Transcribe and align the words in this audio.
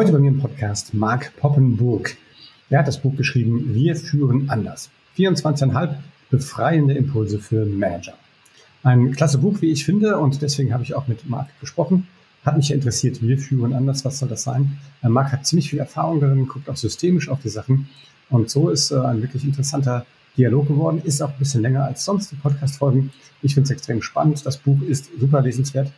Heute 0.00 0.12
bei 0.12 0.18
mir 0.18 0.28
im 0.28 0.40
Podcast 0.40 0.94
Marc 0.94 1.36
Poppenburg. 1.36 2.16
Er 2.70 2.78
hat 2.78 2.88
das 2.88 3.02
Buch 3.02 3.14
geschrieben 3.16 3.74
Wir 3.74 3.94
führen 3.94 4.48
anders. 4.48 4.88
24,5 5.18 5.94
befreiende 6.30 6.94
Impulse 6.94 7.38
für 7.38 7.66
Manager. 7.66 8.14
Ein 8.82 9.12
klasse 9.12 9.36
Buch, 9.36 9.60
wie 9.60 9.70
ich 9.70 9.84
finde, 9.84 10.16
und 10.16 10.40
deswegen 10.40 10.72
habe 10.72 10.84
ich 10.84 10.94
auch 10.94 11.06
mit 11.06 11.28
Marc 11.28 11.48
gesprochen. 11.60 12.08
Hat 12.46 12.56
mich 12.56 12.70
interessiert, 12.70 13.20
wir 13.20 13.36
führen 13.36 13.74
anders, 13.74 14.02
was 14.06 14.18
soll 14.18 14.30
das 14.30 14.42
sein? 14.42 14.78
Äh, 15.02 15.10
Marc 15.10 15.32
hat 15.32 15.44
ziemlich 15.44 15.68
viel 15.68 15.80
Erfahrung 15.80 16.18
darin, 16.18 16.48
guckt 16.48 16.70
auch 16.70 16.78
systemisch 16.78 17.28
auf 17.28 17.42
die 17.42 17.50
Sachen. 17.50 17.90
Und 18.30 18.48
so 18.48 18.70
ist 18.70 18.92
äh, 18.92 19.00
ein 19.00 19.20
wirklich 19.20 19.44
interessanter 19.44 20.06
Dialog 20.34 20.66
geworden. 20.68 21.02
Ist 21.04 21.20
auch 21.20 21.28
ein 21.28 21.38
bisschen 21.38 21.60
länger 21.60 21.84
als 21.84 22.06
sonst 22.06 22.32
die 22.32 22.36
Podcast-Folgen. 22.36 23.12
Ich 23.42 23.52
finde 23.52 23.66
es 23.66 23.70
extrem 23.70 24.00
spannend. 24.00 24.46
Das 24.46 24.56
Buch 24.56 24.80
ist 24.80 25.10
super 25.20 25.42
lesenswert. 25.42 25.92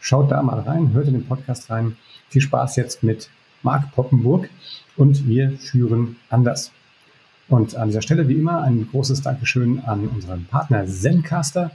Schaut 0.00 0.30
da 0.30 0.42
mal 0.42 0.60
rein, 0.60 0.94
hört 0.94 1.08
in 1.08 1.12
den 1.12 1.26
Podcast 1.26 1.68
rein. 1.68 1.96
Viel 2.28 2.42
Spaß 2.42 2.76
jetzt 2.76 3.02
mit 3.02 3.30
Marc 3.62 3.92
Poppenburg 3.92 4.48
und 4.96 5.26
wir 5.26 5.52
führen 5.58 6.16
anders. 6.28 6.70
Und 7.48 7.76
an 7.76 7.88
dieser 7.88 8.02
Stelle 8.02 8.28
wie 8.28 8.34
immer 8.34 8.62
ein 8.62 8.88
großes 8.90 9.22
Dankeschön 9.22 9.80
an 9.84 10.08
unseren 10.08 10.46
Partner 10.46 10.86
Zencaster, 10.86 11.70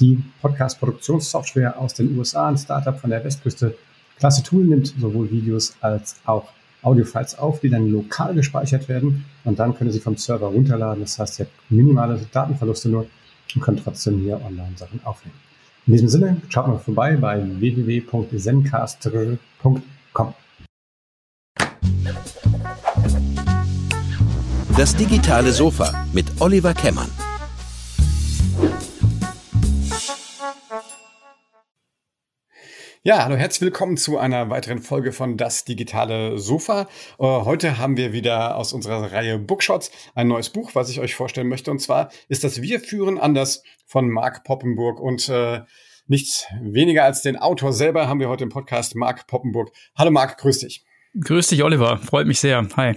die 0.00 0.22
Podcast-Produktionssoftware 0.40 1.78
aus 1.78 1.94
den 1.94 2.16
USA, 2.18 2.48
ein 2.48 2.56
Startup 2.56 2.98
von 2.98 3.10
der 3.10 3.24
Westküste. 3.24 3.76
Klasse 4.18 4.42
Tool 4.42 4.64
nimmt 4.64 4.88
sowohl 4.98 5.30
Videos 5.30 5.76
als 5.80 6.16
auch 6.24 6.48
Audiofiles 6.82 7.38
auf, 7.38 7.60
die 7.60 7.70
dann 7.70 7.90
lokal 7.90 8.34
gespeichert 8.34 8.88
werden 8.88 9.24
und 9.44 9.58
dann 9.58 9.74
können 9.74 9.92
Sie 9.92 10.00
vom 10.00 10.16
Server 10.16 10.48
runterladen. 10.48 11.02
Das 11.02 11.18
heißt, 11.18 11.34
Sie 11.34 11.42
haben 11.44 11.50
minimale 11.68 12.20
Datenverluste 12.32 12.88
nur 12.88 13.06
und 13.54 13.60
können 13.60 13.80
trotzdem 13.82 14.18
hier 14.18 14.40
online 14.44 14.76
Sachen 14.76 15.00
aufnehmen. 15.04 15.51
In 15.86 15.94
diesem 15.94 16.08
Sinne, 16.08 16.40
schaut 16.48 16.68
mal 16.68 16.78
vorbei 16.78 17.16
bei 17.16 17.42
www.zencaster.com. 17.44 20.34
Das 24.76 24.94
digitale 24.96 25.52
Sofa 25.52 26.06
mit 26.12 26.26
Oliver 26.40 26.72
Kemmern. 26.72 27.10
Ja, 33.04 33.24
hallo, 33.24 33.34
herzlich 33.34 33.62
willkommen 33.62 33.96
zu 33.96 34.16
einer 34.16 34.48
weiteren 34.48 34.78
Folge 34.78 35.10
von 35.10 35.36
Das 35.36 35.64
digitale 35.64 36.38
Sofa. 36.38 36.82
Äh, 37.18 37.24
heute 37.24 37.78
haben 37.78 37.96
wir 37.96 38.12
wieder 38.12 38.56
aus 38.56 38.72
unserer 38.72 39.10
Reihe 39.10 39.40
Bookshots 39.40 39.90
ein 40.14 40.28
neues 40.28 40.50
Buch, 40.50 40.76
was 40.76 40.88
ich 40.88 41.00
euch 41.00 41.16
vorstellen 41.16 41.48
möchte. 41.48 41.72
Und 41.72 41.80
zwar 41.80 42.12
ist 42.28 42.44
das 42.44 42.62
Wir 42.62 42.78
führen 42.78 43.18
anders 43.18 43.64
von 43.86 44.08
Mark 44.08 44.44
Poppenburg. 44.44 45.00
Und 45.00 45.28
äh, 45.28 45.62
nichts 46.06 46.46
weniger 46.60 47.02
als 47.02 47.22
den 47.22 47.36
Autor 47.36 47.72
selber 47.72 48.06
haben 48.06 48.20
wir 48.20 48.28
heute 48.28 48.44
im 48.44 48.50
Podcast, 48.50 48.94
Mark 48.94 49.26
Poppenburg. 49.26 49.72
Hallo 49.96 50.12
Mark, 50.12 50.38
grüß 50.38 50.60
dich. 50.60 50.84
Grüß 51.20 51.48
dich, 51.48 51.64
Oliver. 51.64 51.98
Freut 51.98 52.28
mich 52.28 52.38
sehr. 52.38 52.64
Hi. 52.76 52.94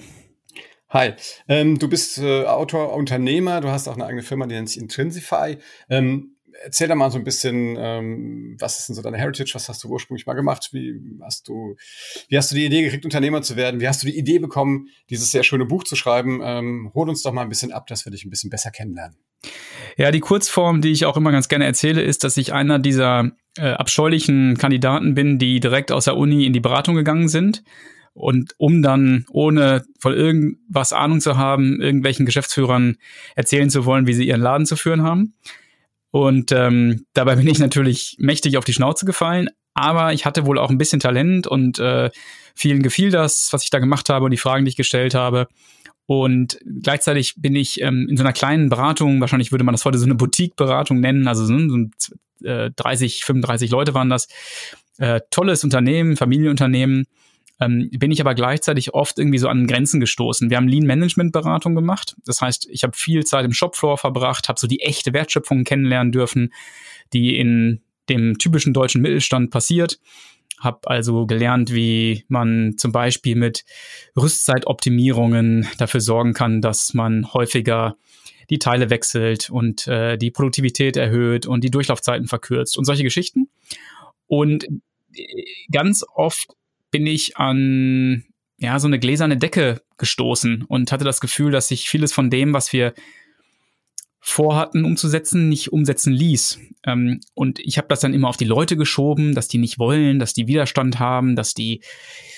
Hi, 0.90 1.14
ähm, 1.48 1.80
du 1.80 1.90
bist 1.90 2.20
äh, 2.20 2.46
Autor, 2.46 2.94
Unternehmer, 2.94 3.60
du 3.60 3.70
hast 3.70 3.88
auch 3.88 3.96
eine 3.96 4.06
eigene 4.06 4.22
Firma, 4.22 4.46
die 4.46 4.54
nennt 4.54 4.70
sich 4.70 4.80
Intrinsify. 4.80 5.58
Ähm, 5.90 6.35
erzähl 6.64 6.88
da 6.88 6.96
mal 6.96 7.12
so 7.12 7.18
ein 7.18 7.24
bisschen, 7.24 7.76
ähm, 7.78 8.56
was 8.60 8.80
ist 8.80 8.90
denn 8.90 8.96
so 8.96 9.02
deine 9.02 9.18
Heritage? 9.18 9.52
Was 9.54 9.70
hast 9.70 9.84
du 9.84 9.90
ursprünglich 9.90 10.26
mal 10.26 10.34
gemacht? 10.34 10.70
Wie 10.72 11.00
hast 11.22 11.48
du, 11.48 11.76
wie 12.30 12.38
hast 12.38 12.52
du 12.52 12.56
die 12.56 12.66
Idee 12.66 12.84
gekriegt, 12.84 13.06
Unternehmer 13.06 13.42
zu 13.42 13.56
werden? 13.56 13.80
Wie 13.80 13.88
hast 13.88 14.04
du 14.04 14.08
die 14.08 14.18
Idee 14.18 14.40
bekommen, 14.40 14.90
dieses 15.10 15.32
sehr 15.32 15.44
schöne 15.44 15.66
Buch 15.66 15.84
zu 15.84 15.96
schreiben? 15.96 16.42
Ähm, 16.44 16.92
hol 16.94 17.10
uns 17.10 17.22
doch 17.22 17.34
mal 17.34 17.42
ein 17.42 17.50
bisschen 17.50 17.72
ab, 17.72 17.88
dass 17.88 18.06
wir 18.06 18.12
dich 18.12 18.26
ein 18.26 18.30
bisschen 18.30 18.50
besser 18.50 18.72
kennenlernen. 18.72 19.18
Ja, 19.98 20.12
die 20.12 20.20
Kurzform, 20.20 20.82
die 20.82 20.92
ich 20.92 21.06
auch 21.06 21.18
immer 21.18 21.32
ganz 21.32 21.48
gerne 21.48 21.66
erzähle, 21.66 22.02
ist, 22.02 22.24
dass 22.24 22.38
ich 22.38 22.54
einer 22.54 22.80
dieser 22.80 23.32
äh, 23.58 23.72
abscheulichen 23.72 24.58
Kandidaten 24.58 25.14
bin, 25.14 25.40
die 25.40 25.60
direkt 25.60 25.92
aus 25.92 26.06
der 26.06 26.18
Uni 26.18 26.46
in 26.46 26.54
die 26.54 26.60
Beratung 26.60 26.96
gegangen 26.96 27.28
sind. 27.28 27.64
Und 28.14 28.54
um 28.58 28.82
dann, 28.82 29.26
ohne 29.30 29.86
von 30.00 30.14
irgendwas 30.14 30.94
Ahnung 30.94 31.20
zu 31.20 31.38
haben, 31.38 31.82
irgendwelchen 31.82 32.26
Geschäftsführern 32.26 32.96
erzählen 33.36 33.70
zu 33.70 33.86
wollen, 33.86 34.08
wie 34.08 34.14
sie 34.14 34.28
ihren 34.28 34.42
Laden 34.42 34.66
zu 34.66 34.78
führen 34.78 35.04
haben. 35.04 35.34
Und 36.16 36.54
ähm, 36.54 37.06
dabei 37.12 37.36
bin 37.36 37.46
ich 37.46 37.60
natürlich 37.60 38.16
mächtig 38.20 38.56
auf 38.56 38.64
die 38.64 38.72
Schnauze 38.72 39.06
gefallen, 39.06 39.50
aber 39.74 40.14
ich 40.14 40.26
hatte 40.26 40.46
wohl 40.46 40.58
auch 40.58 40.70
ein 40.70 40.78
bisschen 40.78 41.02
Talent 41.02 41.46
und 41.46 41.78
äh, 41.78 42.10
vielen 42.56 42.82
gefiel 42.82 43.12
das, 43.12 43.50
was 43.52 43.66
ich 43.66 43.70
da 43.70 43.80
gemacht 43.80 44.08
habe 44.08 44.24
und 44.24 44.32
die 44.32 44.38
Fragen, 44.38 44.64
die 44.64 44.70
ich 44.70 44.78
gestellt 44.78 45.14
habe. 45.14 45.50
Und 46.06 46.58
gleichzeitig 46.82 47.34
bin 47.36 47.58
ich 47.58 47.82
ähm, 47.82 48.08
in 48.10 48.16
so 48.16 48.24
einer 48.24 48.32
kleinen 48.32 48.70
Beratung, 48.70 49.20
wahrscheinlich 49.20 49.52
würde 49.52 49.66
man 49.66 49.74
das 49.74 49.84
heute 49.84 49.98
so 49.98 50.06
eine 50.06 50.16
Boutique-Beratung 50.16 51.02
nennen, 51.02 51.28
also 51.28 51.46
so, 51.46 51.60
so 51.68 52.48
äh, 52.48 52.72
30, 52.74 53.26
35 53.26 53.70
Leute 53.70 53.94
waren 53.94 54.10
das. 54.10 54.30
Äh, 54.98 55.20
tolles 55.32 55.66
Unternehmen, 55.66 56.16
Familienunternehmen 56.16 57.08
ähm, 57.60 57.90
bin 57.92 58.12
ich 58.12 58.22
aber 58.22 58.36
gleichzeitig 58.36 58.94
oft 58.94 59.18
irgendwie 59.18 59.38
so 59.38 59.48
an 59.48 59.68
Grenzen 59.68 60.00
gestoßen. 60.00 60.50
Wir 60.50 60.58
haben 60.58 60.68
Lean 60.68 60.86
Management 60.86 61.32
Beratung 61.32 61.76
gemacht. 61.76 62.16
Das 62.26 62.42
heißt, 62.42 62.68
ich 62.70 62.84
habe 62.84 62.96
viel 62.96 63.24
Zeit 63.24 63.46
im 63.46 63.54
Shopfloor 63.54 63.98
verbracht, 63.98 64.50
habe 64.50 64.60
so 64.60 64.68
die 64.68 64.82
echte 64.82 65.14
Wertschöpfung 65.14 65.64
kennenlernen 65.64 66.12
dürfen, 66.12 66.54
die 67.14 67.38
in 67.38 67.82
dem 68.10 68.38
typischen 68.38 68.74
deutschen 68.74 69.02
Mittelstand 69.02 69.52
passiert. 69.52 70.00
Habe 70.60 70.80
also 70.90 71.26
gelernt, 71.26 71.74
wie 71.74 72.26
man 72.28 72.76
zum 72.78 72.92
Beispiel 72.92 73.36
mit 73.36 73.66
Rüstzeitoptimierungen 74.18 75.68
dafür 75.78 76.02
sorgen 76.02 76.34
kann, 76.34 76.62
dass 76.62 76.94
man 76.94 77.34
häufiger 77.34 77.98
die 78.50 78.60
Teile 78.60 78.90
wechselt 78.90 79.50
und 79.50 79.88
äh, 79.88 80.18
die 80.18 80.32
Produktivität 80.32 80.98
erhöht 80.98 81.46
und 81.46 81.64
die 81.64 81.72
Durchlaufzeiten 81.72 82.28
verkürzt 82.28 82.78
und 82.78 82.86
solche 82.86 83.04
Geschichten. 83.04 83.50
Und 84.28 84.66
äh, 85.14 85.26
ganz 85.72 86.06
oft 86.14 86.56
bin 86.96 87.08
ich 87.08 87.36
an 87.36 88.24
ja 88.58 88.80
so 88.80 88.88
eine 88.88 89.00
gläserne 89.00 89.36
Decke 89.36 89.82
gestoßen 89.98 90.62
und 90.62 90.94
hatte 90.94 91.04
das 91.04 91.20
Gefühl, 91.20 91.52
dass 91.52 91.68
sich 91.68 91.90
vieles 91.90 92.14
von 92.14 92.30
dem, 92.30 92.54
was 92.54 92.72
wir 92.72 92.94
vorhatten 94.22 94.86
umzusetzen, 94.86 95.50
nicht 95.50 95.74
umsetzen 95.74 96.14
ließ. 96.14 96.58
Ähm, 96.86 97.20
und 97.34 97.60
ich 97.60 97.78
habe 97.78 97.90
das 97.90 98.00
dann 98.00 98.14
immer 98.14 98.30
auf 98.30 98.38
die 98.38 98.46
Leute 98.46 98.78
geschoben, 98.78 99.36
dass 99.36 99.50
die 99.50 99.58
nicht 99.58 99.78
wollen, 99.78 100.20
dass 100.20 100.34
die 100.34 100.48
Widerstand 100.48 100.98
haben, 100.98 101.36
dass 101.36 101.54
die 101.54 101.82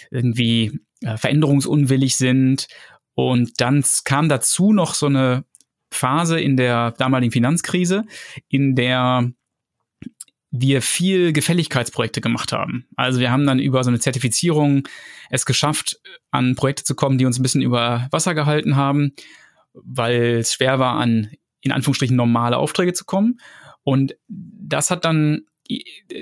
irgendwie 0.09 0.79
äh, 1.03 1.17
veränderungsunwillig 1.17 2.15
sind. 2.15 2.67
Und 3.13 3.61
dann 3.61 3.85
kam 4.05 4.27
dazu 4.27 4.73
noch 4.73 4.95
so 4.95 5.05
eine 5.05 5.45
Phase 5.91 6.39
in 6.39 6.57
der 6.57 6.93
damaligen 6.93 7.31
Finanzkrise, 7.31 8.05
in 8.49 8.73
der 8.73 9.31
wir 10.59 10.81
viel 10.81 11.33
Gefälligkeitsprojekte 11.33 12.21
gemacht 12.21 12.51
haben. 12.51 12.87
Also 12.95 13.19
wir 13.19 13.31
haben 13.31 13.45
dann 13.45 13.59
über 13.59 13.83
so 13.83 13.89
eine 13.89 13.99
Zertifizierung 13.99 14.87
es 15.29 15.45
geschafft, 15.45 15.99
an 16.31 16.55
Projekte 16.55 16.83
zu 16.83 16.95
kommen, 16.95 17.17
die 17.17 17.25
uns 17.25 17.39
ein 17.39 17.43
bisschen 17.43 17.61
über 17.61 18.07
Wasser 18.11 18.35
gehalten 18.35 18.75
haben, 18.75 19.13
weil 19.73 20.37
es 20.37 20.53
schwer 20.53 20.79
war, 20.79 20.95
an 20.95 21.31
in 21.61 21.71
Anführungsstrichen 21.71 22.15
normale 22.15 22.57
Aufträge 22.57 22.93
zu 22.93 23.05
kommen. 23.05 23.39
Und 23.83 24.15
das 24.27 24.89
hat 24.89 25.05
dann 25.05 25.45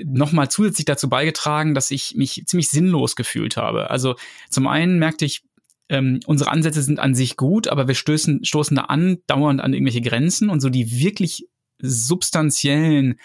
nochmal 0.04 0.50
zusätzlich 0.50 0.86
dazu 0.86 1.08
beigetragen, 1.08 1.74
dass 1.74 1.90
ich 1.90 2.14
mich 2.16 2.42
ziemlich 2.46 2.68
sinnlos 2.68 3.16
gefühlt 3.16 3.56
habe. 3.56 3.90
Also 3.90 4.16
zum 4.50 4.66
einen 4.66 4.98
merkte 4.98 5.24
ich, 5.24 5.42
ähm, 5.88 6.20
unsere 6.26 6.50
Ansätze 6.50 6.82
sind 6.82 6.98
an 6.98 7.14
sich 7.14 7.36
gut, 7.36 7.68
aber 7.68 7.86
wir 7.86 7.94
stößen, 7.94 8.44
stoßen 8.44 8.76
da 8.76 8.82
an, 8.84 9.18
dauernd 9.28 9.60
an 9.60 9.72
irgendwelche 9.72 10.00
Grenzen 10.00 10.50
und 10.50 10.60
so 10.60 10.68
die 10.68 10.98
wirklich 10.98 11.46
substanziellen 11.80 13.20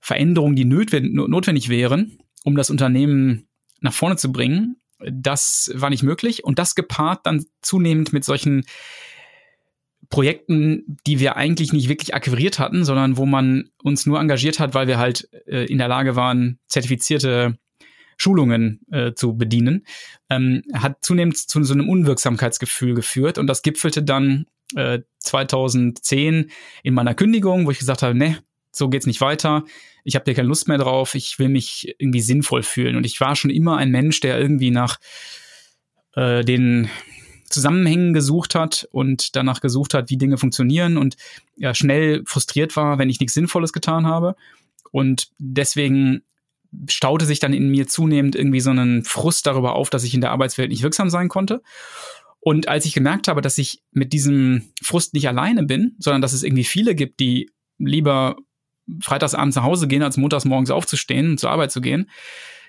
Veränderungen, 0.00 0.56
die 0.56 0.64
notwendig 0.64 1.68
wären, 1.68 2.18
um 2.44 2.56
das 2.56 2.70
Unternehmen 2.70 3.48
nach 3.80 3.92
vorne 3.92 4.16
zu 4.16 4.32
bringen. 4.32 4.76
Das 5.10 5.70
war 5.74 5.90
nicht 5.90 6.02
möglich 6.02 6.44
und 6.44 6.58
das 6.58 6.74
gepaart 6.74 7.26
dann 7.26 7.44
zunehmend 7.60 8.12
mit 8.12 8.24
solchen 8.24 8.64
Projekten, 10.08 10.98
die 11.06 11.18
wir 11.18 11.36
eigentlich 11.36 11.72
nicht 11.72 11.88
wirklich 11.88 12.14
akquiriert 12.14 12.58
hatten, 12.58 12.84
sondern 12.84 13.16
wo 13.16 13.26
man 13.26 13.70
uns 13.82 14.06
nur 14.06 14.20
engagiert 14.20 14.60
hat, 14.60 14.74
weil 14.74 14.86
wir 14.86 14.98
halt 14.98 15.28
äh, 15.46 15.66
in 15.66 15.78
der 15.78 15.88
Lage 15.88 16.16
waren, 16.16 16.58
zertifizierte 16.68 17.58
Schulungen 18.16 18.80
äh, 18.90 19.12
zu 19.14 19.36
bedienen, 19.36 19.84
ähm, 20.30 20.62
hat 20.72 21.04
zunehmend 21.04 21.36
zu 21.36 21.62
so 21.64 21.74
einem 21.74 21.88
Unwirksamkeitsgefühl 21.88 22.94
geführt 22.94 23.38
und 23.38 23.46
das 23.46 23.62
gipfelte 23.62 24.02
dann 24.02 24.46
äh, 24.74 25.00
2010 25.18 26.50
in 26.82 26.94
meiner 26.94 27.14
Kündigung, 27.14 27.66
wo 27.66 27.70
ich 27.70 27.78
gesagt 27.78 28.02
habe, 28.02 28.14
ne, 28.14 28.38
so 28.76 28.88
geht's 28.88 29.06
nicht 29.06 29.20
weiter. 29.20 29.64
Ich 30.04 30.14
habe 30.14 30.24
dir 30.24 30.34
keine 30.34 30.48
Lust 30.48 30.68
mehr 30.68 30.78
drauf. 30.78 31.14
Ich 31.14 31.38
will 31.38 31.48
mich 31.48 31.94
irgendwie 31.98 32.20
sinnvoll 32.20 32.62
fühlen. 32.62 32.96
Und 32.96 33.06
ich 33.06 33.20
war 33.20 33.34
schon 33.34 33.50
immer 33.50 33.76
ein 33.76 33.90
Mensch, 33.90 34.20
der 34.20 34.38
irgendwie 34.38 34.70
nach 34.70 34.98
äh, 36.14 36.44
den 36.44 36.88
Zusammenhängen 37.48 38.12
gesucht 38.12 38.54
hat 38.54 38.88
und 38.92 39.34
danach 39.36 39.60
gesucht 39.60 39.94
hat, 39.94 40.10
wie 40.10 40.18
Dinge 40.18 40.36
funktionieren 40.36 40.96
und 40.96 41.16
ja, 41.56 41.74
schnell 41.74 42.22
frustriert 42.26 42.76
war, 42.76 42.98
wenn 42.98 43.08
ich 43.08 43.20
nichts 43.20 43.34
Sinnvolles 43.34 43.72
getan 43.72 44.06
habe. 44.06 44.36
Und 44.90 45.30
deswegen 45.38 46.22
staute 46.90 47.24
sich 47.24 47.38
dann 47.38 47.54
in 47.54 47.70
mir 47.70 47.86
zunehmend 47.86 48.34
irgendwie 48.34 48.60
so 48.60 48.70
einen 48.70 49.04
Frust 49.04 49.46
darüber 49.46 49.74
auf, 49.74 49.90
dass 49.90 50.04
ich 50.04 50.14
in 50.14 50.20
der 50.20 50.32
Arbeitswelt 50.32 50.70
nicht 50.70 50.82
wirksam 50.82 51.08
sein 51.08 51.28
konnte. 51.28 51.62
Und 52.40 52.68
als 52.68 52.84
ich 52.84 52.92
gemerkt 52.92 53.28
habe, 53.28 53.40
dass 53.40 53.58
ich 53.58 53.82
mit 53.90 54.12
diesem 54.12 54.68
Frust 54.82 55.14
nicht 55.14 55.28
alleine 55.28 55.62
bin, 55.62 55.96
sondern 55.98 56.22
dass 56.22 56.32
es 56.32 56.42
irgendwie 56.42 56.64
viele 56.64 56.94
gibt, 56.94 57.20
die 57.20 57.50
lieber 57.78 58.36
freitagsabends 59.00 59.56
nach 59.56 59.64
Hause 59.64 59.88
gehen, 59.88 60.02
als 60.02 60.16
montags 60.16 60.44
morgens 60.44 60.70
aufzustehen 60.70 61.30
und 61.30 61.40
zur 61.40 61.50
Arbeit 61.50 61.72
zu 61.72 61.80
gehen. 61.80 62.10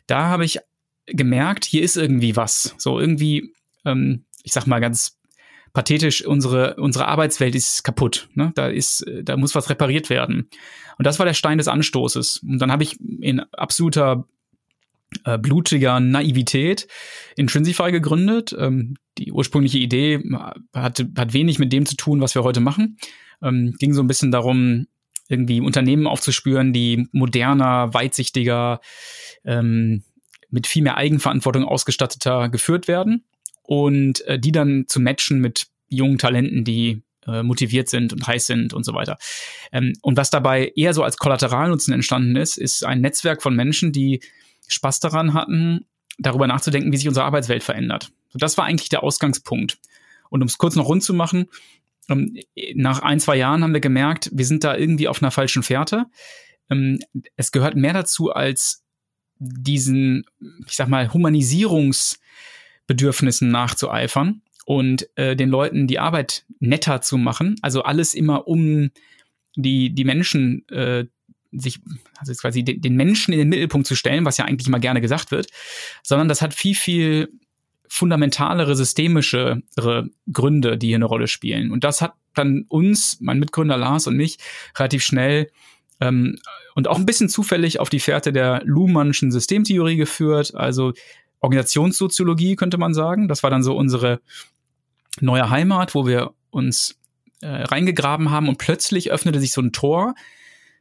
Da 0.08 0.26
habe 0.26 0.46
ich 0.46 0.60
gemerkt, 1.06 1.66
hier 1.66 1.84
ist 1.84 1.98
irgendwie 1.98 2.36
was. 2.36 2.76
So 2.78 3.00
irgendwie, 3.00 3.54
ähm, 3.86 4.26
ich 4.44 4.54
sag 4.54 4.68
mal 4.68 4.80
ganz 4.80 5.18
pathetisch, 5.74 6.26
unsere, 6.26 6.76
unsere 6.76 7.08
Arbeitswelt 7.08 7.54
ist 7.54 7.84
kaputt. 7.84 8.30
Ne? 8.34 8.52
Da 8.56 8.68
ist, 8.68 9.06
da 9.24 9.38
muss 9.38 9.56
was 9.56 9.70
repariert 9.70 10.10
werden. 10.10 10.50
Und 10.98 11.06
das 11.06 11.20
war 11.20 11.26
der 11.26 11.34
Stein 11.34 11.60
des 11.60 11.68
Anstoßes. 11.68 12.38
Und 12.38 12.60
dann 12.60 12.72
habe 12.72 12.84
ich 12.84 13.00
in 13.00 13.42
absoluter 13.54 14.26
äh, 15.24 15.38
blutiger 15.38 16.00
Naivität 16.00 16.88
Intrinsify 17.36 17.92
gegründet. 17.92 18.56
Ähm, 18.58 18.96
die 19.18 19.32
ursprüngliche 19.32 19.78
Idee 19.78 20.22
hat, 20.74 21.06
hat 21.16 21.34
wenig 21.34 21.60
mit 21.60 21.72
dem 21.72 21.86
zu 21.86 21.96
tun, 21.96 22.22
was 22.22 22.36
wir 22.36 22.44
heute 22.44 22.60
machen. 22.60 22.98
Ähm, 23.42 23.76
ging 23.80 23.94
so 23.94 24.02
ein 24.02 24.08
bisschen 24.08 24.32
darum, 24.32 24.88
irgendwie 25.30 25.62
Unternehmen 25.62 26.08
aufzuspüren, 26.08 26.74
die 26.74 27.08
moderner, 27.12 27.94
weitsichtiger, 27.94 28.82
ähm, 29.46 30.04
mit 30.50 30.68
viel 30.68 30.84
mehr 30.84 30.98
Eigenverantwortung 30.98 31.66
ausgestatteter 31.66 32.50
geführt 32.50 32.88
werden 32.88 33.26
und 33.64 34.22
äh, 34.22 34.40
die 34.40 34.52
dann 34.52 34.86
zu 34.88 35.00
matchen 35.00 35.40
mit 35.40 35.68
jungen 35.90 36.18
Talenten, 36.18 36.64
die 36.64 37.04
äh, 37.28 37.44
motiviert 37.44 37.90
sind 37.90 38.14
und 38.14 38.26
heiß 38.26 38.48
sind 38.48 38.74
und 38.74 38.86
so 38.86 38.94
weiter. 38.94 39.18
Ähm, 39.72 39.94
und 40.02 40.18
was 40.18 40.30
dabei 40.30 40.72
eher 40.76 40.94
so 40.94 41.04
als 41.04 41.18
Kollateralnutzen 41.18 41.94
entstanden 41.94 42.36
ist, 42.36 42.58
ist 42.58 42.86
ein 42.86 43.02
Netzwerk 43.02 43.42
von 43.42 43.56
Menschen, 43.56 43.92
die 43.92 44.22
Spaß 44.68 45.00
daran 45.02 45.34
hatten, 45.34 45.86
darüber 46.18 46.48
nachzudenken, 46.48 46.92
wie 46.92 46.98
sich 46.98 47.08
unsere 47.08 47.26
Arbeitswelt 47.26 47.64
verändert. 47.64 48.12
So, 48.30 48.40
das 48.40 48.58
war 48.58 48.66
eigentlich 48.66 48.90
der 48.90 49.04
Ausgangspunkt. 49.04 49.78
Und 50.30 50.42
um 50.42 50.48
es 50.48 50.58
kurz 50.58 50.76
noch 50.76 50.88
rund 50.88 51.04
zu 51.04 51.14
machen, 51.14 51.48
nach 52.76 53.02
ein, 53.02 53.20
zwei 53.20 53.36
Jahren 53.36 53.64
haben 53.64 53.74
wir 53.74 53.82
gemerkt, 53.82 54.30
wir 54.34 54.46
sind 54.46 54.64
da 54.64 54.76
irgendwie 54.76 55.08
auf 55.08 55.22
einer 55.22 55.32
falschen 55.32 55.64
Fährte. 55.64 56.06
Ähm, 56.70 57.00
es 57.36 57.52
gehört 57.52 57.76
mehr 57.76 57.94
dazu 57.94 58.32
als 58.32 58.84
diesen, 59.40 60.26
ich 60.68 60.76
sag 60.76 60.88
mal, 60.88 61.14
Humanisierungsbedürfnissen 61.14 63.52
nachzueifern 63.52 64.42
und 64.66 65.08
äh, 65.16 65.36
den 65.36 65.50
Leuten 65.50 65.88
die 65.88 66.00
Arbeit 66.00 66.46
netter 66.60 67.02
zu 67.02 67.18
machen. 67.18 67.58
Also 67.62 67.84
alles 67.84 68.14
immer 68.14 68.48
um 68.48 68.90
die, 69.56 69.94
die 69.94 70.06
Menschen 70.06 70.68
äh, 70.70 71.06
sich, 71.52 71.80
also 72.18 72.34
quasi 72.34 72.64
den, 72.64 72.82
den 72.82 72.96
Menschen 72.96 73.34
in 73.34 73.40
den 73.40 73.50
Mittelpunkt 73.50 73.88
zu 73.88 73.96
stellen, 73.96 74.26
was 74.26 74.38
ja 74.38 74.46
eigentlich 74.46 74.68
immer 74.68 74.80
gerne 74.80 75.02
gesagt 75.02 75.32
wird, 75.32 75.48
sondern 76.04 76.28
das 76.28 76.42
hat 76.42 76.54
viel, 76.54 76.76
viel 76.76 77.30
fundamentalere, 77.90 78.76
systemischere 78.76 79.62
Gründe, 80.32 80.78
die 80.78 80.88
hier 80.88 80.98
eine 80.98 81.06
Rolle 81.06 81.28
spielen. 81.28 81.72
Und 81.72 81.84
das 81.84 82.02
hat 82.02 82.14
dann 82.34 82.66
uns, 82.68 83.18
mein 83.20 83.40
Mitgründer 83.40 83.78
Lars 83.78 84.08
und 84.08 84.16
mich, 84.16 84.38
relativ 84.78 85.04
schnell 85.04 85.50
ähm, 86.00 86.38
und 86.76 86.88
auch 86.88 86.98
ein 86.98 87.06
bisschen 87.06 87.30
zufällig 87.30 87.80
auf 87.80 87.90
die 87.90 88.00
Fährte 88.00 88.32
der 88.32 88.62
Luhmannschen 88.64 89.32
Systemtheorie 89.32 89.96
geführt, 89.96 90.54
also 90.56 90.94
Organisationssoziologie 91.40 92.56
könnte 92.56 92.78
man 92.78 92.94
sagen. 92.94 93.28
Das 93.28 93.44
war 93.44 93.50
dann 93.50 93.64
so 93.64 93.76
unsere 93.76 94.22
neue 95.20 95.50
Heimat, 95.50 95.96
wo 95.96 96.08
wir 96.08 96.32
uns 96.50 97.00
äh, 97.42 97.48
reingegraben 97.48 98.32
haben 98.32 98.50
und 98.50 98.58
plötzlich 98.58 99.12
öffnete 99.12 99.40
sich 99.40 99.52
so 99.52 99.62
ein 99.62 99.72
Tor 99.72 100.16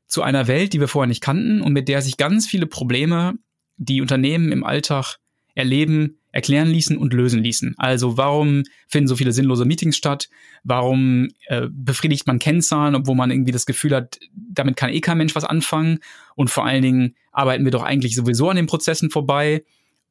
zu 0.06 0.22
einer 0.22 0.46
Welt, 0.46 0.72
die 0.72 0.80
wir 0.80 0.88
vorher 0.88 1.08
nicht 1.08 1.22
kannten 1.22 1.60
und 1.60 1.72
mit 1.72 1.88
der 1.88 2.00
sich 2.00 2.16
ganz 2.16 2.46
viele 2.46 2.66
Probleme, 2.66 3.34
die 3.76 4.00
Unternehmen 4.00 4.52
im 4.52 4.64
Alltag 4.64 5.18
erleben, 5.54 6.18
erklären 6.36 6.68
ließen 6.68 6.98
und 6.98 7.14
lösen 7.14 7.42
ließen. 7.42 7.74
Also 7.78 8.18
warum 8.18 8.64
finden 8.88 9.08
so 9.08 9.16
viele 9.16 9.32
sinnlose 9.32 9.64
Meetings 9.64 9.96
statt? 9.96 10.28
Warum 10.64 11.28
äh, 11.46 11.68
befriedigt 11.70 12.26
man 12.26 12.38
Kennzahlen, 12.38 12.94
obwohl 12.94 13.16
man 13.16 13.30
irgendwie 13.30 13.52
das 13.52 13.64
Gefühl 13.64 13.96
hat, 13.96 14.20
damit 14.34 14.76
kann 14.76 14.90
eh 14.90 15.00
kein 15.00 15.16
Mensch 15.16 15.34
was 15.34 15.44
anfangen? 15.44 16.00
Und 16.34 16.50
vor 16.50 16.66
allen 16.66 16.82
Dingen 16.82 17.16
arbeiten 17.32 17.64
wir 17.64 17.72
doch 17.72 17.82
eigentlich 17.82 18.14
sowieso 18.14 18.50
an 18.50 18.56
den 18.56 18.66
Prozessen 18.66 19.08
vorbei. 19.08 19.64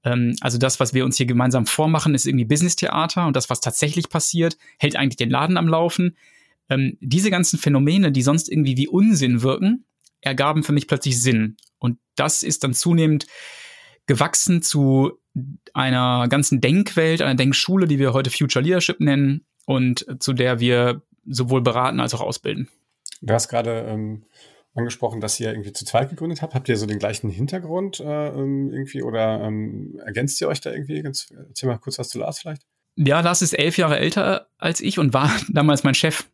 Ähm, 0.04 0.36
also 0.42 0.58
das, 0.58 0.80
was 0.80 0.96
wir 0.96 1.06
uns 1.06 1.16
hier 1.16 1.28
gemeinsam 1.28 1.68
vormachen, 1.68 2.16
ist 2.16 2.26
irgendwie 2.26 2.46
Business-Theater 2.46 3.28
und 3.28 3.36
das, 3.36 3.52
was 3.52 3.62
tatsächlich 3.62 4.10
passiert, 4.10 4.58
hält 4.80 4.96
eigentlich 4.96 5.18
den 5.18 5.30
Laden 5.30 5.58
am 5.58 5.68
Laufen. 5.68 6.18
Ähm, 6.72 6.98
diese 7.02 7.30
ganzen 7.30 7.60
Phänomene, 7.60 8.12
die 8.12 8.24
sonst 8.24 8.50
irgendwie 8.52 8.78
wie 8.78 8.88
Unsinn 8.88 9.44
wirken, 9.44 9.86
ergaben 10.22 10.64
für 10.64 10.74
mich 10.74 10.88
plötzlich 10.88 11.22
Sinn. 11.22 11.56
Und 11.78 12.00
das 12.16 12.42
ist 12.42 12.64
dann 12.64 12.74
zunehmend 12.74 13.28
gewachsen 14.08 14.64
zu 14.64 15.20
einer 15.74 16.28
ganzen 16.30 16.62
Denkwelt, 16.62 17.22
einer 17.22 17.36
Denkschule, 17.36 17.88
die 17.88 18.00
wir 18.00 18.14
heute 18.14 18.30
Future 18.30 18.64
Leadership 18.64 19.00
nennen 19.00 19.46
und 19.66 20.06
zu 20.20 20.34
der 20.34 20.60
wir 20.60 21.02
sowohl 21.26 21.62
beraten 21.62 22.00
als 22.00 22.14
auch 22.14 22.22
ausbilden. 22.22 22.70
Du 23.22 23.34
hast 23.34 23.50
gerade 23.50 23.86
ähm, 23.88 24.26
angesprochen, 24.76 25.22
dass 25.22 25.40
ihr 25.40 25.50
irgendwie 25.50 25.74
zu 25.74 25.86
zweit 25.86 26.10
gegründet 26.10 26.42
habt. 26.42 26.54
Habt 26.54 26.70
ihr 26.70 26.78
so 26.78 26.86
den 26.86 27.00
gleichen 27.00 27.30
Hintergrund 27.30 28.00
äh, 28.00 28.28
ähm, 28.28 28.72
irgendwie 28.72 29.02
oder 29.02 29.42
ähm, 29.42 30.00
ergänzt 30.06 30.40
ihr 30.42 30.48
euch 30.48 30.62
da 30.62 30.72
irgendwie? 30.72 31.00
Erzähl 31.00 31.70
mal 31.70 31.78
kurz 31.78 31.98
was 31.98 32.10
zu 32.10 32.20
Lars 32.20 32.40
vielleicht. 32.40 32.64
Ja, 32.98 33.20
Lars 33.22 33.42
ist 33.42 33.54
elf 33.54 33.78
Jahre 33.78 34.00
älter 34.00 34.48
als 34.58 34.82
ich 34.82 35.00
und 35.00 35.14
war 35.14 35.32
damals 35.50 35.84
mein 35.84 35.96
Chef, 35.96 36.26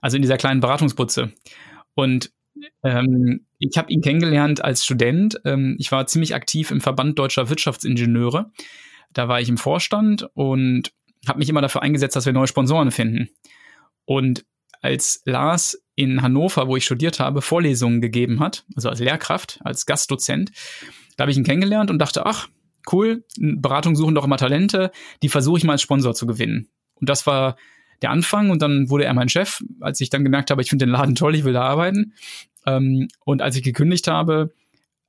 also 0.00 0.16
in 0.16 0.22
dieser 0.22 0.36
kleinen 0.36 0.60
Beratungsputze. 0.60 1.32
Und 1.94 2.32
ähm, 2.82 3.46
ich 3.58 3.76
habe 3.76 3.90
ihn 3.92 4.02
kennengelernt 4.02 4.64
als 4.64 4.84
Student. 4.84 5.40
Ähm, 5.44 5.76
ich 5.78 5.90
war 5.92 6.06
ziemlich 6.06 6.34
aktiv 6.34 6.70
im 6.70 6.80
Verband 6.80 7.18
deutscher 7.18 7.48
Wirtschaftsingenieure. 7.48 8.50
Da 9.12 9.28
war 9.28 9.40
ich 9.40 9.48
im 9.48 9.58
Vorstand 9.58 10.28
und 10.34 10.92
habe 11.26 11.38
mich 11.38 11.48
immer 11.48 11.62
dafür 11.62 11.82
eingesetzt, 11.82 12.16
dass 12.16 12.26
wir 12.26 12.32
neue 12.32 12.46
Sponsoren 12.46 12.90
finden. 12.90 13.30
Und 14.04 14.44
als 14.82 15.22
Lars 15.24 15.82
in 15.94 16.20
Hannover, 16.20 16.68
wo 16.68 16.76
ich 16.76 16.84
studiert 16.84 17.20
habe, 17.20 17.40
Vorlesungen 17.40 18.00
gegeben 18.00 18.40
hat, 18.40 18.66
also 18.76 18.90
als 18.90 19.00
Lehrkraft, 19.00 19.60
als 19.64 19.86
Gastdozent, 19.86 20.52
da 21.16 21.22
habe 21.22 21.30
ich 21.30 21.38
ihn 21.38 21.44
kennengelernt 21.44 21.90
und 21.90 21.98
dachte, 21.98 22.26
ach, 22.26 22.48
cool, 22.92 23.24
Beratung 23.38 23.96
suchen 23.96 24.14
doch 24.14 24.24
immer 24.24 24.36
Talente, 24.36 24.90
die 25.22 25.28
versuche 25.28 25.58
ich 25.58 25.64
mal 25.64 25.72
als 25.72 25.82
Sponsor 25.82 26.14
zu 26.14 26.26
gewinnen. 26.26 26.68
Und 26.96 27.08
das 27.08 27.26
war 27.26 27.56
der 28.04 28.10
Anfang 28.10 28.50
und 28.50 28.62
dann 28.62 28.90
wurde 28.90 29.04
er 29.04 29.14
mein 29.14 29.28
Chef, 29.28 29.62
als 29.80 30.00
ich 30.00 30.10
dann 30.10 30.24
gemerkt 30.24 30.50
habe, 30.50 30.62
ich 30.62 30.68
finde 30.68 30.84
den 30.84 30.92
Laden 30.92 31.14
toll, 31.14 31.34
ich 31.34 31.44
will 31.44 31.54
da 31.54 31.62
arbeiten. 31.62 32.12
Ähm, 32.66 33.08
und 33.24 33.42
als 33.42 33.56
ich 33.56 33.62
gekündigt 33.62 34.08
habe, 34.08 34.52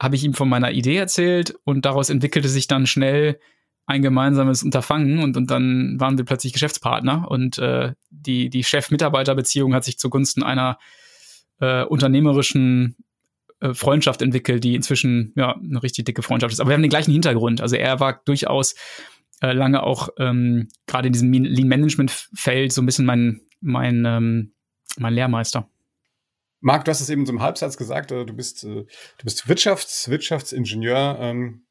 habe 0.02 0.16
ich 0.16 0.24
ihm 0.24 0.34
von 0.34 0.50
meiner 0.50 0.72
Idee 0.72 0.98
erzählt 0.98 1.56
und 1.64 1.86
daraus 1.86 2.10
entwickelte 2.10 2.50
sich 2.50 2.68
dann 2.68 2.88
schnell 2.88 3.40
ein 3.86 4.02
gemeinsames 4.02 4.64
Unterfangen 4.64 5.20
und, 5.20 5.38
und 5.38 5.52
dann 5.52 6.00
waren 6.00 6.18
wir 6.18 6.26
plötzlich 6.26 6.54
Geschäftspartner 6.54 7.30
und 7.30 7.60
äh, 7.60 7.94
die, 8.10 8.50
die 8.50 8.64
Chef-Mitarbeiter-Beziehung 8.64 9.76
hat 9.76 9.84
sich 9.84 10.00
zugunsten 10.00 10.42
einer 10.42 10.80
äh, 11.60 11.84
unternehmerischen 11.84 12.96
äh, 13.60 13.74
Freundschaft 13.74 14.22
entwickelt, 14.22 14.64
die 14.64 14.76
inzwischen 14.76 15.34
ja 15.36 15.56
eine 15.56 15.84
richtig 15.84 16.06
dicke 16.06 16.24
Freundschaft 16.24 16.54
ist. 16.54 16.60
Aber 16.60 16.70
wir 16.70 16.74
haben 16.74 16.82
den 16.82 16.90
gleichen 16.90 17.12
Hintergrund. 17.12 17.62
Also 17.62 17.76
er 17.76 18.00
war 18.00 18.22
durchaus 18.26 18.76
äh, 19.46 19.54
lange 19.54 19.84
auch 19.84 20.10
ähm, 20.18 20.70
gerade 20.88 21.08
in 21.08 21.14
diesem 21.14 21.32
Lean-Management-Feld 21.32 22.72
so 22.72 22.82
ein 22.82 22.86
bisschen 22.86 23.06
mein, 23.06 23.42
mein, 23.62 24.04
ähm, 24.06 24.54
mein 24.98 25.14
Lehrmeister. 25.14 25.70
Marc, 26.62 26.86
du 26.86 26.90
hast 26.90 27.02
es 27.02 27.12
eben 27.12 27.28
so 27.28 27.34
im 27.34 27.42
Halbsatz 27.42 27.78
gesagt, 27.78 28.12
äh, 28.12 28.26
du 28.26 28.34
bist, 28.34 28.64
äh, 28.64 28.86
du 28.86 29.24
bist 29.24 29.48
Wirtschafts-, 29.48 30.10
Wirtschaftsingenieur. 30.10 31.18
Ähm, 31.20 31.66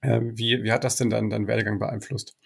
äh, 0.00 0.20
wie, 0.20 0.64
wie 0.64 0.72
hat 0.72 0.82
das 0.82 0.96
denn 0.96 1.10
dann 1.10 1.30
deinen 1.30 1.46
Werdegang 1.46 1.78
beeinflusst? 1.78 2.36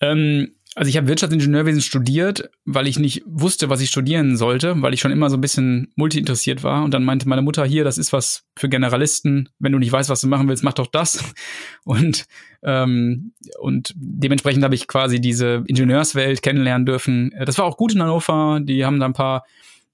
Ähm, 0.00 0.55
also 0.76 0.90
ich 0.90 0.98
habe 0.98 1.08
Wirtschaftsingenieurwesen 1.08 1.80
studiert, 1.80 2.50
weil 2.66 2.86
ich 2.86 2.98
nicht 2.98 3.22
wusste, 3.24 3.70
was 3.70 3.80
ich 3.80 3.88
studieren 3.88 4.36
sollte, 4.36 4.82
weil 4.82 4.92
ich 4.92 5.00
schon 5.00 5.10
immer 5.10 5.30
so 5.30 5.38
ein 5.38 5.40
bisschen 5.40 5.90
multi 5.96 6.18
interessiert 6.18 6.62
war. 6.62 6.84
Und 6.84 6.92
dann 6.92 7.02
meinte 7.02 7.26
meine 7.26 7.40
Mutter 7.40 7.64
hier, 7.64 7.82
das 7.82 7.96
ist 7.96 8.12
was 8.12 8.44
für 8.58 8.68
Generalisten. 8.68 9.48
Wenn 9.58 9.72
du 9.72 9.78
nicht 9.78 9.90
weißt, 9.90 10.10
was 10.10 10.20
du 10.20 10.28
machen 10.28 10.48
willst, 10.48 10.62
mach 10.62 10.74
doch 10.74 10.86
das. 10.86 11.32
Und 11.84 12.26
ähm, 12.62 13.32
und 13.58 13.94
dementsprechend 13.96 14.64
habe 14.64 14.74
ich 14.74 14.86
quasi 14.86 15.18
diese 15.18 15.64
Ingenieurswelt 15.66 16.42
kennenlernen 16.42 16.84
dürfen. 16.84 17.32
Das 17.44 17.56
war 17.56 17.64
auch 17.64 17.78
gut 17.78 17.94
in 17.94 18.02
Hannover. 18.02 18.60
Die 18.62 18.84
haben 18.84 19.00
da 19.00 19.06
ein 19.06 19.12
paar 19.12 19.44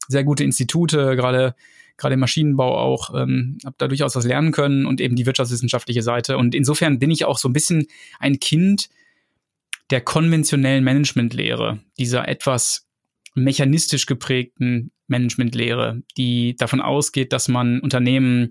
sehr 0.08 0.24
gute 0.24 0.42
Institute, 0.42 1.14
gerade 1.14 1.54
gerade 1.96 2.14
im 2.14 2.20
Maschinenbau 2.20 2.76
auch, 2.76 3.14
ähm, 3.14 3.58
habe 3.64 3.76
da 3.78 3.86
durchaus 3.86 4.16
was 4.16 4.24
lernen 4.24 4.50
können 4.50 4.86
und 4.86 5.00
eben 5.00 5.14
die 5.14 5.26
wirtschaftswissenschaftliche 5.26 6.02
Seite. 6.02 6.38
Und 6.38 6.54
insofern 6.54 6.98
bin 6.98 7.10
ich 7.10 7.24
auch 7.24 7.38
so 7.38 7.48
ein 7.48 7.52
bisschen 7.52 7.86
ein 8.18 8.40
Kind 8.40 8.88
der 9.92 10.00
konventionellen 10.00 10.84
Managementlehre, 10.84 11.80
dieser 11.98 12.26
etwas 12.26 12.88
mechanistisch 13.34 14.06
geprägten 14.06 14.90
Managementlehre, 15.06 16.02
die 16.16 16.56
davon 16.56 16.80
ausgeht, 16.80 17.32
dass 17.32 17.48
man 17.48 17.78
Unternehmen 17.80 18.50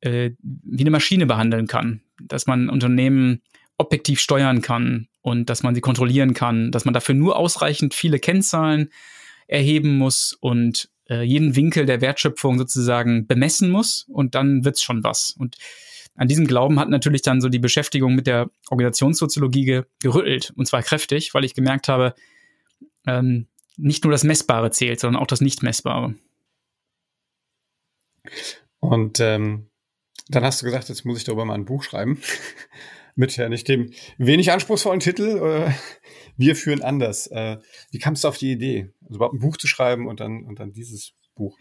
äh, 0.00 0.32
wie 0.40 0.82
eine 0.82 0.90
Maschine 0.90 1.26
behandeln 1.26 1.68
kann, 1.68 2.02
dass 2.20 2.46
man 2.46 2.68
Unternehmen 2.68 3.42
objektiv 3.78 4.20
steuern 4.20 4.62
kann 4.62 5.08
und 5.20 5.48
dass 5.48 5.62
man 5.62 5.74
sie 5.74 5.80
kontrollieren 5.80 6.34
kann, 6.34 6.72
dass 6.72 6.84
man 6.84 6.94
dafür 6.94 7.14
nur 7.14 7.36
ausreichend 7.36 7.94
viele 7.94 8.18
Kennzahlen 8.18 8.90
erheben 9.46 9.96
muss 9.96 10.32
und 10.32 10.88
äh, 11.08 11.22
jeden 11.22 11.54
Winkel 11.54 11.86
der 11.86 12.00
Wertschöpfung 12.00 12.58
sozusagen 12.58 13.28
bemessen 13.28 13.70
muss 13.70 14.06
und 14.08 14.34
dann 14.34 14.64
wird's 14.64 14.82
schon 14.82 15.04
was. 15.04 15.30
Und 15.30 15.56
an 16.16 16.28
diesem 16.28 16.46
Glauben 16.46 16.78
hat 16.80 16.88
natürlich 16.88 17.22
dann 17.22 17.40
so 17.40 17.48
die 17.48 17.58
Beschäftigung 17.58 18.14
mit 18.14 18.26
der 18.26 18.50
Organisationssoziologie 18.70 19.64
ge 19.64 19.82
gerüttelt 20.00 20.52
und 20.56 20.66
zwar 20.66 20.82
kräftig, 20.82 21.34
weil 21.34 21.44
ich 21.44 21.54
gemerkt 21.54 21.88
habe, 21.88 22.14
ähm, 23.06 23.46
nicht 23.76 24.04
nur 24.04 24.12
das 24.12 24.24
Messbare 24.24 24.70
zählt, 24.70 25.00
sondern 25.00 25.22
auch 25.22 25.26
das 25.26 25.40
Nicht-Messbare. 25.40 26.14
Und 28.80 29.20
ähm, 29.20 29.68
Dann 30.28 30.44
hast 30.44 30.60
du 30.60 30.66
gesagt, 30.66 30.88
jetzt 30.88 31.04
muss 31.04 31.18
ich 31.18 31.24
darüber 31.24 31.44
mal 31.44 31.54
ein 31.54 31.66
Buch 31.66 31.84
schreiben. 31.84 32.20
Mit 33.14 33.36
ja 33.36 33.48
nicht 33.48 33.68
dem 33.68 33.92
wenig 34.18 34.50
anspruchsvollen 34.52 35.00
Titel. 35.00 35.38
Äh, 35.38 35.72
Wir 36.36 36.56
führen 36.56 36.82
anders. 36.82 37.26
Äh, 37.28 37.58
wie 37.90 37.98
kamst 37.98 38.24
du 38.24 38.28
auf 38.28 38.38
die 38.38 38.52
Idee, 38.52 38.92
also 39.02 39.16
überhaupt 39.16 39.34
ein 39.34 39.40
Buch 39.40 39.56
zu 39.56 39.66
schreiben 39.66 40.06
und 40.06 40.20
dann, 40.20 40.44
und 40.44 40.58
dann 40.58 40.72
dieses 40.72 41.12
Buch? 41.34 41.56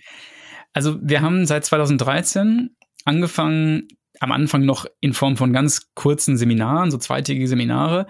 Also 0.73 0.97
wir 1.01 1.21
haben 1.21 1.45
seit 1.45 1.65
2013 1.65 2.75
angefangen, 3.05 3.87
am 4.19 4.31
Anfang 4.31 4.65
noch 4.65 4.85
in 4.99 5.13
Form 5.13 5.37
von 5.37 5.53
ganz 5.53 5.93
kurzen 5.93 6.37
Seminaren, 6.37 6.91
so 6.91 6.97
zweitägige 6.97 7.47
Seminare, 7.47 8.07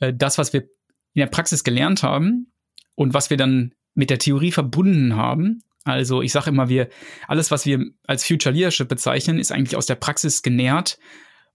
äh, 0.00 0.12
das, 0.14 0.38
was 0.38 0.52
wir 0.52 0.62
in 0.62 1.20
der 1.20 1.26
Praxis 1.26 1.64
gelernt 1.64 2.02
haben 2.02 2.52
und 2.94 3.14
was 3.14 3.30
wir 3.30 3.36
dann 3.36 3.74
mit 3.94 4.10
der 4.10 4.18
Theorie 4.18 4.52
verbunden 4.52 5.16
haben. 5.16 5.62
Also 5.84 6.22
ich 6.22 6.32
sage 6.32 6.50
immer, 6.50 6.68
wir 6.68 6.88
alles, 7.28 7.50
was 7.50 7.66
wir 7.66 7.84
als 8.06 8.26
Future 8.26 8.54
Leadership 8.54 8.88
bezeichnen, 8.88 9.38
ist 9.38 9.52
eigentlich 9.52 9.76
aus 9.76 9.86
der 9.86 9.94
Praxis 9.96 10.42
genährt 10.42 10.98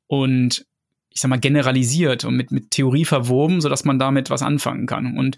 und 0.07 0.65
ich 1.09 1.21
sag 1.21 1.29
mal 1.29 1.39
generalisiert 1.39 2.23
und 2.23 2.35
mit 2.35 2.51
mit 2.51 2.71
Theorie 2.71 3.05
verwoben, 3.05 3.59
so 3.59 3.69
dass 3.69 3.85
man 3.85 3.99
damit 3.99 4.29
was 4.29 4.43
anfangen 4.43 4.85
kann. 4.85 5.17
Und 5.17 5.37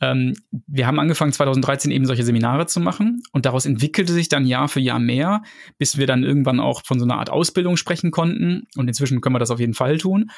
ähm, 0.00 0.34
wir 0.50 0.86
haben 0.86 0.98
angefangen 0.98 1.32
2013 1.32 1.90
eben 1.90 2.06
solche 2.06 2.24
Seminare 2.24 2.66
zu 2.66 2.80
machen 2.80 3.22
und 3.32 3.44
daraus 3.44 3.66
entwickelte 3.66 4.12
sich 4.12 4.28
dann 4.28 4.46
Jahr 4.46 4.68
für 4.68 4.80
Jahr 4.80 4.98
mehr, 4.98 5.42
bis 5.78 5.98
wir 5.98 6.06
dann 6.06 6.24
irgendwann 6.24 6.58
auch 6.58 6.82
von 6.84 6.98
so 6.98 7.04
einer 7.04 7.18
Art 7.18 7.30
Ausbildung 7.30 7.76
sprechen 7.76 8.10
konnten. 8.10 8.66
Und 8.76 8.88
inzwischen 8.88 9.20
können 9.20 9.34
wir 9.34 9.40
das 9.40 9.50
auf 9.50 9.60
jeden 9.60 9.74
Fall 9.74 9.98
tun. 9.98 10.30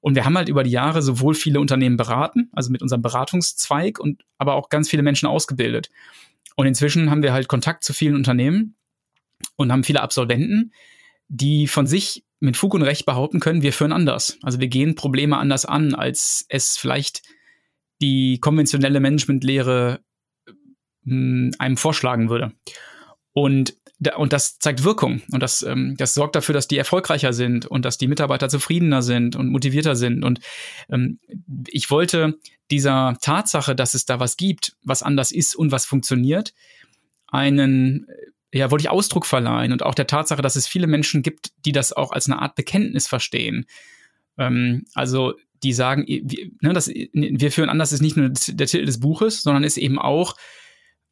Und 0.00 0.16
wir 0.16 0.24
haben 0.24 0.36
halt 0.36 0.48
über 0.48 0.64
die 0.64 0.70
Jahre 0.70 1.00
sowohl 1.00 1.34
viele 1.34 1.60
Unternehmen 1.60 1.96
beraten, 1.96 2.50
also 2.52 2.70
mit 2.70 2.82
unserem 2.82 3.02
Beratungszweig 3.02 3.98
und 4.00 4.22
aber 4.36 4.54
auch 4.54 4.68
ganz 4.68 4.90
viele 4.90 5.02
Menschen 5.02 5.26
ausgebildet. 5.26 5.90
Und 6.56 6.66
inzwischen 6.66 7.10
haben 7.10 7.22
wir 7.22 7.32
halt 7.32 7.48
Kontakt 7.48 7.84
zu 7.84 7.92
vielen 7.92 8.16
Unternehmen 8.16 8.74
und 9.56 9.72
haben 9.72 9.84
viele 9.84 10.02
Absolventen, 10.02 10.72
die 11.28 11.68
von 11.68 11.86
sich 11.86 12.24
mit 12.40 12.56
Fug 12.56 12.74
und 12.74 12.82
Recht 12.82 13.06
behaupten 13.06 13.40
können, 13.40 13.62
wir 13.62 13.72
führen 13.72 13.92
anders. 13.92 14.38
Also 14.42 14.60
wir 14.60 14.68
gehen 14.68 14.94
Probleme 14.94 15.38
anders 15.38 15.64
an, 15.64 15.94
als 15.94 16.44
es 16.48 16.76
vielleicht 16.76 17.22
die 18.00 18.38
konventionelle 18.40 19.00
Managementlehre 19.00 20.00
hm, 21.04 21.52
einem 21.58 21.76
vorschlagen 21.76 22.30
würde. 22.30 22.52
Und, 23.32 23.74
und 24.16 24.32
das 24.32 24.58
zeigt 24.58 24.84
Wirkung 24.84 25.22
und 25.32 25.42
das, 25.42 25.62
ähm, 25.62 25.96
das 25.98 26.14
sorgt 26.14 26.36
dafür, 26.36 26.52
dass 26.52 26.68
die 26.68 26.78
erfolgreicher 26.78 27.32
sind 27.32 27.66
und 27.66 27.84
dass 27.84 27.98
die 27.98 28.06
Mitarbeiter 28.06 28.48
zufriedener 28.48 29.02
sind 29.02 29.34
und 29.34 29.50
motivierter 29.50 29.96
sind. 29.96 30.24
Und 30.24 30.40
ähm, 30.88 31.18
ich 31.68 31.90
wollte 31.90 32.38
dieser 32.70 33.16
Tatsache, 33.20 33.74
dass 33.74 33.94
es 33.94 34.06
da 34.06 34.20
was 34.20 34.36
gibt, 34.36 34.76
was 34.84 35.02
anders 35.02 35.32
ist 35.32 35.56
und 35.56 35.72
was 35.72 35.84
funktioniert, 35.84 36.54
einen, 37.26 38.06
ja, 38.52 38.70
wollte 38.70 38.82
ich 38.82 38.90
Ausdruck 38.90 39.26
verleihen 39.26 39.72
und 39.72 39.82
auch 39.82 39.94
der 39.96 40.06
Tatsache, 40.06 40.42
dass 40.42 40.54
es 40.54 40.68
viele 40.68 40.86
Menschen 40.86 41.22
gibt, 41.22 41.50
die 41.64 41.72
das 41.72 41.92
auch 41.92 42.12
als 42.12 42.30
eine 42.30 42.40
Art 42.40 42.54
Bekenntnis 42.54 43.08
verstehen. 43.08 43.66
Ähm, 44.38 44.84
also 44.94 45.34
die 45.64 45.72
sagen, 45.72 46.04
wir, 46.06 46.50
ne, 46.60 46.72
das, 46.72 46.88
wir 46.88 47.52
führen 47.52 47.68
an, 47.68 47.78
das 47.78 47.92
ist 47.92 48.02
nicht 48.02 48.16
nur 48.16 48.28
der 48.28 48.66
Titel 48.66 48.84
des 48.84 49.00
Buches, 49.00 49.42
sondern 49.42 49.64
ist 49.64 49.76
eben 49.76 49.98
auch 49.98 50.36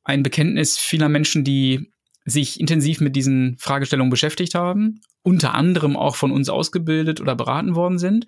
ein 0.04 0.22
Bekenntnis 0.22 0.78
vieler 0.78 1.08
Menschen, 1.08 1.44
die 1.44 1.92
sich 2.24 2.60
intensiv 2.60 3.00
mit 3.00 3.16
diesen 3.16 3.56
Fragestellungen 3.58 4.10
beschäftigt 4.10 4.54
haben, 4.54 5.00
unter 5.22 5.54
anderem 5.54 5.96
auch 5.96 6.16
von 6.16 6.30
uns 6.30 6.48
ausgebildet 6.48 7.20
oder 7.20 7.34
beraten 7.34 7.74
worden 7.74 7.98
sind 7.98 8.26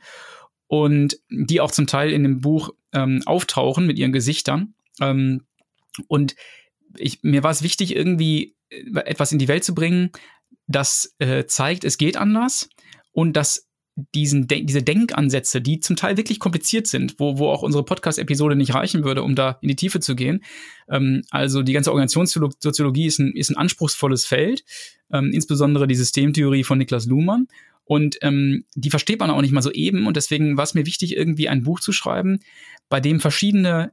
und 0.66 1.18
die 1.30 1.60
auch 1.60 1.70
zum 1.70 1.86
Teil 1.86 2.12
in 2.12 2.22
dem 2.22 2.40
Buch 2.40 2.70
ähm, 2.92 3.22
auftauchen 3.26 3.86
mit 3.86 3.98
ihren 3.98 4.12
Gesichtern. 4.12 4.74
Ähm, 5.00 5.42
und 6.08 6.34
ich, 6.96 7.22
mir 7.22 7.42
war 7.42 7.50
es 7.50 7.62
wichtig, 7.62 7.94
irgendwie 7.94 8.56
äh, 8.70 9.00
etwas 9.00 9.32
in 9.32 9.38
die 9.38 9.48
Welt 9.48 9.64
zu 9.64 9.74
bringen, 9.74 10.10
das 10.66 11.14
äh, 11.18 11.44
zeigt, 11.46 11.84
es 11.84 11.98
geht 11.98 12.16
anders 12.16 12.68
und 13.12 13.34
das 13.34 13.68
diesen 13.96 14.48
De 14.48 14.64
diese 14.64 14.82
Denkansätze, 14.82 15.60
die 15.60 15.78
zum 15.78 15.96
Teil 15.96 16.16
wirklich 16.16 16.40
kompliziert 16.40 16.86
sind, 16.86 17.14
wo, 17.18 17.38
wo 17.38 17.48
auch 17.48 17.62
unsere 17.62 17.84
Podcast-Episode 17.84 18.56
nicht 18.56 18.74
reichen 18.74 19.04
würde, 19.04 19.22
um 19.22 19.34
da 19.34 19.58
in 19.60 19.68
die 19.68 19.76
Tiefe 19.76 20.00
zu 20.00 20.16
gehen. 20.16 20.42
Ähm, 20.88 21.22
also 21.30 21.62
die 21.62 21.72
ganze 21.72 21.92
Organisationssoziologie 21.92 23.06
ist 23.06 23.20
ein, 23.20 23.32
ist 23.32 23.50
ein 23.50 23.56
anspruchsvolles 23.56 24.26
Feld, 24.26 24.64
ähm, 25.12 25.30
insbesondere 25.32 25.86
die 25.86 25.94
Systemtheorie 25.94 26.64
von 26.64 26.78
Niklas 26.78 27.06
Luhmann. 27.06 27.46
Und 27.84 28.16
ähm, 28.22 28.64
die 28.74 28.90
versteht 28.90 29.20
man 29.20 29.30
auch 29.30 29.42
nicht 29.42 29.52
mal 29.52 29.62
so 29.62 29.70
eben. 29.70 30.06
Und 30.06 30.16
deswegen 30.16 30.56
war 30.56 30.64
es 30.64 30.74
mir 30.74 30.86
wichtig, 30.86 31.16
irgendwie 31.16 31.48
ein 31.48 31.62
Buch 31.62 31.80
zu 31.80 31.92
schreiben, 31.92 32.40
bei 32.88 33.00
dem 33.00 33.20
verschiedene 33.20 33.92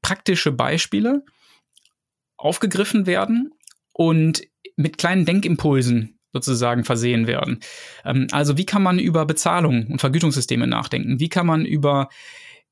praktische 0.00 0.52
Beispiele 0.52 1.24
aufgegriffen 2.36 3.06
werden 3.06 3.52
und 3.92 4.42
mit 4.76 4.96
kleinen 4.96 5.24
Denkimpulsen 5.26 6.17
sozusagen 6.32 6.84
versehen 6.84 7.26
werden. 7.26 7.60
Ähm, 8.04 8.26
also 8.32 8.56
wie 8.56 8.66
kann 8.66 8.82
man 8.82 8.98
über 8.98 9.26
Bezahlung 9.26 9.86
und 9.86 10.00
Vergütungssysteme 10.00 10.66
nachdenken? 10.66 11.20
Wie 11.20 11.28
kann 11.28 11.46
man 11.46 11.64
über 11.64 12.08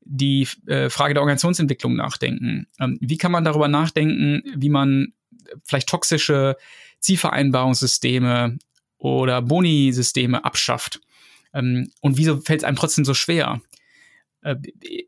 die 0.01 0.47
äh, 0.67 0.89
Frage 0.89 1.15
der 1.15 1.23
Organisationsentwicklung 1.23 1.97
nachdenken? 1.97 2.67
Ähm, 2.81 2.99
wie 3.01 3.19
kann 3.19 3.33
man 3.33 3.45
darüber 3.45 3.69
nachdenken, 3.69 4.43
wie 4.55 4.69
man 4.69 5.13
vielleicht 5.65 5.89
toxische 5.89 6.57
Zielvereinbarungssysteme 7.01 8.59
oder 8.99 9.43
Boni-Systeme 9.43 10.45
abschafft? 10.45 11.01
Ähm, 11.53 11.91
und 12.01 12.19
wieso 12.19 12.41
fällt 12.41 12.61
es 12.61 12.65
einem 12.65 12.77
trotzdem 12.77 13.05
so 13.05 13.15
schwer? 13.15 13.61
Äh, 14.43 14.57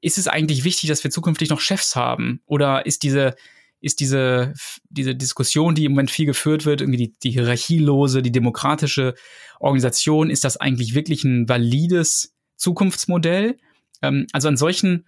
ist 0.02 0.18
es 0.18 0.26
eigentlich 0.26 0.64
wichtig, 0.64 0.88
dass 0.88 1.04
wir 1.04 1.10
zukünftig 1.10 1.50
noch 1.50 1.60
Chefs 1.60 1.94
haben? 1.94 2.40
Oder 2.46 2.86
ist 2.86 3.02
diese 3.02 3.36
ist 3.80 4.00
diese, 4.00 4.54
diese 4.88 5.14
Diskussion, 5.14 5.75
die 5.75 5.85
im 5.85 5.92
Moment 5.92 6.11
viel 6.11 6.26
geführt 6.26 6.66
wird, 6.66 6.80
irgendwie 6.80 6.99
die, 6.99 7.14
die 7.23 7.30
hierarchielose, 7.30 8.23
die 8.23 8.32
demokratische 8.32 9.14
Organisation, 9.61 10.30
ist 10.30 10.44
das 10.44 10.56
eigentlich 10.56 10.94
wirklich 10.94 11.25
ein 11.25 11.49
valides 11.49 12.35
Zukunftsmodell? 12.56 13.58
Ähm, 14.02 14.26
also 14.32 14.49
an 14.49 14.56
solchen 14.56 15.06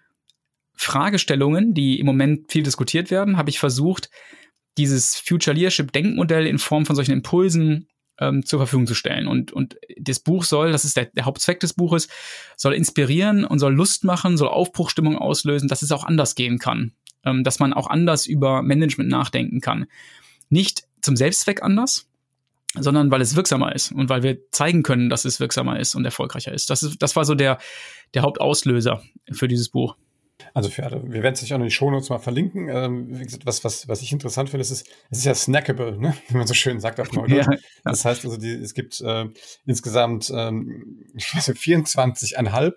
Fragestellungen, 0.75 1.75
die 1.75 1.99
im 1.99 2.07
Moment 2.07 2.51
viel 2.51 2.63
diskutiert 2.63 3.11
werden, 3.11 3.37
habe 3.37 3.51
ich 3.51 3.59
versucht, 3.59 4.09
dieses 4.79 5.17
Future 5.17 5.55
Leadership 5.55 5.93
Denkmodell 5.93 6.47
in 6.47 6.59
Form 6.59 6.87
von 6.87 6.97
solchen 6.97 7.13
Impulsen 7.13 7.89
ähm, 8.19 8.47
zur 8.47 8.61
Verfügung 8.61 8.87
zu 8.87 8.95
stellen. 8.95 9.27
Und, 9.27 9.53
und 9.53 9.77
das 9.99 10.21
Buch 10.21 10.45
soll, 10.45 10.71
das 10.71 10.85
ist 10.85 10.97
der, 10.97 11.07
der 11.07 11.25
Hauptzweck 11.25 11.59
des 11.59 11.75
Buches, 11.75 12.09
soll 12.57 12.75
inspirieren 12.75 13.45
und 13.45 13.59
soll 13.59 13.75
Lust 13.75 14.05
machen, 14.05 14.37
soll 14.37 14.49
Aufbruchstimmung 14.49 15.19
auslösen, 15.19 15.69
dass 15.69 15.83
es 15.83 15.93
auch 15.93 16.05
anders 16.05 16.37
gehen 16.37 16.59
kann 16.59 16.93
ähm, 17.25 17.45
dass 17.45 17.59
man 17.59 17.73
auch 17.73 17.89
anders 17.89 18.27
über 18.27 18.63
Management 18.63 19.11
nachdenken 19.11 19.61
kann. 19.61 19.87
Nicht 20.49 20.85
zum 21.01 21.17
Selbstzweck 21.17 21.63
anders, 21.63 22.09
sondern 22.75 23.11
weil 23.11 23.21
es 23.21 23.37
wirksamer 23.37 23.75
ist 23.75 23.93
und 23.93 24.09
weil 24.09 24.23
wir 24.23 24.39
zeigen 24.51 24.83
können, 24.83 25.11
dass 25.11 25.25
es 25.25 25.41
wirksamer 25.41 25.81
ist 25.81 25.95
und 25.95 26.05
erfolgreicher 26.05 26.53
ist. 26.53 26.71
Das, 26.71 26.83
ist, 26.83 27.03
das 27.03 27.17
war 27.17 27.25
so 27.25 27.35
der, 27.35 27.59
der 28.15 28.23
Hauptauslöser 28.23 29.03
für 29.33 29.49
dieses 29.49 29.71
Buch. 29.71 29.97
Also 30.55 30.71
für 30.71 30.85
alle, 30.85 31.03
wir 31.05 31.23
werden 31.23 31.35
es 31.35 31.41
sich 31.41 31.53
auch 31.53 31.59
in 31.59 31.65
die 31.65 31.71
Shownotes 31.71 32.09
mal 32.09 32.19
verlinken. 32.19 32.69
Ähm, 32.69 33.21
was, 33.45 33.63
was, 33.65 33.89
was 33.89 34.03
ich 34.03 34.13
interessant 34.13 34.51
finde, 34.51 34.63
ist, 34.63 34.71
es 34.71 34.85
ist 35.11 35.25
ja 35.25 35.35
snackable, 35.35 35.99
ne? 35.99 36.15
wie 36.29 36.37
man 36.37 36.47
so 36.47 36.55
schön 36.55 36.81
sagt 36.81 37.01
auf 37.01 37.13
Neudeutsch. 37.13 37.47
Ja, 37.47 37.53
ja. 37.53 37.59
Das 37.85 38.05
heißt 38.05 38.25
also, 38.25 38.37
die, 38.37 38.51
es 38.51 38.75
gibt 38.75 39.01
äh, 39.01 39.27
insgesamt 39.67 40.33
ähm, 40.35 41.05
ich 41.15 41.35
weiß 41.35 41.49
nicht, 41.49 41.61
24,5 41.61 42.75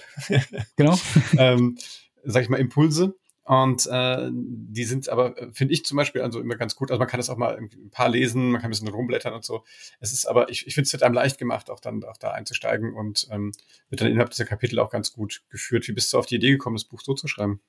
genau. 0.76 1.00
ähm, 1.38 1.78
sag 2.24 2.44
ich 2.44 2.50
mal, 2.50 2.60
Impulse, 2.60 3.16
und 3.46 3.88
äh, 3.88 4.30
die 4.32 4.86
sind 4.86 5.10
aber, 5.10 5.36
finde 5.52 5.74
ich 5.74 5.84
zum 5.84 5.98
Beispiel, 5.98 6.22
also 6.22 6.40
immer 6.40 6.56
ganz 6.56 6.76
gut. 6.76 6.92
Also 6.92 7.00
man 7.00 7.10
kann 7.10 7.20
das 7.20 7.30
auch 7.30 7.38
mal 7.38 7.58
ein 7.58 7.90
paar 7.92 8.08
lesen, 8.08 8.52
man 8.52 8.62
kann 8.62 8.70
ein 8.70 8.72
bisschen 8.72 8.88
rumblättern 8.88 9.34
und 9.34 9.44
so. 9.44 9.66
Es 10.00 10.14
ist 10.14 10.26
aber, 10.26 10.50
ich, 10.50 10.66
ich 10.66 10.76
finde 10.76 10.86
es 10.86 10.94
wird 10.94 11.04
einem 11.04 11.16
leicht 11.16 11.38
gemacht, 11.38 11.70
auch 11.70 11.82
dann 11.82 12.04
auch 12.06 12.18
da 12.18 12.32
einzusteigen 12.32 12.94
und 12.94 13.28
ähm, 13.32 13.52
wird 13.90 14.02
dann 14.02 14.10
innerhalb 14.10 14.30
dieser 14.30 14.46
Kapitel 14.46 14.80
auch 14.80 14.90
ganz 14.90 15.12
gut 15.12 15.44
geführt. 15.50 15.88
Wie 15.90 15.92
bist 15.92 16.14
du 16.14 16.18
auf 16.18 16.26
die 16.26 16.36
Idee 16.36 16.52
gekommen, 16.52 16.78
das 16.78 16.86
Buch 16.86 17.02
so 17.02 17.14
zu 17.14 17.28
schreiben? 17.28 17.60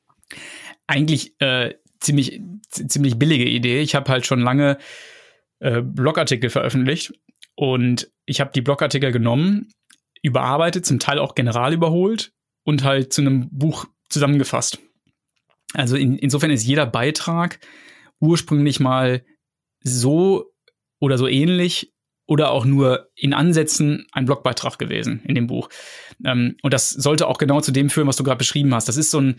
Eigentlich 0.86 1.40
äh, 1.40 1.74
ziemlich, 1.98 2.40
ziemlich 2.70 3.18
billige 3.18 3.48
Idee. 3.48 3.80
Ich 3.80 3.96
habe 3.96 4.10
halt 4.12 4.26
schon 4.26 4.40
lange 4.40 4.78
äh, 5.58 5.82
Blogartikel 5.82 6.50
veröffentlicht 6.50 7.14
und 7.56 8.12
ich 8.26 8.40
habe 8.40 8.52
die 8.54 8.62
Blogartikel 8.62 9.10
genommen, 9.10 9.72
überarbeitet, 10.22 10.86
zum 10.86 11.00
Teil 11.00 11.18
auch 11.18 11.34
general 11.34 11.72
überholt 11.72 12.32
und 12.62 12.84
halt 12.84 13.12
zu 13.12 13.22
einem 13.22 13.48
Buch 13.50 13.86
zusammengefasst. 14.08 14.78
Also 15.74 15.96
in, 15.96 16.16
insofern 16.16 16.50
ist 16.50 16.64
jeder 16.64 16.86
Beitrag 16.86 17.58
ursprünglich 18.20 18.80
mal 18.80 19.24
so 19.82 20.52
oder 21.00 21.18
so 21.18 21.28
ähnlich 21.28 21.92
oder 22.26 22.50
auch 22.50 22.64
nur 22.64 23.10
in 23.14 23.34
Ansätzen 23.34 24.06
ein 24.12 24.24
Blogbeitrag 24.24 24.78
gewesen 24.78 25.20
in 25.24 25.34
dem 25.34 25.46
Buch. 25.46 25.68
Ähm, 26.24 26.56
und 26.62 26.72
das 26.72 26.90
sollte 26.90 27.26
auch 27.28 27.38
genau 27.38 27.60
zu 27.60 27.72
dem 27.72 27.90
führen, 27.90 28.08
was 28.08 28.16
du 28.16 28.24
gerade 28.24 28.38
beschrieben 28.38 28.74
hast. 28.74 28.88
Das 28.88 28.96
ist 28.96 29.10
so 29.10 29.20
ein 29.20 29.36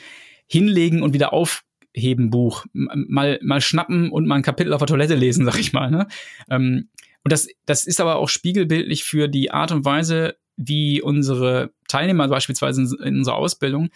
Hinlegen 0.47 1.01
und 1.01 1.13
wieder 1.13 1.33
aufheben 1.33 2.29
Buch. 2.29 2.65
Mal, 2.73 3.39
mal 3.41 3.61
schnappen 3.61 4.11
und 4.11 4.27
mal 4.27 4.35
ein 4.35 4.43
Kapitel 4.43 4.73
auf 4.73 4.79
der 4.79 4.87
Toilette 4.87 5.15
lesen, 5.15 5.45
sag 5.45 5.57
ich 5.57 5.73
mal. 5.73 5.89
Ne? 5.89 6.07
Ähm, 6.49 6.89
und 7.23 7.31
das, 7.31 7.47
das 7.65 7.87
ist 7.87 7.99
aber 7.99 8.17
auch 8.17 8.29
spiegelbildlich 8.29 9.03
für 9.03 9.27
die 9.27 9.49
Art 9.49 9.71
und 9.71 9.83
Weise, 9.83 10.35
wie 10.57 11.01
unsere 11.01 11.71
Teilnehmer 11.87 12.27
beispielsweise 12.27 12.81
in, 12.81 13.07
in 13.07 13.17
unserer 13.17 13.35
Ausbildung 13.35 13.89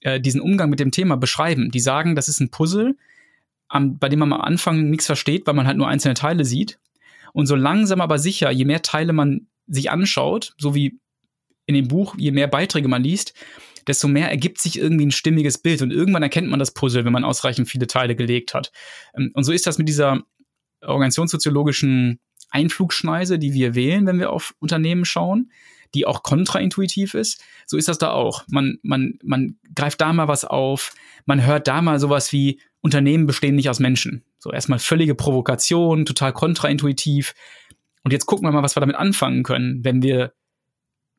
äh, 0.00 0.20
diesen 0.20 0.40
Umgang 0.40 0.70
mit 0.70 0.80
dem 0.80 0.90
Thema 0.90 1.16
beschreiben. 1.16 1.70
Die 1.70 1.80
sagen, 1.80 2.14
das 2.14 2.28
ist 2.28 2.40
ein 2.40 2.50
Puzzle, 2.50 2.96
am, 3.68 3.98
bei 3.98 4.08
dem 4.08 4.20
man 4.20 4.32
am 4.32 4.40
Anfang 4.40 4.90
nichts 4.90 5.06
versteht, 5.06 5.46
weil 5.46 5.54
man 5.54 5.66
halt 5.66 5.76
nur 5.76 5.88
einzelne 5.88 6.14
Teile 6.14 6.44
sieht. 6.44 6.78
Und 7.32 7.46
so 7.46 7.54
langsam 7.54 8.00
aber 8.00 8.18
sicher, 8.18 8.50
je 8.50 8.64
mehr 8.64 8.82
Teile 8.82 9.12
man 9.12 9.46
sich 9.66 9.90
anschaut, 9.90 10.54
so 10.58 10.74
wie 10.74 10.98
in 11.66 11.74
dem 11.74 11.88
Buch, 11.88 12.14
je 12.16 12.30
mehr 12.30 12.48
Beiträge 12.48 12.88
man 12.88 13.02
liest, 13.02 13.34
desto 13.86 14.08
mehr 14.08 14.30
ergibt 14.30 14.60
sich 14.60 14.78
irgendwie 14.78 15.06
ein 15.06 15.10
stimmiges 15.10 15.58
Bild 15.58 15.82
und 15.82 15.92
irgendwann 15.92 16.22
erkennt 16.22 16.48
man 16.48 16.58
das 16.58 16.72
Puzzle, 16.72 17.04
wenn 17.04 17.12
man 17.12 17.24
ausreichend 17.24 17.68
viele 17.68 17.86
Teile 17.86 18.16
gelegt 18.16 18.54
hat. 18.54 18.72
Ähm, 19.14 19.30
und 19.34 19.44
so 19.44 19.52
ist 19.52 19.66
das 19.66 19.78
mit 19.78 19.88
dieser 19.88 20.22
organisationssoziologischen 20.82 22.20
Einflugschneise, 22.50 23.38
die 23.38 23.52
wir 23.52 23.74
wählen, 23.74 24.06
wenn 24.06 24.18
wir 24.18 24.30
auf 24.30 24.54
Unternehmen 24.58 25.04
schauen, 25.04 25.50
die 25.94 26.06
auch 26.06 26.22
kontraintuitiv 26.22 27.14
ist. 27.14 27.42
So 27.66 27.76
ist 27.76 27.88
das 27.88 27.98
da 27.98 28.10
auch. 28.10 28.44
Man, 28.48 28.78
man, 28.82 29.18
man 29.22 29.56
greift 29.74 30.00
da 30.00 30.12
mal 30.12 30.28
was 30.28 30.44
auf, 30.44 30.92
man 31.26 31.44
hört 31.44 31.68
da 31.68 31.82
mal 31.82 31.98
sowas 31.98 32.32
wie 32.32 32.60
Unternehmen 32.80 33.26
bestehen 33.26 33.56
nicht 33.56 33.70
aus 33.70 33.80
Menschen. 33.80 34.24
So 34.38 34.52
erstmal 34.52 34.78
völlige 34.78 35.14
Provokation, 35.14 36.04
total 36.04 36.32
kontraintuitiv. 36.32 37.34
Und 38.04 38.12
jetzt 38.12 38.26
gucken 38.26 38.46
wir 38.46 38.52
mal, 38.52 38.62
was 38.62 38.76
wir 38.76 38.80
damit 38.80 38.96
anfangen 38.96 39.42
können, 39.42 39.84
wenn 39.84 40.02
wir 40.02 40.32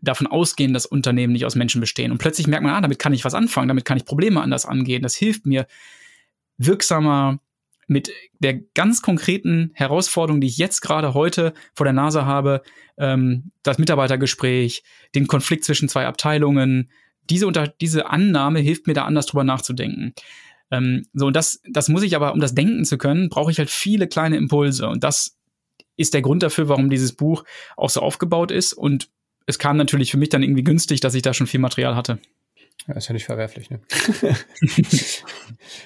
davon 0.02 0.28
ausgehen, 0.28 0.74
dass 0.74 0.86
Unternehmen 0.86 1.34
nicht 1.34 1.46
aus 1.46 1.56
Menschen 1.56 1.82
bestehen. 1.82 2.12
Und 2.12 2.20
plötzlich 2.20 2.48
merkt 2.48 2.64
man, 2.64 2.74
ah, 2.74 2.82
damit 2.82 3.00
kann 3.00 3.14
ich 3.14 3.26
was 3.26 3.34
anfangen, 3.34 3.68
damit 3.68 3.84
kann 3.84 3.98
ich 3.98 4.06
Probleme 4.06 4.42
anders 4.42 4.66
angehen. 4.66 5.04
Das 5.04 5.16
hilft 5.16 5.46
mir, 5.46 5.68
wirksamer 6.58 7.40
mit 7.90 8.12
der 8.40 8.54
ganz 8.54 9.02
konkreten 9.02 9.72
Herausforderung, 9.74 10.42
die 10.42 10.48
ich 10.48 10.58
jetzt 10.58 10.82
gerade 10.82 11.14
heute 11.14 11.54
vor 11.76 11.86
der 11.86 11.94
Nase 11.94 12.26
habe, 12.26 12.62
ähm, 12.98 13.52
das 13.64 13.78
Mitarbeitergespräch, 13.78 14.84
den 15.16 15.28
Konflikt 15.28 15.66
zwischen 15.66 15.90
zwei 15.90 16.06
Abteilungen, 16.06 16.92
diese, 17.30 17.48
unter, 17.48 17.68
diese 17.68 18.10
Annahme 18.10 18.60
hilft 18.60 18.88
mir 18.88 18.94
da 18.94 19.06
anders 19.06 19.28
drüber 19.28 19.44
nachzudenken. 19.44 20.14
Ähm, 20.72 21.06
so, 21.14 21.28
und 21.28 21.36
das, 21.36 21.62
das 21.70 21.90
muss 21.90 22.04
ich 22.04 22.16
aber, 22.16 22.34
um 22.34 22.40
das 22.40 22.56
denken 22.56 22.86
zu 22.86 22.98
können, 22.98 23.30
brauche 23.30 23.52
ich 23.52 23.60
halt 23.60 23.70
viele 23.70 24.08
kleine 24.08 24.38
Impulse. 24.38 24.88
Und 24.88 25.04
das 25.04 25.38
ist 25.96 26.14
der 26.14 26.22
Grund 26.22 26.44
dafür, 26.44 26.70
warum 26.70 26.90
dieses 26.90 27.14
Buch 27.14 27.44
auch 27.76 27.90
so 27.90 28.02
aufgebaut 28.02 28.52
ist. 28.52 28.74
Und 28.74 29.10
es 29.46 29.60
kam 29.60 29.78
natürlich 29.78 30.12
für 30.12 30.18
mich 30.18 30.30
dann 30.30 30.44
irgendwie 30.44 30.64
günstig, 30.64 31.02
dass 31.02 31.16
ich 31.16 31.22
da 31.22 31.34
schon 31.34 31.48
viel 31.48 31.60
Material 31.60 31.96
hatte. 31.96 32.20
Ja, 32.90 32.96
ist 32.96 33.08
ja 33.08 33.14
nicht 33.14 33.26
verwerflich, 33.26 33.70
ne? 33.70 33.82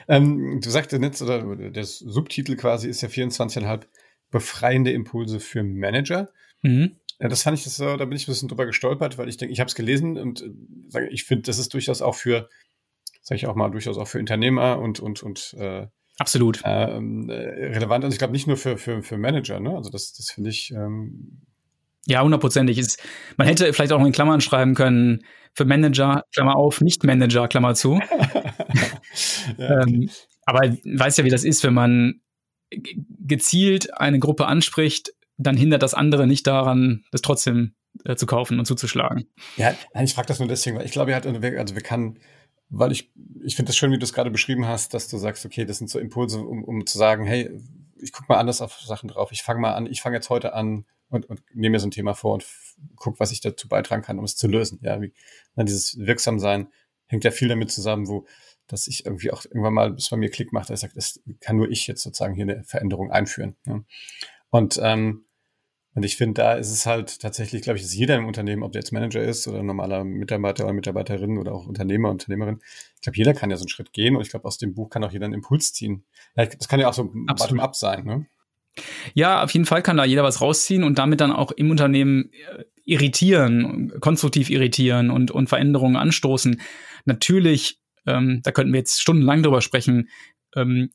ähm, 0.07 0.61
du 0.61 0.69
sagtest 0.69 1.01
jetzt, 1.01 1.21
oder 1.21 1.69
der 1.69 1.83
Subtitel 1.83 2.55
quasi 2.55 2.87
ist 2.87 3.01
ja 3.01 3.09
24,5 3.09 3.81
befreiende 4.31 4.91
Impulse 4.93 5.41
für 5.41 5.63
Manager. 5.63 6.29
Mhm. 6.61 6.95
Ja, 7.19 7.27
das 7.27 7.43
fand 7.43 7.57
ich, 7.57 7.65
das, 7.65 7.75
da 7.75 7.97
bin 7.97 8.13
ich 8.13 8.23
ein 8.23 8.31
bisschen 8.31 8.47
drüber 8.47 8.65
gestolpert, 8.65 9.17
weil 9.17 9.27
ich 9.27 9.35
denke, 9.35 9.51
ich 9.51 9.59
habe 9.59 9.67
es 9.67 9.75
gelesen 9.75 10.17
und 10.17 10.43
äh, 10.43 10.49
sage, 10.87 11.09
ich 11.09 11.25
finde, 11.25 11.43
das 11.43 11.59
ist 11.59 11.73
durchaus 11.73 12.01
auch 12.01 12.15
für, 12.15 12.47
sage 13.21 13.35
ich 13.35 13.47
auch 13.47 13.55
mal, 13.55 13.69
durchaus 13.69 13.97
auch 13.97 14.07
für 14.07 14.19
Unternehmer 14.19 14.79
und 14.79 15.01
und 15.01 15.21
und 15.23 15.53
äh, 15.59 15.87
absolut 16.17 16.61
ähm, 16.63 17.29
äh, 17.29 17.33
relevant. 17.33 18.05
Also 18.05 18.15
ich 18.15 18.19
glaube 18.19 18.33
nicht 18.33 18.47
nur 18.47 18.55
für 18.55 18.77
für 18.77 19.03
für 19.03 19.17
Manager, 19.17 19.59
ne? 19.59 19.75
Also 19.75 19.89
das 19.89 20.13
das 20.13 20.29
finde 20.29 20.51
ich 20.51 20.71
ähm, 20.71 21.41
ja, 22.05 22.21
hundertprozentig. 22.21 22.81
Man 23.37 23.47
hätte 23.47 23.71
vielleicht 23.73 23.91
auch 23.93 23.99
noch 23.99 24.05
in 24.05 24.11
Klammern 24.11 24.41
schreiben 24.41 24.75
können, 24.75 25.23
für 25.55 25.65
Manager, 25.65 26.23
Klammer 26.33 26.55
auf, 26.55 26.81
Nicht-Manager, 26.81 27.47
Klammer 27.47 27.75
zu. 27.75 27.99
ja. 29.57 29.81
ähm, 29.83 30.09
aber 30.45 30.61
weiß 30.83 31.17
ja, 31.17 31.23
wie 31.23 31.29
das 31.29 31.43
ist, 31.43 31.63
wenn 31.63 31.73
man 31.73 32.21
gezielt 32.71 33.93
eine 33.99 34.19
Gruppe 34.19 34.47
anspricht, 34.47 35.13
dann 35.37 35.57
hindert 35.57 35.83
das 35.83 35.93
andere 35.93 36.27
nicht 36.27 36.47
daran, 36.47 37.03
das 37.11 37.21
trotzdem 37.21 37.75
äh, 38.03 38.15
zu 38.15 38.25
kaufen 38.25 38.59
und 38.59 38.65
zuzuschlagen. 38.65 39.27
Ja, 39.57 39.75
nein, 39.93 40.05
ich 40.05 40.13
frage 40.13 40.27
das 40.27 40.39
nur 40.39 40.47
deswegen, 40.47 40.77
weil 40.77 40.85
ich 40.85 40.91
glaube, 40.91 41.15
also 41.15 41.75
wir 41.75 41.81
kann, 41.81 42.19
weil 42.69 42.91
ich, 42.91 43.11
ich 43.43 43.55
finde 43.55 43.69
das 43.69 43.77
schön, 43.77 43.91
wie 43.91 43.99
du 43.99 44.03
es 44.03 44.13
gerade 44.13 44.31
beschrieben 44.31 44.67
hast, 44.67 44.93
dass 44.93 45.07
du 45.07 45.17
sagst, 45.17 45.45
okay, 45.45 45.65
das 45.65 45.77
sind 45.77 45.89
so 45.89 45.99
Impulse, 45.99 46.39
um, 46.39 46.63
um 46.63 46.85
zu 46.85 46.97
sagen, 46.97 47.25
hey, 47.25 47.51
ich 47.97 48.11
gucke 48.11 48.31
mal 48.31 48.39
anders 48.39 48.61
auf 48.61 48.79
Sachen 48.81 49.09
drauf, 49.09 49.31
ich 49.31 49.43
fange 49.43 49.61
mal 49.61 49.73
an, 49.73 49.85
ich 49.85 50.01
fange 50.01 50.15
jetzt 50.15 50.29
heute 50.29 50.53
an, 50.53 50.85
und, 51.13 51.29
und 51.29 51.41
nehme 51.53 51.73
mir 51.73 51.79
so 51.79 51.87
ein 51.87 51.91
Thema 51.91 52.13
vor 52.13 52.33
und 52.33 52.45
gucke, 52.95 53.19
was 53.19 53.31
ich 53.31 53.41
dazu 53.41 53.67
beitragen 53.67 54.01
kann, 54.01 54.19
um 54.19 54.25
es 54.25 54.35
zu 54.35 54.47
lösen. 54.47 54.79
Ja, 54.81 55.01
wie, 55.01 55.13
na, 55.55 55.63
dieses 55.63 55.97
Wirksamsein 55.97 56.67
hängt 57.07 57.23
ja 57.23 57.31
viel 57.31 57.47
damit 57.47 57.71
zusammen, 57.71 58.07
wo, 58.07 58.25
dass 58.67 58.87
ich 58.87 59.05
irgendwie 59.05 59.31
auch 59.31 59.45
irgendwann 59.45 59.73
mal, 59.73 59.91
bis 59.91 60.09
bei 60.09 60.17
mir 60.17 60.29
Klick 60.29 60.51
macht, 60.51 60.69
dass 60.69 60.79
ich 60.79 60.81
sage, 60.81 60.95
das 60.95 61.21
kann 61.39 61.57
nur 61.57 61.69
ich 61.69 61.87
jetzt 61.87 62.01
sozusagen 62.01 62.33
hier 62.33 62.43
eine 62.43 62.63
Veränderung 62.63 63.11
einführen. 63.11 63.55
Ja. 63.65 63.83
Und, 64.49 64.79
ähm, 64.81 65.25
und 65.95 66.03
ich 66.03 66.17
finde, 66.17 66.41
da 66.41 66.53
ist 66.53 66.71
es 66.71 66.87
halt 66.87 67.19
tatsächlich, 67.19 67.61
glaube 67.61 67.77
ich, 67.77 67.83
dass 67.83 67.93
jeder 67.93 68.15
im 68.15 68.25
Unternehmen, 68.25 68.63
ob 68.63 68.71
der 68.71 68.81
jetzt 68.81 68.91
Manager 68.91 69.21
ist 69.21 69.47
oder 69.47 69.61
normaler 69.61 70.03
Mitarbeiter 70.03 70.63
oder 70.63 70.73
Mitarbeiterin 70.73 71.37
oder 71.37 71.53
auch 71.53 71.67
Unternehmer, 71.67 72.09
Unternehmerin, 72.09 72.61
ich 72.95 73.01
glaube, 73.01 73.17
jeder 73.17 73.35
kann 73.35 73.51
ja 73.51 73.57
so 73.57 73.63
einen 73.63 73.69
Schritt 73.69 73.93
gehen 73.93 74.15
und 74.15 74.23
ich 74.23 74.29
glaube, 74.29 74.45
aus 74.45 74.57
dem 74.57 74.73
Buch 74.73 74.89
kann 74.89 75.03
auch 75.03 75.11
jeder 75.11 75.25
einen 75.25 75.35
Impuls 75.35 75.71
ziehen. 75.73 76.03
Ja, 76.35 76.47
das 76.47 76.67
kann 76.67 76.79
ja 76.79 76.89
auch 76.89 76.95
so 76.95 77.11
bottom-up 77.13 77.75
sein, 77.75 78.05
ne? 78.05 78.25
Ja, 79.13 79.43
auf 79.43 79.51
jeden 79.51 79.65
Fall 79.65 79.83
kann 79.83 79.97
da 79.97 80.05
jeder 80.05 80.23
was 80.23 80.41
rausziehen 80.41 80.83
und 80.83 80.97
damit 80.97 81.21
dann 81.21 81.31
auch 81.31 81.51
im 81.51 81.69
Unternehmen 81.69 82.31
äh, 82.31 82.63
irritieren, 82.85 83.93
konstruktiv 84.01 84.49
irritieren 84.49 85.09
und, 85.09 85.31
und 85.31 85.47
Veränderungen 85.47 85.95
anstoßen. 85.95 86.61
Natürlich, 87.05 87.79
ähm, 88.05 88.41
da 88.43 88.51
könnten 88.51 88.73
wir 88.73 88.79
jetzt 88.79 89.01
stundenlang 89.01 89.43
drüber 89.43 89.61
sprechen, 89.61 90.09
ähm, 90.55 90.89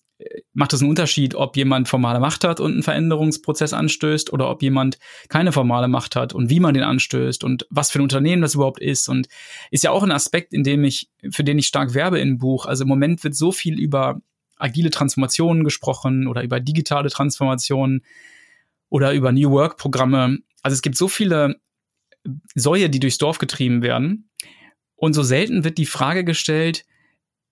macht 0.53 0.73
es 0.73 0.81
einen 0.81 0.91
Unterschied, 0.91 1.35
ob 1.35 1.57
jemand 1.57 1.89
formale 1.89 2.19
Macht 2.19 2.45
hat 2.45 2.61
und 2.61 2.73
einen 2.73 2.83
Veränderungsprozess 2.83 3.73
anstößt 3.73 4.33
oder 4.33 4.51
ob 4.51 4.63
jemand 4.63 4.99
keine 5.29 5.53
formale 5.53 5.89
Macht 5.89 6.17
hat 6.17 6.33
und 6.33 6.51
wie 6.51 6.61
man 6.61 6.75
den 6.75 6.83
anstößt 6.83 7.45
und 7.45 7.67
was 7.71 7.91
für 7.91 8.01
ein 8.01 8.03
Unternehmen 8.03 8.43
das 8.43 8.55
überhaupt 8.55 8.81
ist. 8.81 9.09
Und 9.09 9.29
ist 9.71 9.85
ja 9.85 9.91
auch 9.91 10.03
ein 10.03 10.11
Aspekt, 10.11 10.53
in 10.53 10.65
dem 10.65 10.83
ich, 10.85 11.09
für 11.31 11.45
den 11.45 11.59
ich 11.59 11.69
stark 11.69 11.95
werbe 11.95 12.19
im 12.19 12.39
Buch. 12.39 12.67
Also 12.67 12.83
im 12.83 12.89
Moment 12.89 13.23
wird 13.23 13.37
so 13.37 13.53
viel 13.53 13.79
über 13.79 14.21
agile 14.59 14.91
Transformationen 14.91 15.65
gesprochen 15.65 16.27
oder 16.27 16.43
über 16.43 16.61
digitale 16.61 17.11
Transformationen 17.11 18.05
oder 18.89 19.13
über 19.13 19.33
New 19.33 19.51
Work 19.51 19.77
Programme. 19.77 20.39
Also 20.63 20.75
es 20.75 20.83
gibt 20.83 20.97
so 20.97 21.09
viele 21.09 21.57
Säue, 22.55 22.91
die 22.91 23.01
durchs 23.01 23.19
Dorf 23.19 23.39
getrieben 23.39 23.83
werden. 23.83 24.31
Und 24.97 25.13
so 25.13 25.23
selten 25.23 25.65
wird 25.65 25.79
die 25.79 25.87
Frage 25.87 26.25
gestellt, 26.25 26.85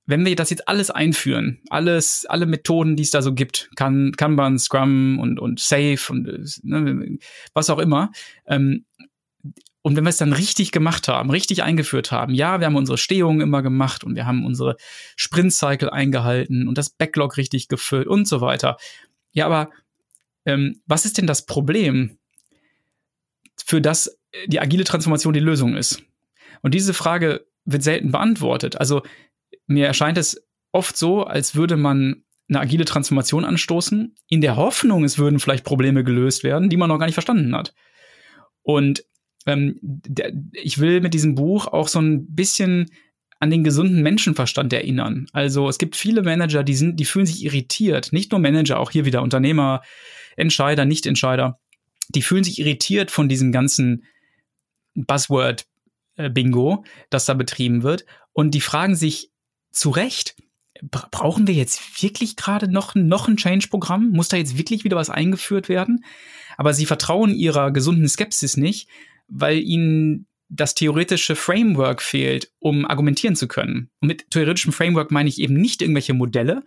wenn 0.06 0.24
wir 0.24 0.36
das 0.36 0.50
jetzt 0.50 0.68
alles 0.68 0.90
einführen, 0.90 1.60
alles, 1.68 2.26
alle 2.26 2.46
Methoden, 2.46 2.96
die 2.96 3.02
es 3.02 3.10
da 3.10 3.22
so 3.22 3.34
gibt, 3.34 3.70
kan 3.76 4.12
Kanban, 4.12 4.58
Scrum 4.58 5.18
und, 5.18 5.40
und 5.40 5.58
Safe 5.58 5.98
und 6.10 6.62
ne, 6.62 7.18
was 7.54 7.70
auch 7.70 7.78
immer, 7.78 8.12
ähm, 8.46 8.84
und 9.86 9.94
wenn 9.94 10.02
wir 10.02 10.10
es 10.10 10.16
dann 10.16 10.32
richtig 10.32 10.72
gemacht 10.72 11.06
haben, 11.06 11.30
richtig 11.30 11.62
eingeführt 11.62 12.10
haben, 12.10 12.34
ja, 12.34 12.58
wir 12.58 12.66
haben 12.66 12.74
unsere 12.74 12.98
Stehungen 12.98 13.40
immer 13.40 13.62
gemacht 13.62 14.02
und 14.02 14.16
wir 14.16 14.26
haben 14.26 14.44
unsere 14.44 14.74
Sprint-Cycle 15.14 15.90
eingehalten 15.90 16.66
und 16.66 16.76
das 16.76 16.90
Backlog 16.90 17.36
richtig 17.36 17.68
gefüllt 17.68 18.08
und 18.08 18.26
so 18.26 18.40
weiter. 18.40 18.78
Ja, 19.30 19.46
aber 19.46 19.70
ähm, 20.44 20.82
was 20.86 21.04
ist 21.04 21.18
denn 21.18 21.28
das 21.28 21.46
Problem, 21.46 22.18
für 23.64 23.80
das 23.80 24.18
die 24.48 24.58
agile 24.58 24.82
Transformation 24.82 25.32
die 25.32 25.38
Lösung 25.38 25.76
ist? 25.76 26.02
Und 26.62 26.74
diese 26.74 26.92
Frage 26.92 27.46
wird 27.64 27.84
selten 27.84 28.10
beantwortet. 28.10 28.80
Also 28.80 29.02
mir 29.68 29.86
erscheint 29.86 30.18
es 30.18 30.48
oft 30.72 30.96
so, 30.96 31.22
als 31.22 31.54
würde 31.54 31.76
man 31.76 32.24
eine 32.48 32.58
agile 32.58 32.86
Transformation 32.86 33.44
anstoßen, 33.44 34.16
in 34.30 34.40
der 34.40 34.56
Hoffnung, 34.56 35.04
es 35.04 35.16
würden 35.16 35.38
vielleicht 35.38 35.64
Probleme 35.64 36.02
gelöst 36.02 36.42
werden, 36.42 36.70
die 36.70 36.76
man 36.76 36.88
noch 36.88 36.98
gar 36.98 37.06
nicht 37.06 37.14
verstanden 37.14 37.54
hat. 37.54 37.72
Und 38.62 39.04
ähm, 39.46 40.02
ich 40.52 40.78
will 40.78 41.00
mit 41.00 41.14
diesem 41.14 41.34
Buch 41.34 41.66
auch 41.68 41.88
so 41.88 42.00
ein 42.00 42.34
bisschen 42.34 42.90
an 43.38 43.50
den 43.50 43.64
gesunden 43.64 44.02
Menschenverstand 44.02 44.72
erinnern. 44.72 45.26
Also 45.32 45.68
es 45.68 45.78
gibt 45.78 45.96
viele 45.96 46.22
Manager, 46.22 46.62
die 46.64 46.74
sind, 46.74 46.98
die 46.98 47.04
fühlen 47.04 47.26
sich 47.26 47.44
irritiert. 47.44 48.12
Nicht 48.12 48.32
nur 48.32 48.40
Manager, 48.40 48.80
auch 48.80 48.90
hier 48.90 49.04
wieder 49.04 49.22
Unternehmer, 49.22 49.82
Entscheider, 50.36 50.84
Nicht-Entscheider. 50.84 51.58
Die 52.14 52.22
fühlen 52.22 52.44
sich 52.44 52.58
irritiert 52.58 53.10
von 53.10 53.28
diesem 53.28 53.52
ganzen 53.52 54.04
Buzzword-Bingo, 54.94 56.84
das 57.10 57.26
da 57.26 57.34
betrieben 57.34 57.82
wird. 57.82 58.06
Und 58.32 58.52
die 58.54 58.60
fragen 58.60 58.96
sich 58.96 59.30
zu 59.70 59.90
Recht, 59.90 60.34
brauchen 60.90 61.46
wir 61.46 61.54
jetzt 61.54 62.02
wirklich 62.02 62.36
gerade 62.36 62.68
noch, 62.68 62.94
noch 62.94 63.28
ein 63.28 63.36
Change-Programm? 63.36 64.10
Muss 64.10 64.28
da 64.28 64.36
jetzt 64.36 64.56
wirklich 64.56 64.84
wieder 64.84 64.96
was 64.96 65.10
eingeführt 65.10 65.68
werden? 65.68 66.04
Aber 66.56 66.72
sie 66.72 66.86
vertrauen 66.86 67.34
ihrer 67.34 67.70
gesunden 67.70 68.08
Skepsis 68.08 68.56
nicht, 68.56 68.88
weil 69.28 69.58
ihnen 69.58 70.26
das 70.48 70.74
theoretische 70.74 71.34
Framework 71.34 72.02
fehlt, 72.02 72.50
um 72.60 72.86
argumentieren 72.86 73.36
zu 73.36 73.48
können. 73.48 73.90
Und 74.00 74.08
mit 74.08 74.30
theoretischem 74.30 74.72
Framework 74.72 75.10
meine 75.10 75.28
ich 75.28 75.40
eben 75.40 75.54
nicht 75.54 75.82
irgendwelche 75.82 76.14
Modelle, 76.14 76.62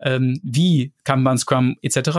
ähm, 0.00 0.40
wie 0.42 0.92
Kanban, 1.04 1.38
Scrum 1.38 1.76
etc., 1.82 2.10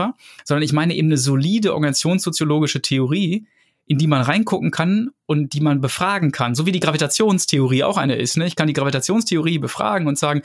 sondern 0.44 0.62
ich 0.62 0.72
meine 0.72 0.94
eben 0.94 1.08
eine 1.08 1.18
solide 1.18 1.74
organisationssoziologische 1.74 2.80
Theorie, 2.80 3.46
in 3.86 3.98
die 3.98 4.06
man 4.06 4.22
reingucken 4.22 4.70
kann 4.70 5.10
und 5.26 5.52
die 5.52 5.60
man 5.60 5.80
befragen 5.80 6.32
kann, 6.32 6.54
so 6.54 6.66
wie 6.66 6.72
die 6.72 6.80
Gravitationstheorie 6.80 7.84
auch 7.84 7.98
eine 7.98 8.16
ist. 8.16 8.36
Ne? 8.36 8.46
Ich 8.46 8.56
kann 8.56 8.66
die 8.66 8.72
Gravitationstheorie 8.72 9.58
befragen 9.58 10.08
und 10.08 10.18
sagen, 10.18 10.42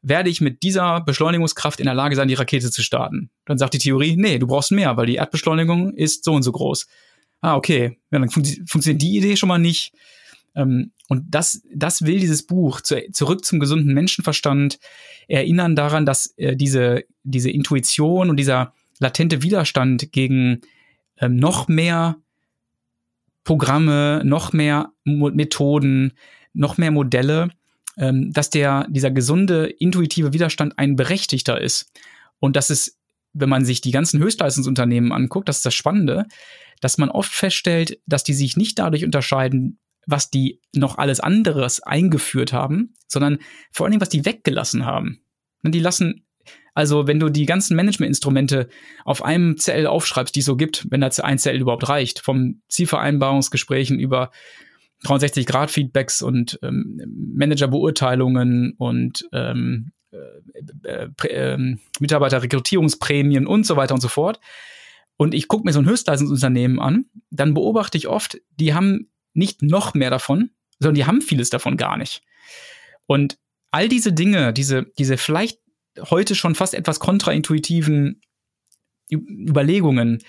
werde 0.00 0.30
ich 0.30 0.40
mit 0.40 0.62
dieser 0.62 1.00
Beschleunigungskraft 1.00 1.80
in 1.80 1.86
der 1.86 1.94
Lage 1.94 2.14
sein, 2.14 2.28
die 2.28 2.34
Rakete 2.34 2.70
zu 2.70 2.82
starten? 2.82 3.30
Dann 3.44 3.58
sagt 3.58 3.74
die 3.74 3.78
Theorie, 3.78 4.16
nee, 4.16 4.38
du 4.38 4.46
brauchst 4.46 4.70
mehr, 4.70 4.96
weil 4.96 5.06
die 5.06 5.16
Erdbeschleunigung 5.16 5.92
ist 5.92 6.24
so 6.24 6.34
und 6.34 6.44
so 6.44 6.52
groß 6.52 6.86
ah, 7.40 7.56
okay, 7.56 7.98
ja, 8.10 8.18
dann 8.18 8.30
fun 8.30 8.44
funktioniert 8.66 9.02
die 9.02 9.16
Idee 9.16 9.36
schon 9.36 9.48
mal 9.48 9.58
nicht. 9.58 9.92
Ähm, 10.54 10.92
und 11.08 11.24
das, 11.28 11.62
das 11.74 12.02
will 12.02 12.18
dieses 12.18 12.46
Buch 12.46 12.80
zu, 12.80 13.10
zurück 13.12 13.44
zum 13.44 13.60
gesunden 13.60 13.94
Menschenverstand 13.94 14.78
erinnern 15.28 15.76
daran, 15.76 16.04
dass 16.04 16.34
äh, 16.36 16.56
diese, 16.56 17.04
diese 17.22 17.50
Intuition 17.50 18.30
und 18.30 18.36
dieser 18.36 18.74
latente 18.98 19.42
Widerstand 19.42 20.12
gegen 20.12 20.60
ähm, 21.18 21.36
noch 21.36 21.68
mehr 21.68 22.16
Programme, 23.44 24.22
noch 24.24 24.52
mehr 24.52 24.92
Methoden, 25.04 26.12
noch 26.52 26.76
mehr 26.76 26.90
Modelle, 26.90 27.48
ähm, 27.96 28.30
dass 28.32 28.50
der, 28.50 28.86
dieser 28.90 29.10
gesunde, 29.10 29.66
intuitive 29.66 30.32
Widerstand 30.32 30.78
ein 30.78 30.96
berechtigter 30.96 31.60
ist. 31.60 31.90
Und 32.40 32.56
dass 32.56 32.68
es, 32.70 32.97
wenn 33.32 33.48
man 33.48 33.64
sich 33.64 33.80
die 33.80 33.90
ganzen 33.90 34.20
Höchstleistungsunternehmen 34.20 35.12
anguckt, 35.12 35.48
das 35.48 35.58
ist 35.58 35.66
das 35.66 35.74
Spannende, 35.74 36.26
dass 36.80 36.98
man 36.98 37.10
oft 37.10 37.32
feststellt, 37.32 37.98
dass 38.06 38.24
die 38.24 38.34
sich 38.34 38.56
nicht 38.56 38.78
dadurch 38.78 39.04
unterscheiden, 39.04 39.78
was 40.06 40.30
die 40.30 40.60
noch 40.74 40.96
alles 40.96 41.20
anderes 41.20 41.82
eingeführt 41.82 42.52
haben, 42.52 42.94
sondern 43.06 43.38
vor 43.72 43.84
allen 43.84 43.92
Dingen, 43.92 44.00
was 44.00 44.08
die 44.08 44.24
weggelassen 44.24 44.86
haben. 44.86 45.22
Und 45.62 45.74
die 45.74 45.80
lassen, 45.80 46.26
also 46.74 47.06
wenn 47.06 47.20
du 47.20 47.28
die 47.28 47.46
ganzen 47.46 47.76
Managementinstrumente 47.76 48.68
auf 49.04 49.22
einem 49.22 49.56
CL 49.56 49.86
aufschreibst, 49.86 50.34
die 50.34 50.40
es 50.40 50.46
so 50.46 50.56
gibt, 50.56 50.86
wenn 50.90 51.00
da 51.00 51.08
ein 51.08 51.38
CL 51.38 51.60
überhaupt 51.60 51.88
reicht, 51.88 52.20
vom 52.20 52.62
Zielvereinbarungsgesprächen 52.68 53.98
über 53.98 54.30
360-Grad-Feedbacks 55.04 56.22
und 56.22 56.58
ähm, 56.62 57.00
Managerbeurteilungen 57.34 58.74
und 58.78 59.28
ähm, 59.32 59.92
äh, 59.92 59.97
äh, 59.97 59.97
äh, 59.97 59.97
Mitarbeiterrekrutierungsprämien 62.00 63.46
und 63.46 63.66
so 63.66 63.76
weiter 63.76 63.94
und 63.94 64.00
so 64.00 64.08
fort. 64.08 64.40
Und 65.16 65.34
ich 65.34 65.48
gucke 65.48 65.64
mir 65.64 65.72
so 65.72 65.80
ein 65.80 65.86
Höchstleistungsunternehmen 65.86 66.78
an, 66.78 67.06
dann 67.30 67.54
beobachte 67.54 67.98
ich 67.98 68.08
oft, 68.08 68.38
die 68.50 68.74
haben 68.74 69.10
nicht 69.34 69.62
noch 69.62 69.94
mehr 69.94 70.10
davon, 70.10 70.50
sondern 70.78 70.94
die 70.94 71.06
haben 71.06 71.20
vieles 71.20 71.50
davon 71.50 71.76
gar 71.76 71.96
nicht. 71.96 72.22
Und 73.06 73.38
all 73.70 73.88
diese 73.88 74.12
Dinge, 74.12 74.52
diese, 74.52 74.86
diese 74.98 75.16
vielleicht 75.16 75.58
heute 76.10 76.34
schon 76.34 76.54
fast 76.54 76.74
etwas 76.74 77.00
kontraintuitiven 77.00 78.20
Überlegungen, 79.10 80.22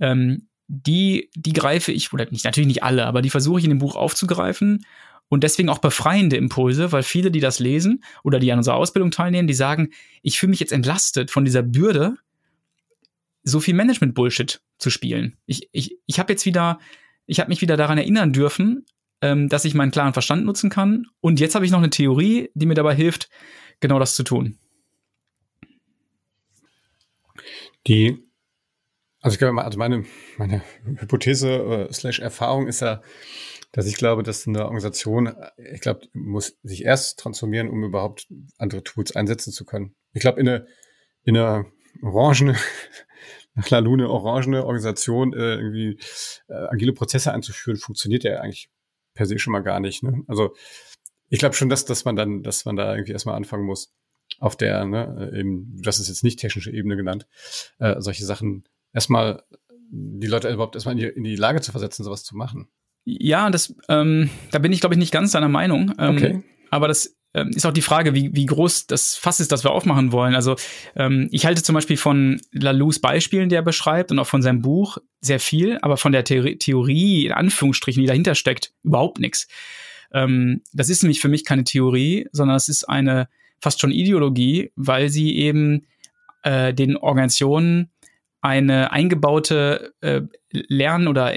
ähm, 0.00 0.48
die, 0.66 1.30
die 1.34 1.52
greife 1.52 1.92
ich, 1.92 2.12
oder 2.12 2.26
nicht, 2.30 2.44
natürlich 2.44 2.68
nicht 2.68 2.82
alle, 2.82 3.04
aber 3.06 3.20
die 3.20 3.30
versuche 3.30 3.58
ich 3.58 3.64
in 3.64 3.70
dem 3.70 3.78
Buch 3.78 3.96
aufzugreifen 3.96 4.86
und 5.32 5.42
deswegen 5.42 5.70
auch 5.70 5.78
befreiende 5.78 6.36
Impulse, 6.36 6.92
weil 6.92 7.02
viele, 7.02 7.30
die 7.30 7.40
das 7.40 7.58
lesen 7.58 8.04
oder 8.22 8.38
die 8.38 8.52
an 8.52 8.58
unserer 8.58 8.76
Ausbildung 8.76 9.10
teilnehmen, 9.10 9.48
die 9.48 9.54
sagen, 9.54 9.88
ich 10.20 10.38
fühle 10.38 10.50
mich 10.50 10.60
jetzt 10.60 10.72
entlastet 10.72 11.30
von 11.30 11.44
dieser 11.44 11.62
Bürde, 11.62 12.16
so 13.42 13.58
viel 13.58 13.74
Management-Bullshit 13.74 14.60
zu 14.78 14.90
spielen. 14.90 15.36
Ich, 15.46 15.68
ich, 15.72 15.96
ich 16.06 16.18
habe 16.18 16.32
jetzt 16.32 16.44
wieder 16.44 16.78
ich 17.26 17.40
habe 17.40 17.48
mich 17.48 17.60
wieder 17.60 17.76
daran 17.76 17.98
erinnern 17.98 18.32
dürfen, 18.32 18.84
ähm, 19.20 19.48
dass 19.48 19.64
ich 19.64 19.74
meinen 19.74 19.90
klaren 19.90 20.12
Verstand 20.12 20.44
nutzen 20.44 20.70
kann. 20.70 21.06
Und 21.20 21.40
jetzt 21.40 21.54
habe 21.54 21.64
ich 21.64 21.70
noch 21.70 21.78
eine 21.78 21.90
Theorie, 21.90 22.50
die 22.54 22.66
mir 22.66 22.74
dabei 22.74 22.94
hilft, 22.94 23.28
genau 23.80 23.98
das 23.98 24.14
zu 24.14 24.22
tun. 24.22 24.58
Die, 27.86 28.22
also 29.20 29.34
ich 29.34 29.38
glaube, 29.38 29.64
also 29.64 29.78
meine, 29.78 30.04
meine 30.36 30.62
Hypothese 30.84 31.88
äh, 31.88 31.92
slash 31.92 32.20
Erfahrung 32.20 32.66
ist 32.66 32.80
ja, 32.80 33.02
dass 33.72 33.86
ich 33.86 33.96
glaube, 33.96 34.22
dass 34.22 34.46
eine 34.46 34.64
Organisation, 34.64 35.34
ich 35.56 35.80
glaube, 35.80 36.06
muss 36.12 36.58
sich 36.62 36.84
erst 36.84 37.18
transformieren, 37.18 37.68
um 37.68 37.82
überhaupt 37.84 38.28
andere 38.58 38.84
Tools 38.84 39.16
einsetzen 39.16 39.52
zu 39.52 39.64
können. 39.64 39.94
Ich 40.12 40.20
glaube, 40.20 40.40
in 40.40 40.48
einer, 40.48 40.66
in 41.24 41.36
einer 41.36 41.66
orangene 42.02 42.56
nach 43.54 43.70
La 43.70 43.78
Lune 43.78 44.08
orangene 44.08 44.64
Organisation 44.64 45.32
äh, 45.32 45.56
irgendwie 45.56 45.98
äh, 46.48 46.54
agile 46.54 46.92
Prozesse 46.92 47.32
einzuführen, 47.32 47.78
funktioniert 47.78 48.24
ja 48.24 48.40
eigentlich 48.40 48.70
per 49.14 49.26
se 49.26 49.38
schon 49.38 49.52
mal 49.52 49.60
gar 49.62 49.80
nicht. 49.80 50.02
Ne? 50.02 50.22
Also 50.26 50.54
ich 51.28 51.38
glaube 51.38 51.54
schon, 51.54 51.68
dass, 51.68 51.84
dass 51.84 52.04
man 52.04 52.16
dann, 52.16 52.42
dass 52.42 52.64
man 52.64 52.76
da 52.76 52.94
irgendwie 52.94 53.12
erstmal 53.12 53.36
anfangen 53.36 53.64
muss, 53.64 53.94
auf 54.38 54.56
der, 54.56 54.84
ne, 54.84 55.30
äh, 55.32 55.40
eben, 55.40 55.80
das 55.82 55.98
ist 55.98 56.08
jetzt 56.08 56.24
nicht 56.24 56.38
technische 56.38 56.70
Ebene 56.70 56.96
genannt, 56.96 57.26
äh, 57.78 58.00
solche 58.00 58.24
Sachen 58.24 58.64
erstmal 58.92 59.42
die 59.90 60.26
Leute 60.26 60.50
überhaupt 60.50 60.74
erstmal 60.74 60.94
in 60.94 60.98
die, 60.98 61.06
in 61.06 61.24
die 61.24 61.36
Lage 61.36 61.60
zu 61.60 61.70
versetzen, 61.70 62.04
sowas 62.04 62.24
zu 62.24 62.36
machen. 62.36 62.68
Ja, 63.04 63.50
das, 63.50 63.74
ähm, 63.88 64.30
da 64.50 64.58
bin 64.58 64.72
ich, 64.72 64.80
glaube 64.80 64.94
ich, 64.94 64.98
nicht 64.98 65.12
ganz 65.12 65.32
deiner 65.32 65.48
Meinung. 65.48 65.92
Ähm, 65.98 66.16
okay. 66.16 66.42
Aber 66.70 66.88
das 66.88 67.16
ähm, 67.34 67.50
ist 67.50 67.64
auch 67.66 67.72
die 67.72 67.82
Frage, 67.82 68.14
wie, 68.14 68.34
wie 68.34 68.46
groß 68.46 68.86
das 68.86 69.16
Fass 69.16 69.40
ist, 69.40 69.52
das 69.52 69.64
wir 69.64 69.72
aufmachen 69.72 70.12
wollen. 70.12 70.34
Also 70.34 70.56
ähm, 70.96 71.28
ich 71.32 71.46
halte 71.46 71.62
zum 71.62 71.74
Beispiel 71.74 71.96
von 71.96 72.40
Lalous 72.52 73.00
Beispielen, 73.00 73.48
die 73.48 73.54
er 73.54 73.62
beschreibt 73.62 74.10
und 74.10 74.18
auch 74.18 74.26
von 74.26 74.42
seinem 74.42 74.60
Buch 74.60 74.98
sehr 75.20 75.40
viel, 75.40 75.78
aber 75.82 75.96
von 75.96 76.12
der 76.12 76.24
Theorie, 76.24 76.56
Theorie 76.56 77.26
in 77.26 77.32
Anführungsstrichen, 77.32 78.02
die 78.02 78.06
dahinter 78.06 78.34
steckt, 78.34 78.72
überhaupt 78.82 79.18
nichts. 79.18 79.48
Ähm, 80.12 80.60
das 80.72 80.88
ist 80.88 81.02
nämlich 81.02 81.20
für 81.20 81.28
mich 81.28 81.44
keine 81.44 81.64
Theorie, 81.64 82.28
sondern 82.32 82.56
es 82.56 82.68
ist 82.68 82.84
eine 82.84 83.28
fast 83.60 83.80
schon 83.80 83.92
Ideologie, 83.92 84.70
weil 84.76 85.08
sie 85.08 85.36
eben 85.36 85.86
äh, 86.42 86.74
den 86.74 86.96
Organisationen 86.96 87.90
eine 88.42 88.90
eingebaute 88.90 89.94
äh, 90.00 90.22
Lern- 90.50 91.08
oder 91.08 91.32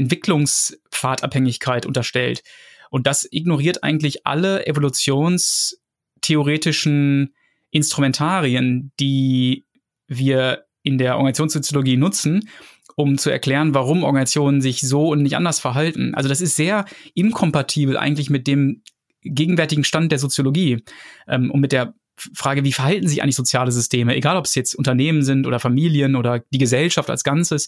Entwicklungspfadabhängigkeit 0.95 1.85
unterstellt. 1.85 2.41
Und 2.89 3.05
das 3.07 3.27
ignoriert 3.29 3.83
eigentlich 3.83 4.25
alle 4.25 4.65
evolutionstheoretischen 4.67 7.33
Instrumentarien, 7.71 8.93
die 8.99 9.65
wir 10.07 10.65
in 10.83 10.97
der 10.97 11.17
Organisationssoziologie 11.17 11.97
nutzen, 11.97 12.47
um 12.95 13.17
zu 13.17 13.29
erklären, 13.29 13.73
warum 13.73 14.03
Organisationen 14.03 14.61
sich 14.61 14.79
so 14.81 15.09
und 15.09 15.23
nicht 15.23 15.35
anders 15.35 15.59
verhalten. 15.59 16.15
Also 16.15 16.29
das 16.29 16.39
ist 16.41 16.55
sehr 16.55 16.85
inkompatibel 17.15 17.97
eigentlich 17.97 18.29
mit 18.29 18.47
dem 18.47 18.81
gegenwärtigen 19.21 19.83
Stand 19.83 20.09
der 20.11 20.19
Soziologie 20.19 20.83
ähm, 21.27 21.49
und 21.51 21.59
mit 21.59 21.73
der 21.73 21.95
Frage, 22.33 22.63
wie 22.63 22.71
verhalten 22.71 23.09
sich 23.09 23.21
eigentlich 23.21 23.35
soziale 23.35 23.73
Systeme, 23.73 24.15
egal 24.15 24.37
ob 24.37 24.45
es 24.45 24.55
jetzt 24.55 24.73
Unternehmen 24.75 25.21
sind 25.23 25.45
oder 25.45 25.59
Familien 25.59 26.15
oder 26.15 26.45
die 26.51 26.59
Gesellschaft 26.59 27.09
als 27.09 27.25
Ganzes. 27.25 27.67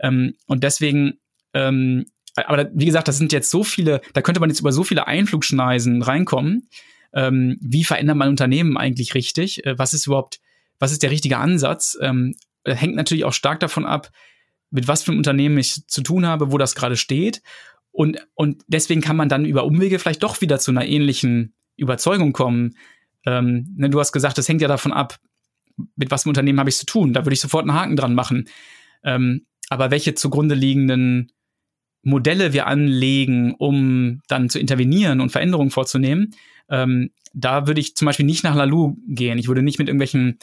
Ähm, 0.00 0.34
und 0.46 0.62
deswegen 0.64 1.14
ähm, 1.54 2.04
aber 2.46 2.70
wie 2.74 2.86
gesagt, 2.86 3.08
das 3.08 3.18
sind 3.18 3.32
jetzt 3.32 3.50
so 3.50 3.64
viele, 3.64 4.00
da 4.12 4.22
könnte 4.22 4.40
man 4.40 4.50
jetzt 4.50 4.60
über 4.60 4.72
so 4.72 4.84
viele 4.84 5.06
Einflugschneisen 5.06 6.02
reinkommen. 6.02 6.68
Ähm, 7.12 7.56
wie 7.60 7.84
verändert 7.84 8.16
man 8.16 8.28
Unternehmen 8.28 8.76
eigentlich 8.76 9.14
richtig? 9.14 9.64
Äh, 9.64 9.78
was 9.78 9.94
ist 9.94 10.06
überhaupt, 10.06 10.40
was 10.78 10.92
ist 10.92 11.02
der 11.02 11.10
richtige 11.10 11.38
Ansatz? 11.38 11.96
Ähm, 12.00 12.34
äh, 12.64 12.74
hängt 12.74 12.96
natürlich 12.96 13.24
auch 13.24 13.32
stark 13.32 13.60
davon 13.60 13.86
ab, 13.86 14.10
mit 14.70 14.88
was 14.88 15.02
für 15.02 15.12
einem 15.12 15.18
Unternehmen 15.18 15.58
ich 15.58 15.86
zu 15.86 16.02
tun 16.02 16.26
habe, 16.26 16.52
wo 16.52 16.58
das 16.58 16.74
gerade 16.74 16.96
steht. 16.96 17.42
Und, 17.90 18.18
und 18.34 18.62
deswegen 18.68 19.00
kann 19.00 19.16
man 19.16 19.28
dann 19.28 19.44
über 19.44 19.64
Umwege 19.64 19.98
vielleicht 19.98 20.22
doch 20.22 20.40
wieder 20.40 20.58
zu 20.58 20.70
einer 20.70 20.86
ähnlichen 20.86 21.54
Überzeugung 21.76 22.32
kommen. 22.32 22.76
Ähm, 23.26 23.74
ne, 23.76 23.90
du 23.90 23.98
hast 23.98 24.12
gesagt, 24.12 24.38
das 24.38 24.48
hängt 24.48 24.60
ja 24.60 24.68
davon 24.68 24.92
ab, 24.92 25.18
mit 25.96 26.10
was 26.10 26.22
für 26.22 26.26
einem 26.26 26.30
Unternehmen 26.32 26.60
habe 26.60 26.70
ich 26.70 26.76
zu 26.76 26.86
tun. 26.86 27.12
Da 27.12 27.24
würde 27.24 27.34
ich 27.34 27.40
sofort 27.40 27.62
einen 27.62 27.74
Haken 27.74 27.96
dran 27.96 28.14
machen. 28.14 28.48
Ähm, 29.02 29.46
aber 29.70 29.90
welche 29.90 30.14
zugrunde 30.14 30.54
liegenden 30.54 31.32
Modelle 32.02 32.52
wir 32.52 32.66
anlegen, 32.66 33.54
um 33.58 34.20
dann 34.28 34.50
zu 34.50 34.58
intervenieren 34.58 35.20
und 35.20 35.30
Veränderungen 35.30 35.70
vorzunehmen, 35.70 36.34
ähm, 36.70 37.10
da 37.34 37.66
würde 37.66 37.80
ich 37.80 37.94
zum 37.94 38.06
Beispiel 38.06 38.26
nicht 38.26 38.44
nach 38.44 38.54
Lalu 38.54 38.96
gehen. 39.06 39.38
Ich 39.38 39.48
würde 39.48 39.62
nicht 39.62 39.78
mit 39.78 39.88
irgendwelchen 39.88 40.38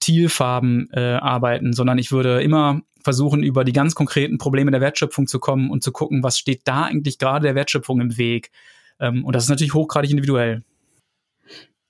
Thielfarben 0.00 0.88
äh, 0.92 1.14
arbeiten, 1.14 1.72
sondern 1.72 1.98
ich 1.98 2.10
würde 2.10 2.42
immer 2.42 2.82
versuchen, 3.02 3.42
über 3.42 3.64
die 3.64 3.72
ganz 3.72 3.94
konkreten 3.94 4.38
Probleme 4.38 4.70
der 4.70 4.80
Wertschöpfung 4.80 5.26
zu 5.26 5.38
kommen 5.38 5.70
und 5.70 5.82
zu 5.82 5.92
gucken, 5.92 6.22
was 6.22 6.38
steht 6.38 6.62
da 6.64 6.84
eigentlich 6.84 7.18
gerade 7.18 7.46
der 7.46 7.54
Wertschöpfung 7.54 8.00
im 8.00 8.16
Weg. 8.16 8.50
Ähm, 8.98 9.24
und 9.24 9.34
das 9.36 9.44
ist 9.44 9.50
natürlich 9.50 9.74
hochgradig 9.74 10.10
individuell. 10.10 10.62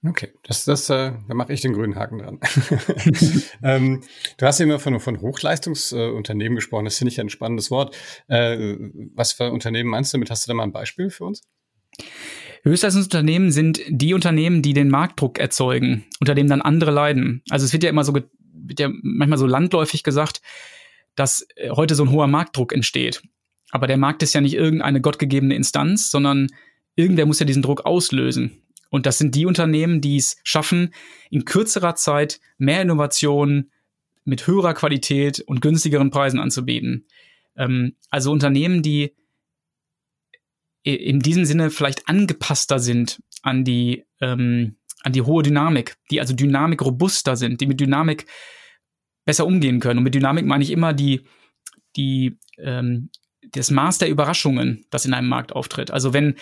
Okay, 0.06 0.32
das, 0.42 0.64
das, 0.66 0.90
äh, 0.90 1.12
da 1.28 1.34
mache 1.34 1.52
ich 1.52 1.62
den 1.62 1.72
grünen 1.72 1.96
Haken 1.96 2.18
dran. 2.18 2.40
ähm, 3.62 4.02
du 4.36 4.46
hast 4.46 4.60
immer 4.60 4.78
von, 4.78 5.00
von 5.00 5.20
Hochleistungsunternehmen 5.20 6.56
äh, 6.56 6.60
gesprochen. 6.60 6.84
Das 6.84 6.98
finde 6.98 7.12
ich 7.12 7.20
ein 7.20 7.30
spannendes 7.30 7.70
Wort. 7.70 7.96
Äh, 8.28 8.76
was 9.14 9.32
für 9.32 9.50
Unternehmen 9.50 9.88
meinst 9.88 10.12
du 10.12 10.18
damit? 10.18 10.30
Hast 10.30 10.46
du 10.46 10.50
da 10.50 10.54
mal 10.54 10.64
ein 10.64 10.72
Beispiel 10.72 11.08
für 11.08 11.24
uns? 11.24 11.42
Höchstleistungsunternehmen 12.64 13.50
sind 13.50 13.80
die 13.88 14.12
Unternehmen, 14.12 14.60
die 14.60 14.74
den 14.74 14.88
Marktdruck 14.88 15.38
erzeugen, 15.38 16.04
unter 16.20 16.34
dem 16.34 16.48
dann 16.48 16.60
andere 16.60 16.90
leiden. 16.90 17.42
Also 17.48 17.64
es 17.64 17.72
wird 17.72 17.82
ja 17.82 17.90
immer 17.90 18.04
so, 18.04 18.14
wird 18.14 18.80
ja 18.80 18.90
manchmal 19.02 19.38
so 19.38 19.46
landläufig 19.46 20.02
gesagt, 20.02 20.42
dass 21.14 21.46
äh, 21.56 21.70
heute 21.70 21.94
so 21.94 22.04
ein 22.04 22.10
hoher 22.10 22.26
Marktdruck 22.26 22.74
entsteht. 22.74 23.22
Aber 23.70 23.86
der 23.86 23.96
Markt 23.96 24.22
ist 24.22 24.34
ja 24.34 24.42
nicht 24.42 24.54
irgendeine 24.54 25.00
gottgegebene 25.00 25.54
Instanz, 25.54 26.10
sondern 26.10 26.48
irgendwer 26.94 27.26
muss 27.26 27.40
ja 27.40 27.46
diesen 27.46 27.62
Druck 27.62 27.86
auslösen. 27.86 28.63
Und 28.94 29.06
das 29.06 29.18
sind 29.18 29.34
die 29.34 29.44
Unternehmen, 29.44 30.00
die 30.00 30.18
es 30.18 30.36
schaffen, 30.44 30.94
in 31.28 31.44
kürzerer 31.44 31.96
Zeit 31.96 32.38
mehr 32.58 32.80
Innovation 32.80 33.72
mit 34.24 34.46
höherer 34.46 34.72
Qualität 34.72 35.40
und 35.40 35.60
günstigeren 35.60 36.10
Preisen 36.10 36.38
anzubieten. 36.38 37.04
Ähm, 37.56 37.96
also 38.10 38.30
Unternehmen, 38.30 38.82
die 38.82 39.12
in 40.84 41.18
diesem 41.18 41.44
Sinne 41.44 41.70
vielleicht 41.70 42.08
angepasster 42.08 42.78
sind 42.78 43.20
an 43.42 43.64
die, 43.64 44.04
ähm, 44.20 44.76
an 45.02 45.12
die 45.12 45.22
hohe 45.22 45.42
Dynamik, 45.42 45.96
die 46.12 46.20
also 46.20 46.32
Dynamik 46.32 46.80
robuster 46.80 47.34
sind, 47.34 47.60
die 47.60 47.66
mit 47.66 47.80
Dynamik 47.80 48.26
besser 49.24 49.44
umgehen 49.44 49.80
können. 49.80 49.98
Und 49.98 50.04
mit 50.04 50.14
Dynamik 50.14 50.46
meine 50.46 50.62
ich 50.62 50.70
immer 50.70 50.92
die, 50.92 51.22
die, 51.96 52.38
ähm, 52.58 53.10
das 53.42 53.72
Maß 53.72 53.98
der 53.98 54.08
Überraschungen, 54.08 54.86
das 54.90 55.04
in 55.04 55.14
einem 55.14 55.28
Markt 55.28 55.50
auftritt. 55.50 55.90
Also 55.90 56.12
wenn 56.12 56.36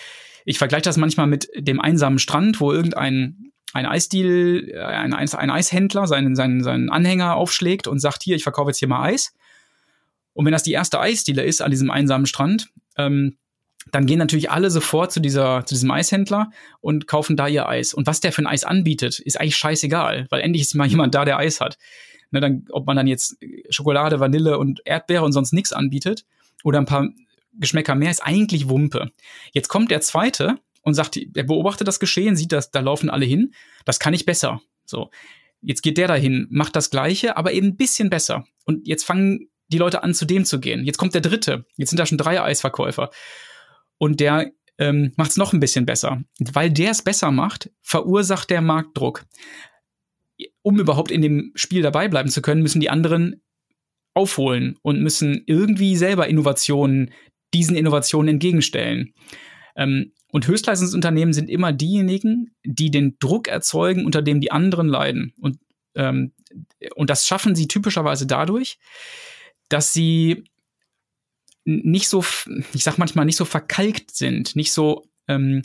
ich 0.45 0.59
vergleiche 0.59 0.83
das 0.83 0.97
manchmal 0.97 1.27
mit 1.27 1.49
dem 1.57 1.81
einsamen 1.81 2.19
Strand, 2.19 2.61
wo 2.61 2.73
irgendein 2.73 3.53
ein 3.75 3.87
Eisdeal, 3.87 4.69
äh, 4.69 4.81
ein, 4.81 5.15
ein 5.15 5.51
Eishändler 5.51 6.07
seinen, 6.07 6.37
seinen, 6.37 6.63
seinen 6.63 6.91
Anhänger 6.91 7.37
aufschlägt 7.37 7.87
und 7.87 8.01
sagt, 8.01 8.23
hier, 8.23 8.37
ich 8.37 8.43
verkaufe 8.43 8.71
jetzt 8.71 8.79
hier 8.79 8.89
mal 8.89 9.03
Eis. 9.03 9.35
Und 10.35 10.45
wenn 10.45 10.53
das 10.53 10.63
die 10.63 10.73
erste 10.73 11.01
Eisdiele 11.01 11.43
ist 11.43 11.63
an 11.63 11.71
diesem 11.71 11.91
einsamen 11.91 12.27
Strand, 12.27 12.69
ähm, 12.97 13.37
dann 13.91 14.07
gehen 14.07 14.19
natürlich 14.19 14.51
alle 14.51 14.71
sofort 14.71 15.13
zu 15.13 15.21
dieser, 15.21 15.65
zu 15.67 15.75
diesem 15.75 15.91
Eishändler 15.91 16.51
und 16.81 17.07
kaufen 17.07 17.37
da 17.37 17.49
ihr 17.49 17.69
Eis. 17.69 17.95
Und 17.95 18.07
was 18.07 18.21
der 18.21 18.33
für 18.33 18.43
ein 18.43 18.47
Eis 18.47 18.65
anbietet, 18.65 19.19
ist 19.19 19.41
eigentlich 19.41 19.57
scheißegal, 19.57 20.27
weil 20.31 20.41
endlich 20.41 20.63
ist 20.63 20.75
mal 20.75 20.87
jemand 20.89 21.15
da, 21.15 21.25
der 21.25 21.39
Eis 21.39 21.61
hat. 21.61 21.79
Ne, 22.31 22.41
dann, 22.41 22.65
ob 22.71 22.87
man 22.87 22.97
dann 22.97 23.07
jetzt 23.07 23.37
Schokolade, 23.69 24.21
Vanille 24.21 24.59
und 24.59 24.81
Erdbeere 24.85 25.25
und 25.25 25.33
sonst 25.33 25.53
nichts 25.53 25.73
anbietet 25.73 26.25
oder 26.65 26.79
ein 26.79 26.87
paar 26.87 27.09
Geschmäcker 27.55 27.95
mehr, 27.95 28.11
ist 28.11 28.23
eigentlich 28.23 28.69
Wumpe. 28.69 29.11
Jetzt 29.53 29.69
kommt 29.69 29.91
der 29.91 30.01
zweite 30.01 30.57
und 30.83 30.95
sagt, 30.95 31.17
er 31.17 31.45
beobachtet 31.45 31.89
das 31.89 32.01
Geschehen, 32.01 32.37
sieht 32.37 32.53
das, 32.53 32.71
da 32.71 32.81
laufen 32.81 33.11
alle 33.11 33.27
hin, 33.27 33.55
das 33.85 33.99
kann 33.99 34.15
ich 34.15 34.27
besser. 34.27 34.61
So. 34.85 35.11
Jetzt 35.61 35.83
geht 35.83 35.97
der 35.97 36.09
dahin, 36.09 36.49
macht 36.51 36.75
das 36.75 36.91
Gleiche, 36.91 37.37
aber 37.37 37.53
eben 37.53 37.69
ein 37.69 37.77
bisschen 37.77 38.11
besser. 38.11 38.45
Und 38.65 38.89
jetzt 38.89 39.05
fangen 39.05 39.49
die 39.69 39.79
Leute 39.79 40.03
an, 40.03 40.13
zu 40.13 40.25
dem 40.25 40.45
zu 40.45 40.61
gehen. 40.61 40.85
Jetzt 40.85 40.99
kommt 40.99 41.15
der 41.15 41.21
dritte. 41.21 41.65
Jetzt 41.77 41.91
sind 41.91 41.99
da 41.99 42.07
schon 42.07 42.19
drei 42.19 42.43
Eisverkäufer 42.43 43.11
und 43.99 44.21
der 44.21 44.51
ähm, 44.79 45.13
macht 45.17 45.31
es 45.31 45.37
noch 45.37 45.53
ein 45.53 45.61
bisschen 45.61 45.87
besser. 45.87 46.23
Weil 46.41 46.71
der 46.71 46.91
es 46.91 47.03
besser 47.03 47.31
macht, 47.31 47.71
verursacht 47.83 48.51
der 48.51 48.61
Marktdruck. 48.61 49.25
Um 50.63 50.81
überhaupt 50.81 51.11
in 51.11 51.23
dem 51.23 51.53
Spiel 51.55 51.83
dabei 51.83 52.09
bleiben 52.09 52.29
zu 52.29 52.43
können, 52.43 52.63
müssen 52.63 52.81
die 52.81 52.91
anderen 52.91 53.43
aufholen 54.15 54.79
und 54.83 55.01
müssen 55.01 55.43
irgendwie 55.47 55.97
selber 55.97 56.27
Innovationen 56.27 57.13
diesen 57.55 57.77
Innovationen 57.77 58.35
entgegenstellen. 58.35 59.15
Ähm, 59.77 60.13
und 60.31 60.47
Höchstleistungsunternehmen 60.47 61.35
sind 61.35 61.51
immer 61.51 61.73
diejenigen, 61.73 62.55
die 62.65 62.91
den 62.91 63.19
Druck 63.19 63.49
erzeugen, 63.49 64.07
unter 64.07 64.23
dem 64.23 64.41
die 64.41 64.51
anderen 64.51 64.89
leiden. 64.89 65.35
Und, 65.41 65.59
ähm, 65.95 66.33
und 66.95 67.11
das 67.11 67.27
schaffen 67.27 67.55
sie 67.55 67.69
typischerweise 67.69 68.27
dadurch, 68.27 68.79
dass 69.69 69.93
sie 69.93 70.45
nicht 71.65 72.09
so, 72.09 72.25
ich 72.73 72.83
sag 72.83 72.99
manchmal, 72.99 73.25
nicht 73.25 73.37
so 73.37 73.45
verkalkt 73.45 74.11
sind, 74.11 74.57
nicht 74.57 74.73
so, 74.73 75.07
ähm, 75.29 75.63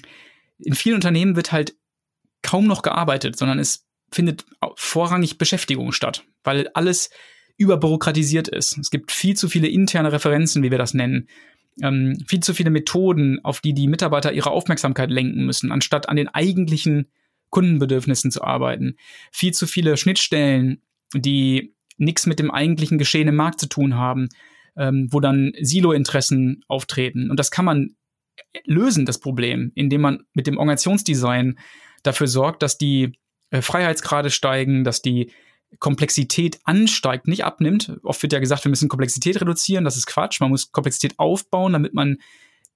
in 0.59 0.75
vielen 0.75 0.95
Unternehmen 0.95 1.35
wird 1.35 1.51
halt 1.51 1.75
kaum 2.41 2.67
noch 2.67 2.81
gearbeitet, 2.81 3.37
sondern 3.37 3.59
es 3.59 3.85
findet 4.11 4.45
vorrangig 4.75 5.37
Beschäftigung 5.37 5.91
statt, 5.91 6.23
weil 6.43 6.69
alles 6.73 7.09
überbürokratisiert 7.57 8.47
ist. 8.47 8.77
Es 8.77 8.89
gibt 8.89 9.11
viel 9.11 9.35
zu 9.35 9.49
viele 9.49 9.67
interne 9.67 10.11
Referenzen, 10.11 10.63
wie 10.63 10.71
wir 10.71 10.77
das 10.77 10.93
nennen. 10.93 11.27
Ähm, 11.81 12.17
viel 12.27 12.39
zu 12.39 12.53
viele 12.53 12.69
Methoden, 12.69 13.39
auf 13.43 13.61
die 13.61 13.73
die 13.73 13.87
Mitarbeiter 13.87 14.33
ihre 14.33 14.51
Aufmerksamkeit 14.51 15.09
lenken 15.09 15.45
müssen, 15.45 15.71
anstatt 15.71 16.09
an 16.09 16.15
den 16.15 16.27
eigentlichen 16.27 17.07
Kundenbedürfnissen 17.49 18.31
zu 18.31 18.43
arbeiten. 18.43 18.95
Viel 19.31 19.53
zu 19.53 19.67
viele 19.67 19.95
Schnittstellen, 19.97 20.81
die 21.13 21.75
nichts 21.97 22.25
mit 22.25 22.39
dem 22.39 22.51
eigentlichen 22.51 22.97
Geschehen 22.97 23.27
im 23.27 23.35
Markt 23.35 23.59
zu 23.59 23.67
tun 23.67 23.95
haben 23.95 24.29
ähm, 24.77 25.07
wo 25.11 25.19
dann 25.19 25.53
Silo-Interessen 25.59 26.63
auftreten. 26.67 27.29
Und 27.29 27.39
das 27.39 27.51
kann 27.51 27.65
man 27.65 27.95
lösen, 28.65 29.05
das 29.05 29.19
Problem, 29.19 29.71
indem 29.75 30.01
man 30.01 30.23
mit 30.33 30.47
dem 30.47 30.57
Organisationsdesign 30.57 31.57
dafür 32.03 32.27
sorgt, 32.27 32.61
dass 32.61 32.77
die 32.77 33.17
äh, 33.49 33.61
Freiheitsgrade 33.61 34.29
steigen, 34.29 34.83
dass 34.83 35.01
die 35.01 35.31
Komplexität 35.79 36.59
ansteigt, 36.63 37.27
nicht 37.27 37.43
abnimmt. 37.43 37.97
Oft 38.03 38.21
wird 38.23 38.33
ja 38.33 38.39
gesagt, 38.39 38.65
wir 38.65 38.69
müssen 38.69 38.89
Komplexität 38.89 39.39
reduzieren. 39.41 39.83
Das 39.83 39.97
ist 39.97 40.07
Quatsch. 40.07 40.39
Man 40.39 40.49
muss 40.49 40.71
Komplexität 40.71 41.19
aufbauen, 41.19 41.73
damit 41.73 41.93
man 41.93 42.17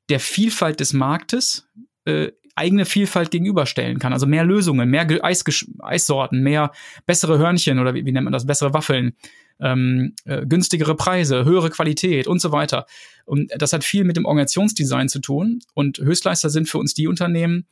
der 0.10 0.20
Vielfalt 0.20 0.80
des 0.80 0.94
Marktes 0.94 1.68
äh, 2.06 2.32
eigene 2.56 2.86
Vielfalt 2.86 3.32
gegenüberstellen 3.32 4.00
kann. 4.00 4.14
Also 4.14 4.28
mehr 4.28 4.44
Lösungen, 4.44 4.90
mehr 4.90 5.08
Eis 5.24 5.44
Eissorten, 5.80 6.44
mehr 6.44 6.72
bessere 7.06 7.38
Hörnchen 7.38 7.80
oder 7.80 7.94
wie, 7.94 8.06
wie 8.06 8.12
nennt 8.12 8.26
man 8.26 8.34
das, 8.34 8.46
bessere 8.46 8.74
Waffeln, 8.74 9.14
ähm, 9.60 10.16
äh, 10.26 10.46
günstigere 10.46 10.96
Preise, 10.96 11.46
höhere 11.46 11.70
Qualität 11.70 12.28
und 12.28 12.42
so 12.42 12.52
weiter. 12.52 12.86
Und 13.26 13.52
das 13.58 13.74
hat 13.74 13.84
viel 13.84 14.04
mit 14.04 14.18
dem 14.18 14.26
Organisationsdesign 14.26 15.08
zu 15.08 15.20
tun. 15.20 15.60
Und 15.74 16.00
Höchstleister 16.00 16.50
sind 16.50 16.68
für 16.68 16.78
uns 16.78 16.94
die 16.94 17.08
Unternehmen, 17.08 17.66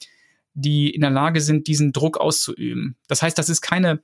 die 0.53 0.89
in 0.89 1.01
der 1.01 1.09
Lage 1.09 1.41
sind, 1.41 1.67
diesen 1.67 1.91
Druck 1.91 2.17
auszuüben. 2.17 2.95
Das 3.07 3.21
heißt, 3.21 3.37
das 3.37 3.49
ist 3.49 3.61
keine 3.61 4.01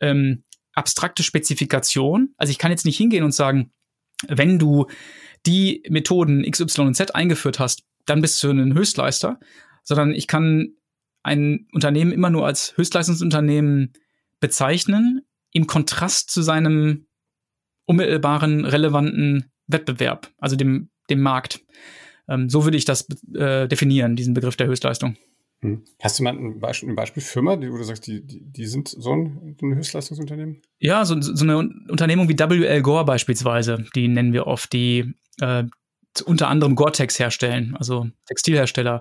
ähm, 0.00 0.44
abstrakte 0.74 1.22
Spezifikation. 1.22 2.34
Also 2.36 2.50
ich 2.50 2.58
kann 2.58 2.70
jetzt 2.70 2.84
nicht 2.84 2.96
hingehen 2.96 3.24
und 3.24 3.32
sagen, 3.32 3.70
wenn 4.26 4.58
du 4.58 4.86
die 5.46 5.82
Methoden 5.88 6.44
X, 6.44 6.60
Y 6.60 6.86
und 6.88 6.94
Z 6.94 7.14
eingeführt 7.14 7.58
hast, 7.58 7.84
dann 8.06 8.20
bist 8.20 8.42
du 8.42 8.50
ein 8.50 8.74
Höchstleister, 8.74 9.38
sondern 9.82 10.12
ich 10.12 10.26
kann 10.26 10.74
ein 11.22 11.68
Unternehmen 11.72 12.12
immer 12.12 12.30
nur 12.30 12.46
als 12.46 12.76
Höchstleistungsunternehmen 12.76 13.92
bezeichnen, 14.40 15.22
im 15.52 15.66
Kontrast 15.66 16.30
zu 16.30 16.42
seinem 16.42 17.06
unmittelbaren, 17.86 18.64
relevanten 18.64 19.50
Wettbewerb, 19.66 20.30
also 20.38 20.56
dem, 20.56 20.90
dem 21.08 21.20
Markt. 21.20 21.60
Ähm, 22.28 22.48
so 22.48 22.64
würde 22.64 22.76
ich 22.76 22.84
das 22.84 23.08
äh, 23.34 23.68
definieren, 23.68 24.16
diesen 24.16 24.34
Begriff 24.34 24.56
der 24.56 24.66
Höchstleistung. 24.66 25.16
Hm. 25.64 25.82
Hast 25.98 26.18
du 26.18 26.24
mal 26.24 26.36
ein 26.36 26.60
Beispiel, 26.60 26.90
ein 26.90 26.94
Beispiel 26.94 27.22
Firma, 27.22 27.56
die, 27.56 27.72
wo 27.72 27.78
du 27.78 27.84
sagst, 27.84 28.06
die, 28.06 28.20
die, 28.20 28.42
die 28.44 28.66
sind 28.66 28.88
so 28.88 29.12
ein, 29.12 29.56
ein 29.62 29.74
Höchstleistungsunternehmen? 29.74 30.60
Ja, 30.78 31.06
so, 31.06 31.18
so, 31.18 31.42
eine 31.42 31.56
Unternehmung 31.88 32.28
wie 32.28 32.38
WL 32.38 32.82
Gore 32.82 33.06
beispielsweise, 33.06 33.86
die 33.94 34.08
nennen 34.08 34.34
wir 34.34 34.46
oft, 34.46 34.74
die 34.74 35.14
äh, 35.40 35.64
unter 36.26 36.48
anderem 36.48 36.74
Gore-Tex 36.74 37.18
herstellen, 37.18 37.74
also 37.78 38.06
Textilhersteller 38.26 39.00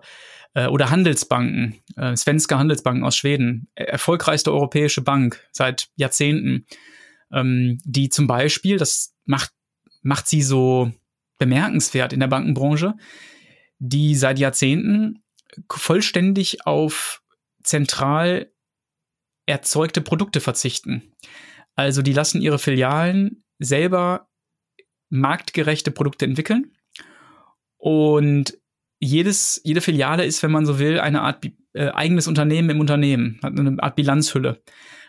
äh, 0.54 0.68
oder 0.68 0.90
Handelsbanken, 0.90 1.82
äh, 1.98 2.16
Svenska 2.16 2.58
Handelsbanken 2.58 3.04
aus 3.04 3.18
Schweden, 3.18 3.68
erfolgreichste 3.76 4.54
europäische 4.54 5.02
Bank 5.02 5.46
seit 5.52 5.90
Jahrzehnten, 5.98 6.66
ähm, 7.34 7.78
die 7.84 8.08
zum 8.08 8.26
Beispiel, 8.26 8.78
das 8.78 9.14
macht, 9.26 9.52
macht 10.02 10.30
sie 10.30 10.42
so 10.42 10.94
bemerkenswert 11.40 12.14
in 12.14 12.22
der 12.22 12.28
Bankenbranche, 12.28 12.94
die 13.80 14.16
seit 14.16 14.40
Jahrzehnten 14.40 15.23
vollständig 15.72 16.66
auf 16.66 17.22
zentral 17.64 18.52
erzeugte 19.46 20.02
Produkte 20.02 20.40
verzichten. 20.40 21.14
Also 21.76 22.02
die 22.02 22.14
lassen 22.14 22.42
ihre 22.42 22.60
Filialen 22.60 23.44
selber 23.60 24.30
marktgerechte 25.10 25.92
Produkte 25.92 26.26
entwickeln 26.26 26.76
und 27.78 28.58
jedes, 29.00 29.60
jede 29.66 29.82
Filiale 29.82 30.26
ist, 30.26 30.42
wenn 30.44 30.52
man 30.52 30.66
so 30.66 30.80
will, 30.80 31.00
eine 31.00 31.22
Art 31.22 31.46
äh, 31.74 31.90
eigenes 31.90 32.28
Unternehmen 32.28 32.70
im 32.70 32.80
Unternehmen, 32.80 33.40
hat 33.44 33.60
eine 33.60 33.82
Art 33.84 33.98
Bilanzhülle. 33.98 34.62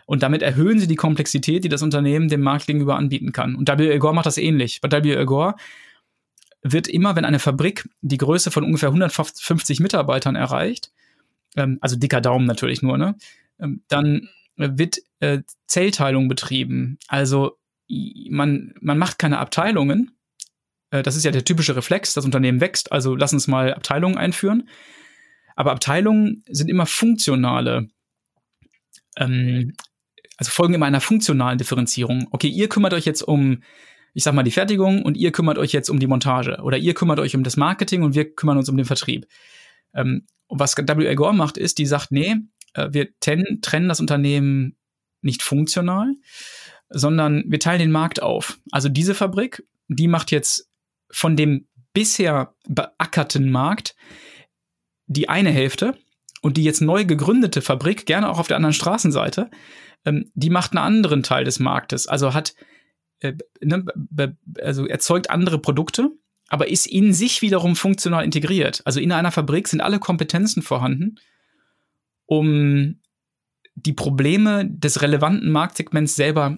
Und 0.06 0.22
damit 0.22 0.42
erhöhen 0.42 0.78
sie 0.78 0.88
die 0.88 0.96
Komplexität, 0.96 1.64
die 1.64 1.68
das 1.68 1.82
Unternehmen 1.82 2.28
dem 2.28 2.40
Markt 2.40 2.66
gegenüber 2.66 2.96
anbieten 2.96 3.32
kann. 3.32 3.54
Und 3.54 3.68
WL 3.68 3.98
Gore 4.00 4.14
macht 4.14 4.26
das 4.26 4.36
ähnlich. 4.36 4.80
Bei 4.80 4.90
WL 4.90 5.24
Gore 5.24 5.54
wird 6.64 6.88
immer, 6.88 7.14
wenn 7.14 7.24
eine 7.24 7.38
Fabrik 7.38 7.88
die 8.00 8.16
Größe 8.16 8.50
von 8.50 8.64
ungefähr 8.64 8.88
150 8.88 9.80
Mitarbeitern 9.80 10.34
erreicht, 10.34 10.90
ähm, 11.56 11.78
also 11.80 11.96
dicker 11.96 12.20
Daumen 12.20 12.46
natürlich 12.46 12.82
nur, 12.82 12.98
ne, 12.98 13.14
ähm, 13.60 13.82
dann 13.88 14.28
wird 14.56 14.98
äh, 15.20 15.42
Zellteilung 15.66 16.28
betrieben. 16.28 16.98
Also 17.08 17.58
man, 18.30 18.74
man 18.80 18.98
macht 18.98 19.18
keine 19.18 19.38
Abteilungen, 19.38 20.12
äh, 20.90 21.02
das 21.02 21.16
ist 21.16 21.24
ja 21.24 21.30
der 21.30 21.44
typische 21.44 21.76
Reflex, 21.76 22.14
das 22.14 22.24
Unternehmen 22.24 22.60
wächst, 22.60 22.92
also 22.92 23.14
lass 23.14 23.32
uns 23.32 23.46
mal 23.46 23.74
Abteilungen 23.74 24.16
einführen. 24.16 24.68
Aber 25.56 25.72
Abteilungen 25.72 26.44
sind 26.48 26.68
immer 26.68 26.86
funktionale, 26.86 27.88
ähm, 29.16 29.74
also 30.36 30.50
folgen 30.50 30.74
immer 30.74 30.86
einer 30.86 31.00
funktionalen 31.00 31.58
Differenzierung. 31.58 32.28
Okay, 32.30 32.48
ihr 32.48 32.68
kümmert 32.68 32.94
euch 32.94 33.04
jetzt 33.04 33.22
um, 33.22 33.62
ich 34.14 34.24
sag 34.24 34.34
mal, 34.34 34.44
die 34.44 34.50
Fertigung 34.50 35.02
und 35.02 35.16
ihr 35.16 35.32
kümmert 35.32 35.58
euch 35.58 35.72
jetzt 35.72 35.90
um 35.90 35.98
die 35.98 36.06
Montage 36.06 36.58
oder 36.62 36.78
ihr 36.78 36.94
kümmert 36.94 37.18
euch 37.18 37.34
um 37.34 37.42
das 37.42 37.56
Marketing 37.56 38.02
und 38.02 38.14
wir 38.14 38.34
kümmern 38.34 38.56
uns 38.56 38.68
um 38.68 38.76
den 38.76 38.86
Vertrieb. 38.86 39.26
Ähm, 39.92 40.26
was 40.48 40.76
WL 40.76 41.16
Gore 41.16 41.34
macht, 41.34 41.58
ist, 41.58 41.78
die 41.78 41.86
sagt, 41.86 42.12
nee, 42.12 42.36
äh, 42.74 42.88
wir 42.92 43.08
trennen 43.20 43.88
das 43.88 44.00
Unternehmen 44.00 44.76
nicht 45.20 45.42
funktional, 45.42 46.14
sondern 46.90 47.44
wir 47.48 47.58
teilen 47.58 47.80
den 47.80 47.90
Markt 47.90 48.22
auf. 48.22 48.58
Also 48.70 48.88
diese 48.88 49.14
Fabrik, 49.14 49.66
die 49.88 50.08
macht 50.08 50.30
jetzt 50.30 50.70
von 51.10 51.36
dem 51.36 51.66
bisher 51.92 52.54
beackerten 52.68 53.50
Markt 53.50 53.94
die 55.06 55.28
eine 55.28 55.50
Hälfte 55.50 55.96
und 56.42 56.56
die 56.56 56.64
jetzt 56.64 56.80
neu 56.80 57.04
gegründete 57.04 57.62
Fabrik, 57.62 58.06
gerne 58.06 58.28
auch 58.28 58.38
auf 58.38 58.48
der 58.48 58.56
anderen 58.56 58.74
Straßenseite, 58.74 59.50
ähm, 60.04 60.30
die 60.34 60.50
macht 60.50 60.72
einen 60.72 60.84
anderen 60.84 61.22
Teil 61.22 61.44
des 61.44 61.58
Marktes. 61.58 62.06
Also 62.06 62.34
hat, 62.34 62.54
äh, 63.24 63.36
ne, 63.60 63.84
also 64.60 64.86
erzeugt 64.86 65.30
andere 65.30 65.58
Produkte, 65.58 66.10
aber 66.48 66.68
ist 66.68 66.86
in 66.86 67.12
sich 67.12 67.42
wiederum 67.42 67.76
funktional 67.76 68.24
integriert. 68.24 68.82
Also 68.84 69.00
in 69.00 69.12
einer 69.12 69.32
Fabrik 69.32 69.68
sind 69.68 69.80
alle 69.80 69.98
Kompetenzen 69.98 70.62
vorhanden, 70.62 71.16
um 72.26 73.00
die 73.74 73.92
Probleme 73.92 74.68
des 74.68 75.02
relevanten 75.02 75.50
Marktsegments 75.50 76.14
selber 76.14 76.56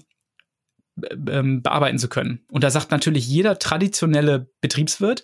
ähm, 1.28 1.62
bearbeiten 1.62 1.98
zu 1.98 2.08
können. 2.08 2.44
Und 2.50 2.64
da 2.64 2.70
sagt 2.70 2.90
natürlich 2.90 3.26
jeder 3.26 3.58
traditionelle 3.58 4.50
Betriebswirt, 4.60 5.22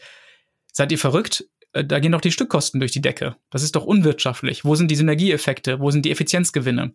seid 0.73 0.93
ihr 0.93 0.99
verrückt? 0.99 1.45
Äh, 1.73 1.85
da 1.85 1.99
gehen 1.99 2.13
doch 2.13 2.21
die 2.21 2.33
Stückkosten 2.33 2.81
durch 2.81 2.93
die 2.93 3.03
Decke. 3.03 3.37
Das 3.51 3.63
ist 3.63 3.77
doch 3.77 3.85
unwirtschaftlich. 3.85 4.65
Wo 4.65 4.75
sind 4.75 4.91
die 4.91 4.97
Synergieeffekte? 4.97 5.81
Wo 5.81 5.91
sind 5.91 6.05
die 6.05 6.11
Effizienzgewinne? 6.11 6.95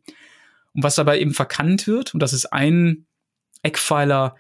Und 0.74 0.84
was 0.84 0.96
dabei 0.96 1.20
eben 1.20 1.34
verkannt 1.34 1.88
wird, 1.88 2.14
und 2.14 2.22
das 2.22 2.34
ist 2.34 2.48
ein 2.48 3.08
Eckpfeiler 3.64 4.36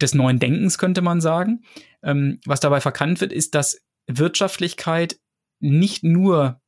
des 0.00 0.14
neuen 0.14 0.38
Denkens, 0.38 0.78
könnte 0.78 1.02
man 1.02 1.20
sagen, 1.20 1.64
ähm, 2.02 2.40
was 2.44 2.60
dabei 2.60 2.80
verkannt 2.80 3.20
wird, 3.20 3.32
ist, 3.32 3.54
dass 3.54 3.80
Wirtschaftlichkeit 4.06 5.18
nicht 5.60 6.04
nur 6.04 6.60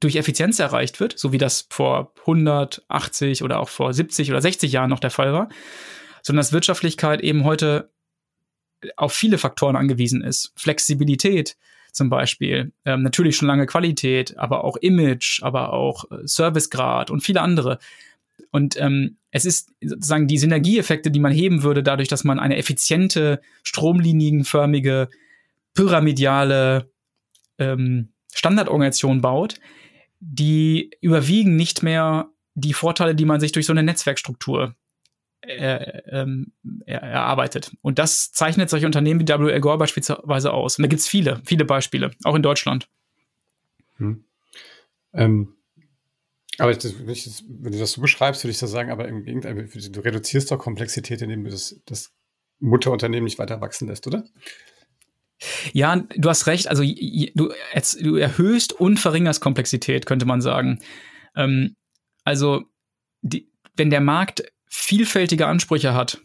durch 0.00 0.16
Effizienz 0.16 0.58
erreicht 0.58 1.00
wird, 1.00 1.18
so 1.18 1.32
wie 1.32 1.38
das 1.38 1.66
vor 1.70 2.12
180 2.20 3.42
oder 3.42 3.58
auch 3.58 3.68
vor 3.68 3.92
70 3.92 4.30
oder 4.30 4.40
60 4.40 4.70
Jahren 4.72 4.90
noch 4.90 5.00
der 5.00 5.10
Fall 5.10 5.32
war, 5.32 5.48
sondern 6.22 6.40
dass 6.40 6.52
Wirtschaftlichkeit 6.52 7.20
eben 7.20 7.44
heute 7.44 7.90
auf 8.96 9.12
viele 9.12 9.38
Faktoren 9.38 9.76
angewiesen 9.76 10.22
ist. 10.22 10.52
Flexibilität 10.56 11.56
zum 11.92 12.10
Beispiel, 12.10 12.72
ähm, 12.84 13.02
natürlich 13.02 13.36
schon 13.36 13.48
lange 13.48 13.66
Qualität, 13.66 14.38
aber 14.38 14.64
auch 14.64 14.76
Image, 14.76 15.42
aber 15.42 15.72
auch 15.72 16.10
äh, 16.10 16.18
Servicegrad 16.24 17.10
und 17.10 17.22
viele 17.22 17.40
andere. 17.40 17.78
Und 18.50 18.80
ähm, 18.80 19.17
es 19.30 19.44
ist 19.44 19.70
sozusagen 19.80 20.26
die 20.26 20.38
Synergieeffekte, 20.38 21.10
die 21.10 21.20
man 21.20 21.32
heben 21.32 21.62
würde, 21.62 21.82
dadurch, 21.82 22.08
dass 22.08 22.24
man 22.24 22.38
eine 22.38 22.56
effiziente, 22.56 23.40
stromlinienförmige, 23.62 25.08
pyramidale 25.74 26.90
ähm, 27.58 28.08
Standardorganisation 28.34 29.20
baut, 29.20 29.56
die 30.20 30.90
überwiegen 31.00 31.56
nicht 31.56 31.82
mehr 31.82 32.28
die 32.54 32.72
Vorteile, 32.72 33.14
die 33.14 33.24
man 33.24 33.40
sich 33.40 33.52
durch 33.52 33.66
so 33.66 33.72
eine 33.72 33.82
Netzwerkstruktur 33.82 34.74
äh, 35.42 36.02
ähm, 36.10 36.52
erarbeitet. 36.86 37.76
Und 37.82 37.98
das 37.98 38.32
zeichnet 38.32 38.70
solche 38.70 38.86
Unternehmen 38.86 39.20
wie 39.20 39.28
WL 39.28 39.60
Gore 39.60 39.78
beispielsweise 39.78 40.52
aus. 40.52 40.78
Und 40.78 40.82
da 40.82 40.88
gibt 40.88 41.00
es 41.00 41.08
viele, 41.08 41.40
viele 41.44 41.64
Beispiele, 41.64 42.10
auch 42.24 42.34
in 42.34 42.42
Deutschland. 42.42 42.88
Hm. 43.98 44.24
Ähm, 45.12 45.54
aber 46.58 46.72
wenn, 46.72 46.78
das, 46.78 47.44
wenn, 47.48 47.72
du 47.72 47.78
das 47.78 47.92
so 47.92 48.00
beschreibst, 48.00 48.42
würde 48.42 48.50
ich 48.50 48.58
das 48.58 48.70
sagen, 48.70 48.90
aber 48.90 49.08
im 49.08 49.24
Gegenteil, 49.24 49.54
du 49.54 50.00
reduzierst 50.00 50.50
doch 50.50 50.58
Komplexität, 50.58 51.22
indem 51.22 51.44
du 51.44 51.50
das, 51.50 51.80
das 51.86 52.12
Mutterunternehmen 52.58 53.24
nicht 53.24 53.38
weiter 53.38 53.60
wachsen 53.60 53.88
lässt, 53.88 54.06
oder? 54.06 54.24
Ja, 55.72 55.96
du 56.16 56.28
hast 56.28 56.46
recht. 56.48 56.68
Also 56.68 56.82
du, 56.82 57.52
du 58.00 58.16
erhöhst 58.16 58.72
und 58.72 58.98
verringerst 58.98 59.40
Komplexität, 59.40 60.06
könnte 60.06 60.26
man 60.26 60.40
sagen. 60.40 60.80
Ähm, 61.36 61.76
also 62.24 62.64
die, 63.22 63.50
wenn 63.76 63.90
der 63.90 64.00
Markt 64.00 64.42
vielfältige 64.66 65.46
Ansprüche 65.46 65.94
hat 65.94 66.20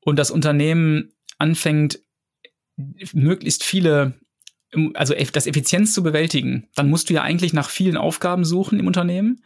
und 0.00 0.16
das 0.16 0.30
Unternehmen 0.30 1.12
anfängt, 1.38 2.00
möglichst 3.12 3.64
viele, 3.64 4.19
also 4.94 5.14
das 5.32 5.46
Effizienz 5.46 5.94
zu 5.94 6.02
bewältigen, 6.02 6.68
dann 6.74 6.90
musst 6.90 7.10
du 7.10 7.14
ja 7.14 7.22
eigentlich 7.22 7.52
nach 7.52 7.70
vielen 7.70 7.96
Aufgaben 7.96 8.44
suchen 8.44 8.78
im 8.78 8.86
Unternehmen 8.86 9.42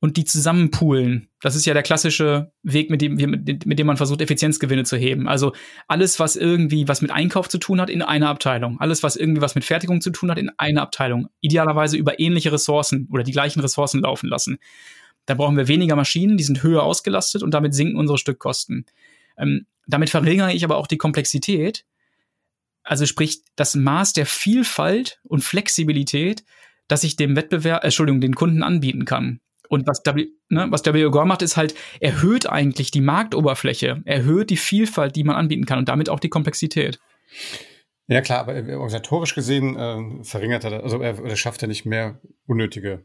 und 0.00 0.16
die 0.16 0.24
zusammenpoolen. 0.24 1.28
Das 1.40 1.56
ist 1.56 1.66
ja 1.66 1.74
der 1.74 1.82
klassische 1.82 2.52
Weg, 2.62 2.90
mit 2.90 3.00
dem, 3.02 3.14
mit, 3.14 3.78
dem 3.78 3.86
man 3.86 3.96
versucht, 3.96 4.20
Effizienzgewinne 4.20 4.84
zu 4.84 4.96
heben. 4.96 5.28
Also 5.28 5.52
alles, 5.88 6.20
was 6.20 6.36
irgendwie 6.36 6.86
was 6.86 7.02
mit 7.02 7.10
Einkauf 7.10 7.48
zu 7.48 7.58
tun 7.58 7.80
hat, 7.80 7.90
in 7.90 8.02
einer 8.02 8.28
Abteilung. 8.28 8.78
Alles, 8.80 9.02
was 9.02 9.16
irgendwie 9.16 9.40
was 9.40 9.54
mit 9.54 9.64
Fertigung 9.64 10.00
zu 10.00 10.10
tun 10.10 10.30
hat, 10.30 10.38
in 10.38 10.50
einer 10.56 10.82
Abteilung. 10.82 11.28
Idealerweise 11.40 11.96
über 11.96 12.20
ähnliche 12.20 12.52
Ressourcen 12.52 13.08
oder 13.10 13.24
die 13.24 13.32
gleichen 13.32 13.60
Ressourcen 13.60 14.02
laufen 14.02 14.28
lassen. 14.28 14.58
Da 15.26 15.34
brauchen 15.34 15.56
wir 15.56 15.68
weniger 15.68 15.96
Maschinen, 15.96 16.36
die 16.36 16.44
sind 16.44 16.62
höher 16.62 16.84
ausgelastet 16.84 17.42
und 17.42 17.52
damit 17.52 17.74
sinken 17.74 17.98
unsere 17.98 18.18
Stückkosten. 18.18 18.86
Ähm, 19.36 19.66
damit 19.86 20.10
verringere 20.10 20.52
ich 20.52 20.64
aber 20.64 20.76
auch 20.76 20.86
die 20.86 20.96
Komplexität. 20.96 21.84
Also 22.88 23.04
sprich, 23.04 23.42
das 23.54 23.74
Maß 23.74 24.14
der 24.14 24.24
Vielfalt 24.24 25.20
und 25.22 25.44
Flexibilität, 25.44 26.42
dass 26.88 27.04
ich 27.04 27.16
dem 27.16 27.36
Wettbewerb, 27.36 27.82
äh, 27.82 27.88
Entschuldigung, 27.88 28.22
den 28.22 28.34
Kunden 28.34 28.62
anbieten 28.62 29.04
kann. 29.04 29.40
Und 29.68 29.86
was 29.86 30.00
W, 30.06 30.28
ne, 30.48 30.68
was 30.70 30.86
W 30.86 31.10
Gore 31.10 31.26
macht, 31.26 31.42
ist 31.42 31.58
halt, 31.58 31.74
erhöht 32.00 32.48
eigentlich 32.48 32.90
die 32.90 33.02
Marktoberfläche, 33.02 34.00
erhöht 34.06 34.48
die 34.48 34.56
Vielfalt, 34.56 35.16
die 35.16 35.24
man 35.24 35.36
anbieten 35.36 35.66
kann 35.66 35.78
und 35.78 35.90
damit 35.90 36.08
auch 36.08 36.18
die 36.18 36.30
Komplexität. 36.30 36.98
Ja 38.06 38.22
klar, 38.22 38.48
aber 38.48 38.54
organisatorisch 38.54 39.34
gesehen 39.34 39.76
äh, 39.76 40.24
verringert 40.24 40.64
er, 40.64 40.82
also 40.82 41.02
er, 41.02 41.22
er 41.22 41.36
schafft 41.36 41.60
er 41.60 41.68
nicht 41.68 41.84
mehr 41.84 42.18
unnötige 42.46 43.04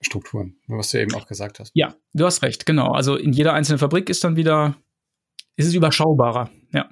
Strukturen, 0.00 0.56
was 0.68 0.90
du 0.90 0.98
eben 1.02 1.14
auch 1.14 1.26
gesagt 1.26 1.60
hast. 1.60 1.70
Ja, 1.74 1.94
du 2.14 2.24
hast 2.24 2.40
recht, 2.40 2.64
genau. 2.64 2.92
Also 2.92 3.16
in 3.16 3.34
jeder 3.34 3.52
einzelnen 3.52 3.78
Fabrik 3.78 4.08
ist 4.08 4.24
dann 4.24 4.36
wieder, 4.36 4.74
ist 5.56 5.66
es 5.66 5.74
überschaubarer, 5.74 6.48
ja. 6.72 6.88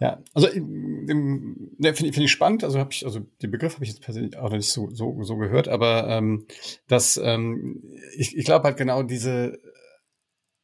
Ja, 0.00 0.22
also 0.32 0.48
ne, 0.48 1.94
finde 1.94 2.12
find 2.12 2.18
ich 2.18 2.32
spannend. 2.32 2.64
Also 2.64 2.78
habe 2.78 2.92
ich, 2.92 3.04
also 3.04 3.20
den 3.42 3.50
Begriff 3.50 3.74
habe 3.74 3.84
ich 3.84 3.90
jetzt 3.90 4.02
persönlich 4.02 4.36
auch 4.36 4.50
noch 4.50 4.56
nicht 4.56 4.70
so, 4.70 4.90
so, 4.90 5.22
so 5.22 5.36
gehört, 5.36 5.68
aber 5.68 6.08
ähm, 6.08 6.46
dass 6.88 7.16
ähm, 7.16 7.82
ich, 8.16 8.36
ich 8.36 8.44
glaube 8.44 8.64
halt 8.64 8.76
genau 8.76 9.02
diese, 9.02 9.58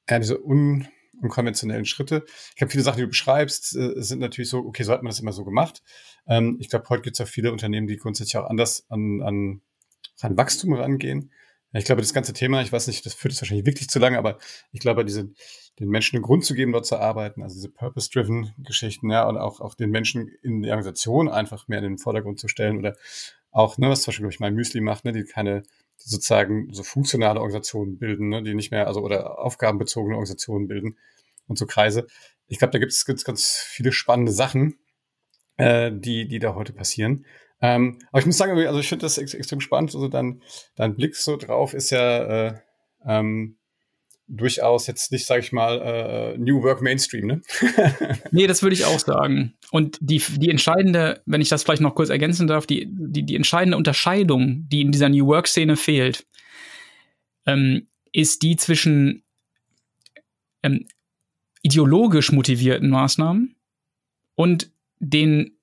ja, 0.09 0.19
diese 0.19 0.43
un, 0.43 0.87
unkonventionellen 1.23 1.85
Schritte. 1.85 2.25
Ich 2.55 2.63
habe 2.63 2.71
viele 2.71 2.85
Sachen, 2.85 2.99
die 2.99 3.05
du 3.05 3.09
beschreibst, 3.09 3.77
äh, 3.77 4.03
sind 4.03 4.21
natürlich 4.21 4.51
so, 4.51 4.59
okay, 4.59 4.83
so 4.83 4.93
hat 4.93 5.03
man 5.03 5.11
das 5.11 5.21
immer 5.21 5.33
so 5.33 5.45
gemacht. 5.45 5.83
Ähm, 6.27 6.57
ich 6.61 6.69
glaube, 6.69 6.89
heute 6.89 7.03
gibt 7.03 7.15
es 7.15 7.19
ja 7.19 7.27
viele 7.27 7.53
Unternehmen, 7.53 7.87
die 7.87 7.97
grundsätzlich 7.97 8.37
auch 8.37 8.49
anders 8.49 8.85
an, 8.89 9.23
an, 9.23 9.61
an 10.21 10.37
Wachstum 10.37 10.73
rangehen. 10.73 11.33
Ich 11.73 11.85
glaube, 11.85 12.03
das 12.03 12.13
ganze 12.13 12.33
Thema, 12.33 12.63
ich 12.63 12.73
weiß 12.73 12.89
nicht, 12.89 13.07
das 13.07 13.15
führt 13.15 13.33
jetzt 13.33 13.43
wahrscheinlich 13.43 13.67
wirklich 13.67 13.89
zu 13.89 14.01
lange, 14.01 14.19
aber 14.19 14.39
ich 14.73 14.81
glaube, 14.81 15.05
diese, 15.05 15.31
den 15.81 15.89
Menschen 15.89 16.17
einen 16.17 16.23
Grund 16.23 16.45
zu 16.45 16.55
geben, 16.55 16.73
dort 16.73 16.87
zu 16.87 16.99
arbeiten, 16.99 17.43
also 17.43 17.55
diese 17.55 17.71
purpose-driven 17.71 18.53
Geschichten, 18.59 19.11
ja, 19.11 19.27
und 19.27 19.39
auch, 19.39 19.61
auch 19.61 19.75
den 19.75 19.91
Menschen 19.91 20.29
in 20.43 20.63
der 20.63 20.73
Organisation 20.73 21.29
einfach 21.29 21.69
mehr 21.69 21.79
in 21.79 21.85
den 21.85 21.99
Vordergrund 21.99 22.39
zu 22.39 22.49
stellen 22.49 22.79
oder 22.79 22.97
auch, 23.51 23.79
ne, 23.79 23.89
was 23.89 24.03
zum 24.03 24.11
Beispiel, 24.11 24.25
glaube 24.25 24.35
ich, 24.35 24.41
mein 24.41 24.55
Müsli 24.55 24.81
macht, 24.81 25.05
ne, 25.05 25.13
die 25.13 25.25
keine, 25.25 25.63
die 26.05 26.09
sozusagen 26.09 26.73
so 26.73 26.83
funktionale 26.83 27.41
Organisationen 27.41 27.99
bilden, 27.99 28.29
ne, 28.29 28.43
die 28.43 28.55
nicht 28.55 28.71
mehr, 28.71 28.87
also, 28.87 29.01
oder 29.01 29.39
aufgabenbezogene 29.39 30.15
Organisationen 30.15 30.69
bilden 30.69 30.99
und 31.49 31.59
so 31.59 31.67
Kreise. 31.67 32.07
Ich 32.47 32.59
glaube, 32.59 32.73
da 32.73 32.79
gibt 32.79 32.93
es 32.93 33.07
ganz, 33.07 33.25
ganz 33.25 33.47
viele 33.67 33.91
spannende 33.91 34.33
Sachen, 34.33 34.79
äh, 35.57 35.91
die, 35.93 36.29
die 36.29 36.39
da 36.39 36.55
heute 36.55 36.73
passieren. 36.73 37.25
Ähm, 37.63 37.99
aber 38.11 38.21
ich 38.21 38.27
muss 38.27 38.39
sagen, 38.39 38.53
also 38.67 38.81
ich 38.81 38.89
finde 38.89 39.05
das 39.05 39.19
ex 39.19 39.35
extrem 39.35 39.61
spannend. 39.61 39.95
Also 39.95 40.09
dein, 40.09 40.43
dein 40.77 40.95
Blick 40.95 41.15
so 41.17 41.37
drauf 41.37 41.75
ist 41.75 41.91
ja 41.91 42.49
äh, 42.49 42.55
ähm, 43.07 43.59
durchaus 44.31 44.87
jetzt 44.87 45.11
nicht, 45.13 45.27
sage 45.27 45.41
ich 45.41 45.53
mal, 45.53 45.81
äh, 45.81 46.39
New 46.39 46.63
Work 46.63 46.83
Mainstream, 46.83 47.27
ne? 47.27 47.43
nee, 48.31 48.47
das 48.47 48.63
würde 48.63 48.75
ich 48.75 48.85
auch 48.85 48.99
sagen. 48.99 49.55
Und 49.71 49.99
die, 50.01 50.23
die 50.37 50.51
entscheidende, 50.51 51.21
wenn 51.27 51.41
ich 51.41 51.49
das 51.49 51.65
vielleicht 51.65 51.83
noch 51.83 51.95
kurz 51.95 52.09
ergänzen 52.09 52.47
darf, 52.47 52.67
die, 52.67 52.89
die, 52.89 53.25
die 53.25 53.37
entscheidende 53.37 53.77
Unterscheidung, 53.77 54.67
die 54.69 54.83
in 54.83 54.93
dieser 54.93 55.09
New 55.09 55.27
Work-Szene 55.27 55.77
fehlt, 55.77 56.27
ähm, 57.47 57.89
ist 58.13 58.43
die 58.43 58.57
zwischen 58.57 59.25
ähm, 60.63 60.87
ideologisch 61.63 62.33
motivierten 62.33 62.89
Maßnahmen 62.89 63.57
und 64.37 64.71
den 65.01 65.59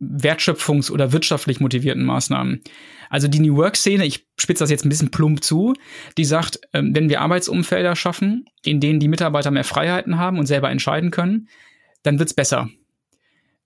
wertschöpfungs- 0.00 0.90
oder 0.90 1.12
wirtschaftlich 1.12 1.60
motivierten 1.60 2.04
Maßnahmen. 2.04 2.62
Also 3.08 3.28
die 3.28 3.40
New 3.40 3.56
Work-Szene, 3.56 4.04
ich 4.04 4.26
spitze 4.38 4.64
das 4.64 4.70
jetzt 4.70 4.84
ein 4.84 4.88
bisschen 4.88 5.10
plump 5.10 5.42
zu, 5.42 5.74
die 6.18 6.24
sagt, 6.24 6.60
ähm, 6.72 6.94
wenn 6.94 7.08
wir 7.08 7.20
Arbeitsumfelder 7.20 7.96
schaffen, 7.96 8.46
in 8.64 8.80
denen 8.80 9.00
die 9.00 9.08
Mitarbeiter 9.08 9.50
mehr 9.50 9.64
Freiheiten 9.64 10.18
haben 10.18 10.38
und 10.38 10.46
selber 10.46 10.70
entscheiden 10.70 11.10
können, 11.10 11.48
dann 12.02 12.18
wird's 12.18 12.34
besser. 12.34 12.68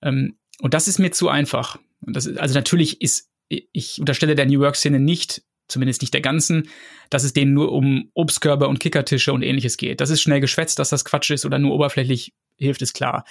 Ähm, 0.02 0.36
und 0.60 0.74
das 0.74 0.88
ist 0.88 0.98
mir 0.98 1.10
zu 1.10 1.28
einfach. 1.28 1.78
Ist, 2.06 2.38
also 2.38 2.54
natürlich 2.54 3.00
ist, 3.00 3.30
ich 3.48 3.98
unterstelle 3.98 4.34
der 4.34 4.46
New 4.46 4.60
Work-Szene 4.60 5.00
nicht, 5.00 5.42
zumindest 5.68 6.02
nicht 6.02 6.14
der 6.14 6.20
ganzen, 6.20 6.68
dass 7.08 7.24
es 7.24 7.32
denen 7.32 7.54
nur 7.54 7.72
um 7.72 8.10
Obstkörbe 8.14 8.68
und 8.68 8.80
Kickertische 8.80 9.32
und 9.32 9.42
ähnliches 9.42 9.76
geht. 9.76 10.00
Das 10.00 10.10
ist 10.10 10.20
schnell 10.20 10.40
geschwätzt, 10.40 10.78
dass 10.78 10.90
das 10.90 11.04
Quatsch 11.04 11.30
ist 11.30 11.46
oder 11.46 11.58
nur 11.58 11.74
oberflächlich 11.74 12.34
hilft, 12.56 12.82
ist 12.82 12.92
klar. 12.92 13.24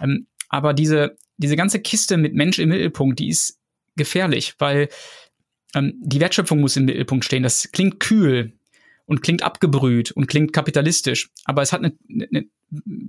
Ähm, 0.00 0.26
aber 0.48 0.74
diese 0.74 1.16
diese 1.40 1.56
ganze 1.56 1.80
Kiste 1.80 2.16
mit 2.16 2.34
Mensch 2.34 2.58
im 2.58 2.68
Mittelpunkt, 2.68 3.18
die 3.18 3.28
ist 3.28 3.58
gefährlich, 3.96 4.54
weil 4.58 4.88
ähm, 5.74 5.94
die 6.00 6.20
Wertschöpfung 6.20 6.60
muss 6.60 6.76
im 6.76 6.84
Mittelpunkt 6.84 7.24
stehen. 7.24 7.42
Das 7.42 7.72
klingt 7.72 7.98
kühl 7.98 8.52
und 9.06 9.22
klingt 9.22 9.42
abgebrüht 9.42 10.12
und 10.12 10.26
klingt 10.26 10.52
kapitalistisch, 10.52 11.30
aber 11.44 11.62
es 11.62 11.72
hat 11.72 11.80
eine, 11.80 11.96
eine, 12.08 12.46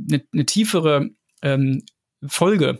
eine, 0.09 0.23
eine 0.31 0.45
tiefere 0.45 1.09
ähm, 1.41 1.83
Folge. 2.25 2.79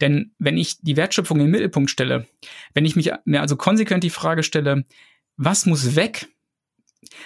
Denn 0.00 0.32
wenn 0.38 0.56
ich 0.56 0.80
die 0.80 0.96
Wertschöpfung 0.96 1.38
in 1.38 1.46
den 1.46 1.52
Mittelpunkt 1.52 1.90
stelle, 1.90 2.26
wenn 2.74 2.84
ich 2.84 2.96
mich 2.96 3.10
mir 3.24 3.40
also 3.40 3.56
konsequent 3.56 4.04
die 4.04 4.10
Frage 4.10 4.42
stelle, 4.42 4.84
was 5.36 5.66
muss 5.66 5.96
weg, 5.96 6.28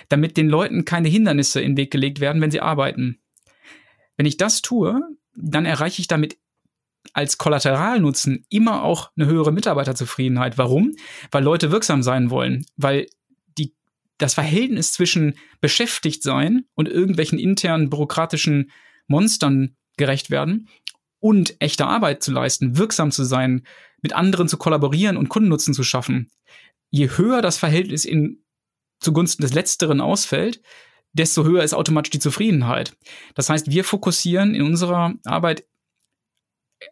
damit 0.08 0.36
den 0.36 0.48
Leuten 0.48 0.84
keine 0.84 1.08
Hindernisse 1.08 1.60
in 1.60 1.72
den 1.72 1.76
Weg 1.76 1.90
gelegt 1.90 2.20
werden, 2.20 2.40
wenn 2.40 2.50
sie 2.50 2.60
arbeiten. 2.60 3.20
Wenn 4.16 4.26
ich 4.26 4.36
das 4.36 4.62
tue, 4.62 5.00
dann 5.36 5.66
erreiche 5.66 6.00
ich 6.00 6.08
damit 6.08 6.38
als 7.12 7.38
Kollateralnutzen 7.38 8.44
immer 8.48 8.82
auch 8.82 9.10
eine 9.16 9.26
höhere 9.26 9.52
Mitarbeiterzufriedenheit. 9.52 10.58
Warum? 10.58 10.92
Weil 11.30 11.44
Leute 11.44 11.70
wirksam 11.70 12.02
sein 12.02 12.30
wollen, 12.30 12.64
weil 12.76 13.06
die, 13.58 13.74
das 14.18 14.34
Verhältnis 14.34 14.92
zwischen 14.92 15.34
beschäftigt 15.60 16.22
sein 16.22 16.64
und 16.74 16.88
irgendwelchen 16.88 17.38
internen 17.38 17.90
bürokratischen 17.90 18.70
Monstern 19.06 19.76
gerecht 19.96 20.30
werden 20.30 20.68
und 21.20 21.56
echte 21.60 21.86
Arbeit 21.86 22.22
zu 22.22 22.32
leisten, 22.32 22.78
wirksam 22.78 23.10
zu 23.10 23.24
sein, 23.24 23.66
mit 24.02 24.12
anderen 24.12 24.48
zu 24.48 24.56
kollaborieren 24.56 25.16
und 25.16 25.28
Kundennutzen 25.28 25.74
zu 25.74 25.82
schaffen. 25.82 26.30
Je 26.90 27.08
höher 27.16 27.42
das 27.42 27.58
Verhältnis 27.58 28.04
in, 28.04 28.44
zugunsten 29.00 29.42
des 29.42 29.54
Letzteren 29.54 30.00
ausfällt, 30.00 30.60
desto 31.12 31.44
höher 31.44 31.62
ist 31.62 31.74
automatisch 31.74 32.10
die 32.10 32.18
Zufriedenheit. 32.18 32.96
Das 33.34 33.48
heißt, 33.48 33.70
wir 33.70 33.84
fokussieren 33.84 34.54
in 34.54 34.62
unserer 34.62 35.14
Arbeit 35.24 35.64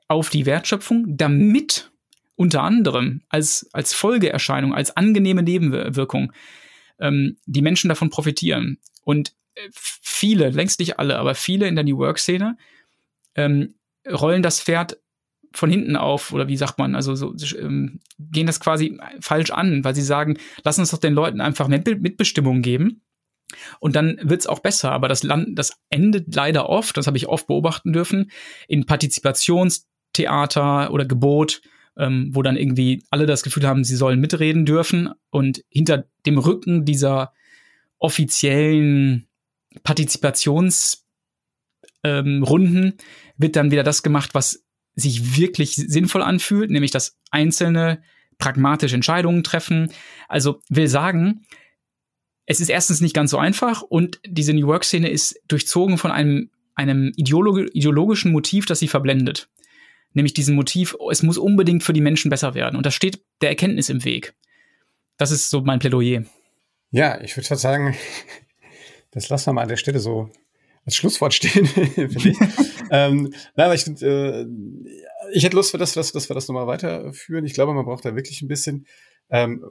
auf 0.09 0.31
die 0.31 0.47
Wertschöpfung, 0.47 1.17
damit 1.17 1.91
unter 2.37 2.63
anderem 2.63 3.23
als, 3.29 3.69
als 3.73 3.95
Folgeerscheinung, 3.95 4.75
als 4.75 4.97
angenehme 4.97 5.43
Nebenwirkung 5.43 6.33
ähm, 6.99 7.37
die 7.47 7.63
Menschen 7.63 7.89
davon 7.89 8.11
profitieren. 8.11 8.79
Und 9.05 9.35
äh, 9.55 9.69
viele, 9.73 10.51
längst 10.51 10.81
nicht 10.81 10.99
alle, 10.99 11.19
aber 11.19 11.35
viele 11.35 11.67
in 11.67 11.75
der 11.75 11.85
New 11.85 11.99
Work-Szene 11.99 12.57
ähm, 13.35 13.75
rollen 14.09 14.43
das 14.43 14.61
Pferd 14.61 14.99
von 15.55 15.71
hinten 15.71 15.97
auf 15.97 16.33
oder 16.33 16.49
wie 16.49 16.57
sagt 16.57 16.79
man, 16.79 16.95
also 16.95 17.15
so 17.15 17.35
ähm, 17.59 18.01
gehen 18.19 18.47
das 18.47 18.61
quasi 18.61 18.99
falsch 19.21 19.51
an, 19.51 19.85
weil 19.85 19.95
sie 19.95 20.03
sagen, 20.03 20.39
lass 20.65 20.79
uns 20.79 20.91
doch 20.91 20.99
den 20.99 21.13
Leuten 21.13 21.41
einfach 21.41 21.69
Mitbestimmung 21.69 22.63
geben. 22.63 23.03
Und 23.81 23.97
dann 23.97 24.19
wird's 24.23 24.47
auch 24.47 24.61
besser. 24.61 24.93
Aber 24.93 25.09
das, 25.09 25.23
Land, 25.23 25.59
das 25.59 25.73
endet 25.91 26.35
leider 26.35 26.69
oft, 26.69 26.97
das 26.97 27.07
habe 27.07 27.17
ich 27.17 27.29
oft 27.29 27.47
beobachten 27.47 27.93
dürfen, 27.93 28.31
in 28.69 28.87
Partizipationstheater 28.87 30.93
oder 30.93 31.05
Gebot, 31.05 31.63
ähm, 31.97 32.31
wo 32.33 32.43
dann 32.43 32.57
irgendwie 32.57 33.05
alle 33.11 33.27
das 33.27 33.43
Gefühl 33.43 33.67
haben, 33.67 33.85
sie 33.85 33.97
sollen 33.97 34.21
mitreden 34.21 34.65
dürfen. 34.65 35.11
Und 35.31 35.63
hinter 35.69 36.05
dem 36.27 36.39
Rücken 36.39 36.85
dieser 36.85 37.33
offiziellen 37.99 39.29
Partizipationsrunden 39.85 41.05
ähm, 42.05 42.93
wird 43.37 43.57
dann 43.57 43.71
wieder 43.71 43.83
das 43.83 44.03
gemacht, 44.03 44.35
was 44.35 44.65
sich 44.95 45.39
wirklich 45.39 45.75
sinnvoll 45.75 46.23
anfühlt, 46.23 46.71
nämlich 46.71 46.91
dass 46.91 47.17
einzelne 47.31 48.03
pragmatische 48.39 48.95
Entscheidungen 48.95 49.45
treffen. 49.45 49.91
Also 50.29 50.61
will 50.69 50.89
sagen, 50.89 51.45
es 52.47 52.61
ist 52.61 52.69
erstens 52.69 53.01
nicht 53.01 53.15
ganz 53.15 53.31
so 53.31 53.39
einfach 53.39 53.83
und 53.83 54.21
diese 54.27 54.53
New 54.53 54.67
Work-Szene 54.67 55.09
ist 55.09 55.41
durchzogen 55.49 55.99
von 55.99 56.11
einem, 56.11 56.51
einem 56.75 57.13
ideolog 57.17 57.61
ideologischen 57.73 58.33
Motiv, 58.33 58.67
das 58.67 58.81
sie 58.81 58.89
verblendet. 58.89 59.49
Nämlich 60.15 60.35
diesem 60.35 60.55
Motiv, 60.55 60.97
es 61.11 61.23
muss 61.23 61.39
unbedingt 61.39 61.83
für 61.83 61.93
die 61.93 62.01
Menschen 62.01 62.31
besser 62.31 62.55
werden. 62.55 62.77
Und 62.77 62.85
das 62.85 62.95
steht 62.95 63.23
der 63.41 63.49
Erkenntnis 63.49 63.89
im 63.89 64.05
Weg. 64.05 64.35
Das 65.17 65.31
ist 65.31 65.49
so 65.49 65.63
mein 65.63 65.79
Plädoyer. 65.79 66.25
Ja, 66.91 67.21
ich 67.21 67.37
würde 67.37 67.57
sagen, 67.57 67.97
das 69.11 69.29
lassen 69.29 69.47
wir 69.47 69.53
mal 69.55 69.63
an 69.63 69.69
der 69.69 69.77
Stelle 69.77 70.01
so 70.01 70.31
als 70.85 70.97
Schlusswort 70.97 71.33
stehen, 71.33 71.67
finde 71.95 72.29
ich. 72.31 72.39
ähm, 72.91 73.33
nein, 73.55 73.67
aber 73.67 73.75
ich 73.75 73.85
finde, 73.85 74.07
äh, 74.07 75.33
ich 75.33 75.45
hätte 75.45 75.57
Lust, 75.57 75.71
für 75.71 75.79
das, 75.79 75.95
dass, 75.95 76.13
dass 76.13 76.29
wir 76.29 76.35
das 76.35 76.49
nochmal 76.49 76.67
weiterführen. 76.67 77.45
Ich 77.45 77.55
glaube, 77.55 77.73
man 77.73 77.85
braucht 77.85 78.05
da 78.05 78.17
wirklich 78.17 78.43
ein 78.43 78.49
bisschen, 78.49 78.87
ähm, 79.31 79.65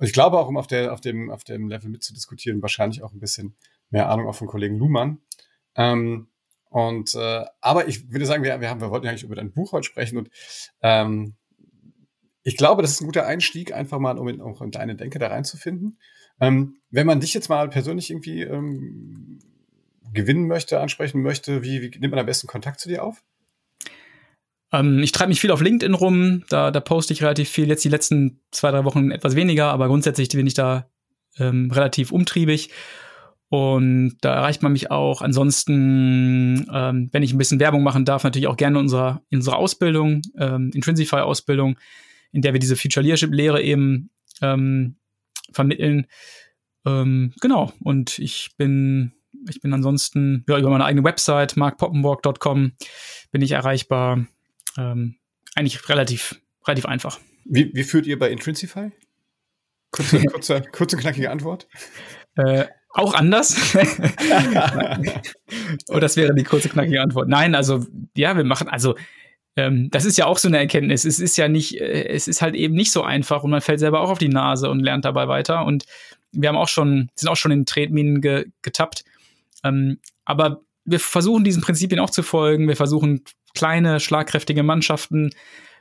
ich 0.00 0.12
glaube 0.12 0.38
auch, 0.38 0.48
um 0.48 0.56
auf, 0.56 0.66
der, 0.66 0.92
auf, 0.92 1.00
dem, 1.00 1.30
auf 1.30 1.44
dem 1.44 1.68
Level 1.68 1.90
mitzudiskutieren, 1.90 2.62
wahrscheinlich 2.62 3.02
auch 3.02 3.12
ein 3.12 3.20
bisschen 3.20 3.56
mehr 3.90 4.08
Ahnung 4.08 4.28
auch 4.28 4.34
von 4.34 4.46
Kollegen 4.46 4.76
Luhmann. 4.76 5.18
Ähm, 5.74 6.28
und 6.68 7.14
äh, 7.14 7.44
aber 7.60 7.88
ich 7.88 8.10
würde 8.10 8.26
sagen, 8.26 8.42
wir, 8.42 8.60
wir, 8.60 8.68
haben, 8.68 8.80
wir 8.80 8.90
wollten 8.90 9.06
ja 9.06 9.10
eigentlich 9.10 9.22
über 9.22 9.36
dein 9.36 9.52
Buch 9.52 9.72
heute 9.72 9.86
sprechen 9.86 10.18
und 10.18 10.30
ähm, 10.82 11.36
ich 12.42 12.56
glaube, 12.56 12.82
das 12.82 12.92
ist 12.92 13.00
ein 13.00 13.06
guter 13.06 13.26
Einstieg, 13.26 13.72
einfach 13.72 13.98
mal, 13.98 14.18
um 14.18 14.28
in, 14.28 14.40
auch 14.40 14.62
in 14.62 14.70
deine 14.70 14.94
Denke 14.94 15.18
da 15.18 15.28
reinzufinden. 15.28 15.98
Ähm, 16.40 16.76
wenn 16.90 17.06
man 17.06 17.18
dich 17.20 17.34
jetzt 17.34 17.48
mal 17.48 17.68
persönlich 17.68 18.10
irgendwie 18.10 18.42
ähm, 18.42 19.40
gewinnen 20.12 20.46
möchte, 20.46 20.80
ansprechen 20.80 21.22
möchte, 21.22 21.62
wie, 21.62 21.82
wie 21.82 21.98
nimmt 21.98 22.12
man 22.12 22.20
am 22.20 22.26
besten 22.26 22.46
Kontakt 22.46 22.78
zu 22.78 22.88
dir 22.88 23.02
auf? 23.02 23.24
Ähm, 24.72 25.02
ich 25.02 25.12
treibe 25.12 25.28
mich 25.28 25.40
viel 25.40 25.50
auf 25.50 25.60
LinkedIn 25.60 25.94
rum, 25.94 26.44
da, 26.48 26.70
da 26.70 26.80
poste 26.80 27.12
ich 27.12 27.22
relativ 27.22 27.48
viel. 27.48 27.68
Jetzt 27.68 27.84
die 27.84 27.88
letzten 27.88 28.40
zwei, 28.50 28.70
drei 28.70 28.84
Wochen 28.84 29.10
etwas 29.10 29.36
weniger, 29.36 29.66
aber 29.66 29.88
grundsätzlich 29.88 30.28
bin 30.30 30.46
ich 30.46 30.54
da 30.54 30.88
ähm, 31.38 31.70
relativ 31.70 32.12
umtriebig. 32.12 32.70
Und 33.48 34.16
da 34.22 34.34
erreicht 34.34 34.62
man 34.62 34.72
mich 34.72 34.90
auch. 34.90 35.22
Ansonsten, 35.22 36.66
ähm, 36.72 37.08
wenn 37.12 37.22
ich 37.22 37.32
ein 37.32 37.38
bisschen 37.38 37.60
Werbung 37.60 37.84
machen 37.84 38.04
darf, 38.04 38.24
natürlich 38.24 38.48
auch 38.48 38.56
gerne 38.56 38.78
in 38.78 38.84
unserer, 38.84 39.22
in 39.30 39.38
unserer 39.38 39.56
Ausbildung, 39.56 40.22
ähm, 40.36 40.72
Intrinsify-Ausbildung, 40.74 41.78
in 42.32 42.42
der 42.42 42.52
wir 42.52 42.60
diese 42.60 42.74
Future 42.74 43.04
Leadership-Lehre 43.04 43.62
eben 43.62 44.10
ähm, 44.42 44.96
vermitteln. 45.52 46.06
Ähm, 46.84 47.34
genau. 47.40 47.72
Und 47.84 48.18
ich 48.18 48.50
bin 48.56 49.12
ich 49.48 49.60
bin 49.60 49.72
ansonsten 49.72 50.44
ja, 50.48 50.58
über 50.58 50.70
meine 50.70 50.84
eigene 50.84 51.04
Website, 51.04 51.56
markpoppenborg.com, 51.56 52.72
bin 53.30 53.42
ich 53.42 53.52
erreichbar. 53.52 54.26
Ähm, 54.76 55.16
eigentlich 55.54 55.88
relativ, 55.88 56.40
relativ 56.66 56.86
einfach. 56.86 57.18
Wie, 57.44 57.70
wie 57.74 57.84
führt 57.84 58.06
ihr 58.06 58.18
bei 58.18 58.30
Intrinsify? 58.30 58.90
Kurze, 59.90 60.24
kurze, 60.32 60.62
kurze 60.72 60.96
knackige 60.96 61.30
Antwort. 61.30 61.68
Äh, 62.36 62.66
auch 62.90 63.14
anders. 63.14 63.56
oh, 65.88 66.00
das 66.00 66.16
wäre 66.16 66.34
die 66.34 66.44
kurze, 66.44 66.68
knackige 66.68 67.00
Antwort. 67.00 67.28
Nein, 67.28 67.54
also, 67.54 67.86
ja, 68.16 68.36
wir 68.36 68.44
machen, 68.44 68.68
also, 68.68 68.94
ähm, 69.56 69.90
das 69.90 70.04
ist 70.04 70.18
ja 70.18 70.26
auch 70.26 70.38
so 70.38 70.48
eine 70.48 70.58
Erkenntnis. 70.58 71.04
Es 71.04 71.18
ist 71.18 71.36
ja 71.36 71.48
nicht, 71.48 71.80
äh, 71.80 72.08
es 72.08 72.28
ist 72.28 72.42
halt 72.42 72.54
eben 72.54 72.74
nicht 72.74 72.92
so 72.92 73.02
einfach 73.02 73.42
und 73.42 73.50
man 73.50 73.60
fällt 73.60 73.80
selber 73.80 74.00
auch 74.00 74.10
auf 74.10 74.18
die 74.18 74.28
Nase 74.28 74.70
und 74.70 74.80
lernt 74.80 75.04
dabei 75.04 75.28
weiter. 75.28 75.64
Und 75.64 75.86
wir 76.32 76.48
haben 76.48 76.56
auch 76.56 76.68
schon, 76.68 77.10
sind 77.14 77.28
auch 77.28 77.36
schon 77.36 77.52
in 77.52 77.66
Tretminen 77.66 78.20
ge 78.20 78.46
getappt. 78.62 79.04
Ähm, 79.64 79.98
aber 80.24 80.60
wir 80.84 81.00
versuchen 81.00 81.44
diesen 81.44 81.62
Prinzipien 81.62 82.00
auch 82.00 82.10
zu 82.10 82.22
folgen. 82.22 82.68
Wir 82.68 82.76
versuchen 82.76 83.24
kleine, 83.56 83.98
schlagkräftige 83.98 84.62
Mannschaften 84.62 85.30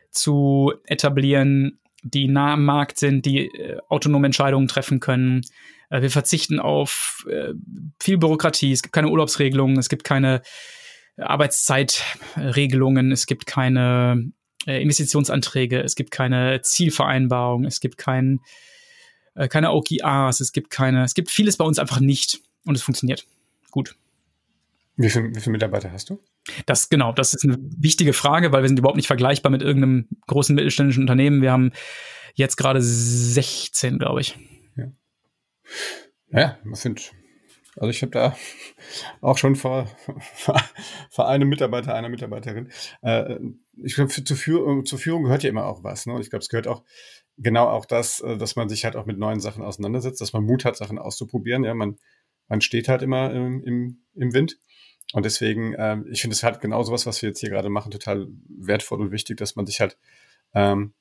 zu 0.10 0.74
etablieren, 0.86 1.80
die 2.02 2.28
nah 2.28 2.54
am 2.54 2.66
Markt 2.66 2.98
sind, 2.98 3.26
die 3.26 3.48
äh, 3.48 3.78
autonome 3.90 4.26
Entscheidungen 4.28 4.68
treffen 4.68 5.00
können. 5.00 5.42
Äh, 5.90 6.02
wir 6.02 6.10
verzichten 6.10 6.60
auf 6.60 7.26
äh, 7.30 7.54
viel 8.02 8.18
Bürokratie. 8.18 8.72
Es 8.72 8.82
gibt 8.82 8.94
keine 8.94 9.10
Urlaubsregelungen, 9.10 9.78
es 9.78 9.90
gibt 9.90 10.04
keine 10.04 10.42
Arbeitszeitregelungen, 11.18 13.12
es 13.12 13.26
gibt 13.26 13.46
keine 13.46 14.32
äh, 14.68 14.82
Investitionsanträge, 14.82 15.82
es 15.82 15.96
gibt 15.96 16.12
keine 16.12 16.62
Zielvereinbarung, 16.62 17.66
es 17.66 17.80
gibt 17.80 17.98
kein, 17.98 18.42
äh, 19.36 19.48
keine 19.48 19.72
OKRs, 19.72 20.40
es 20.42 20.52
gibt 20.52 20.70
keine, 20.70 21.04
es 21.04 21.14
gibt 21.14 21.32
vieles 21.32 21.58
bei 21.58 21.66
uns 21.66 21.80
einfach 21.80 22.00
nicht 22.00 22.40
und 22.66 22.76
es 22.76 22.84
funktioniert 22.84 23.26
gut. 23.72 23.96
Wie, 24.98 25.10
viel, 25.10 25.36
wie 25.36 25.40
viele 25.40 25.52
Mitarbeiter 25.52 25.92
hast 25.92 26.10
du? 26.10 26.24
Das 26.66 26.90
genau, 26.90 27.12
das 27.12 27.34
ist 27.34 27.44
eine 27.44 27.58
wichtige 27.60 28.14
Frage, 28.14 28.52
weil 28.52 28.64
wir 28.64 28.70
sind 28.70 28.80
überhaupt 28.80 28.96
nicht 28.96 29.08
vergleichbar 29.08 29.52
mit 29.52 29.62
irgendeinem 29.62 30.08
großen 30.28 30.56
mittelständischen 30.56 31.04
Unternehmen. 31.04 31.42
Wir 31.42 31.52
haben 31.52 31.72
jetzt 32.34 32.56
gerade 32.56 32.82
16, 32.82 34.00
glaube 34.00 34.22
ich. 34.22 34.38
Ja, 34.78 34.92
ja 36.30 36.58
man 36.64 36.76
findet. 36.76 37.12
Also 37.78 37.90
ich 37.90 38.02
habe 38.04 38.12
da 38.12 38.38
auch 39.22 39.38
schon 39.38 39.58
vor, 39.58 39.90
vor 41.10 41.28
einem 41.28 41.50
Mitarbeiter, 41.50 41.94
einer 41.94 42.10
Mitarbeiterin. 42.10 42.70
Äh, 43.02 43.38
ich 43.84 43.96
glaube, 43.96 44.12
zur, 44.12 44.38
Führung, 44.38 44.86
zur 44.86 45.00
Führung 45.00 45.24
gehört 45.24 45.44
ja 45.44 45.50
immer 45.50 45.66
auch 45.66 45.84
was. 45.84 46.06
Ne? 46.06 46.18
Ich 46.22 46.30
glaube, 46.30 46.44
es 46.44 46.50
gehört 46.50 46.68
auch 46.68 46.84
genau 47.38 47.68
auch 47.68 47.86
das, 47.86 48.22
äh, 48.22 48.38
dass 48.38 48.56
man 48.56 48.70
sich 48.70 48.86
halt 48.86 48.96
auch 48.96 49.06
mit 49.06 49.18
neuen 49.18 49.42
Sachen 49.42 49.62
auseinandersetzt, 49.62 50.22
dass 50.22 50.32
man 50.32 50.46
Mut 50.46 50.64
hat, 50.64 50.78
Sachen 50.78 51.00
auszuprobieren. 51.00 51.66
Ja, 51.66 51.74
man 51.74 51.98
man 52.48 52.62
steht 52.62 52.88
halt 52.88 53.02
immer 53.02 53.34
ähm, 53.34 53.64
im, 53.66 54.04
im 54.16 54.34
Wind. 54.34 54.60
Und 55.14 55.24
deswegen, 55.24 55.76
ähm, 55.78 56.06
ich 56.10 56.22
finde 56.22 56.34
es 56.34 56.44
halt 56.44 56.62
genau 56.62 56.84
sowas, 56.84 57.06
was 57.06 57.22
wir 57.22 57.30
jetzt 57.30 57.40
hier 57.40 57.50
gerade 57.50 57.70
machen, 57.70 57.92
total 57.92 58.28
wertvoll 58.48 59.02
und 59.02 59.12
wichtig, 59.12 59.38
dass 59.38 59.56
man 59.56 59.66
sich 59.66 59.80
halt 59.80 59.98
ähm, 60.54 60.94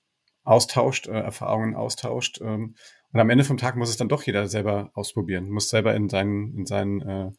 austauscht, 0.45 1.09
äh, 1.09 1.13
Erfahrungen 1.13 1.75
austauscht. 1.75 2.41
Ähm, 2.41 2.75
und 3.13 3.21
am 3.21 3.31
Ende 3.31 3.45
vom 3.45 3.57
Tag 3.57 3.77
muss 3.77 3.89
es 3.89 3.97
dann 3.97 4.09
doch 4.09 4.23
jeder 4.25 4.47
selber 4.49 4.91
ausprobieren, 4.95 5.49
muss 5.49 5.69
selber 5.69 5.95
in 5.95 6.09
seinen, 6.09 6.57
in 6.59 6.67
seinen, 6.67 7.01
äh, 7.01 7.31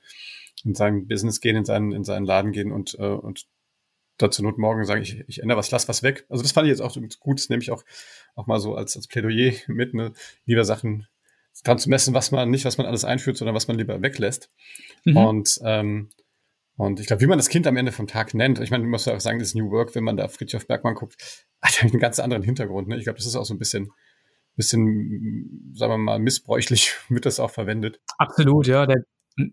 in 0.64 0.74
sein 0.74 1.08
Business 1.08 1.42
gehen, 1.42 1.56
in 1.56 1.66
seinen, 1.66 1.92
in 1.92 2.04
seinen 2.04 2.26
Laden 2.26 2.52
gehen 2.52 2.72
und, 2.72 2.96
äh, 2.98 3.04
und 3.04 3.46
dazu 4.18 4.42
Not 4.42 4.58
morgen 4.58 4.86
sagen, 4.86 5.02
ich, 5.02 5.20
ich 5.28 5.42
ändere 5.42 5.58
was, 5.58 5.72
lass 5.72 5.88
was 5.88 6.02
weg. 6.02 6.26
Also 6.30 6.42
das 6.42 6.54
fand 6.54 6.66
ich 6.68 6.72
jetzt 6.72 6.82
auch 6.82 6.96
gut, 7.20 7.40
das 7.40 7.50
nehme 7.50 7.62
ich 7.62 7.72
auch, 7.72 7.84
auch 8.36 8.48
mal 8.48 8.60
so 8.60 8.76
als, 8.76 8.96
als 8.96 9.08
Plädoyer 9.08 9.54
mit, 9.68 9.94
ne? 9.94 10.14
lieber 10.46 10.64
Sachen 10.64 11.08
dran 11.64 11.80
zu 11.80 11.90
messen, 11.90 12.14
was 12.14 12.32
man 12.32 12.50
nicht, 12.50 12.66
was 12.66 12.78
man 12.78 12.88
alles 12.88 13.06
einführt, 13.06 13.38
sondern 13.38 13.56
was 13.56 13.68
man 13.68 13.78
lieber 13.78 14.02
weglässt. 14.02 14.50
Mhm. 15.04 15.18
Und 15.18 15.60
ähm, 15.64 16.10
und 16.78 17.00
ich 17.00 17.08
glaube, 17.08 17.22
wie 17.22 17.28
man 17.28 17.38
das 17.38 17.50
Kind 17.50 17.68
am 17.68 17.78
Ende 17.78 17.92
vom 17.92 18.08
Tag 18.08 18.34
nennt, 18.34 18.60
ich 18.60 18.70
meine, 18.70 18.84
du 18.84 18.90
musst 18.90 19.08
ja 19.08 19.16
auch 19.16 19.20
sagen, 19.20 19.40
das 19.40 19.56
New 19.56 19.72
Work, 19.72 19.96
wenn 19.96 20.04
man 20.04 20.18
da 20.18 20.26
auf 20.26 20.34
Friedhof 20.34 20.68
Bergmann 20.68 20.96
guckt, 20.96 21.16
hat 21.62 21.82
einen 21.82 22.00
ganz 22.00 22.20
anderen 22.20 22.44
Hintergrund. 22.44 22.88
Ne? 22.88 22.98
Ich 22.98 23.04
glaube, 23.04 23.18
das 23.18 23.26
ist 23.26 23.36
auch 23.36 23.46
so 23.46 23.54
ein 23.54 23.60
bisschen, 23.60 23.92
bisschen, 24.56 25.72
sagen 25.74 25.94
wir 25.94 25.98
mal, 25.98 26.20
missbräuchlich 26.20 26.94
wird 27.10 27.26
das 27.26 27.40
auch 27.40 27.52
verwendet. 27.52 28.00
Absolut, 28.18 28.68
ja. 28.68 28.86
Der, 28.86 29.04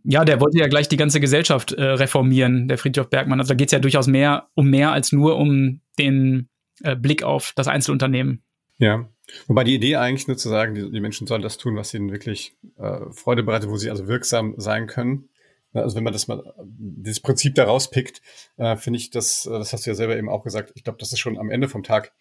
ja, 0.04 0.24
der 0.24 0.40
wollte 0.40 0.58
ja 0.58 0.68
gleich 0.68 0.88
die 0.88 0.96
ganze 0.96 1.20
Gesellschaft 1.20 1.72
äh, 1.72 1.82
reformieren, 1.82 2.68
der 2.68 2.78
Friedhof 2.78 3.10
Bergmann. 3.10 3.40
Also 3.40 3.50
da 3.50 3.54
geht 3.54 3.68
es 3.68 3.72
ja 3.72 3.78
durchaus 3.78 4.06
mehr 4.06 4.48
um 4.54 4.70
mehr 4.70 4.92
als 4.92 5.12
nur 5.12 5.36
um 5.36 5.80
den 5.98 6.48
äh, 6.82 6.96
Blick 6.96 7.22
auf 7.22 7.52
das 7.56 7.68
Einzelunternehmen. 7.68 8.42
Ja, 8.78 9.08
Wobei 9.46 9.64
die 9.64 9.74
Idee 9.74 9.96
eigentlich 9.96 10.28
nur 10.28 10.36
zu 10.36 10.48
sagen, 10.48 10.74
die, 10.74 10.90
die 10.90 11.00
Menschen 11.00 11.26
sollen 11.26 11.42
das 11.42 11.58
tun, 11.58 11.76
was 11.76 11.94
ihnen 11.94 12.10
wirklich 12.10 12.56
äh, 12.76 13.00
Freude 13.12 13.42
bereitet, 13.42 13.70
wo 13.70 13.76
sie 13.76 13.90
also 13.90 14.08
wirksam 14.08 14.54
sein 14.56 14.86
können. 14.86 15.28
Also 15.72 15.96
wenn 15.96 16.04
man 16.04 16.12
das 16.12 16.28
mal, 16.28 16.42
dieses 16.62 17.20
Prinzip 17.20 17.54
da 17.54 17.64
rauspickt, 17.64 18.20
äh, 18.56 18.76
finde 18.76 18.98
ich, 18.98 19.10
das, 19.10 19.44
das 19.44 19.72
hast 19.72 19.86
du 19.86 19.90
ja 19.90 19.94
selber 19.94 20.16
eben 20.16 20.28
auch 20.28 20.44
gesagt, 20.44 20.72
ich 20.74 20.84
glaube, 20.84 20.98
das 20.98 21.12
ist 21.12 21.18
schon 21.18 21.38
am 21.38 21.50
Ende 21.50 21.68
vom 21.68 21.82
Tag, 21.82 22.12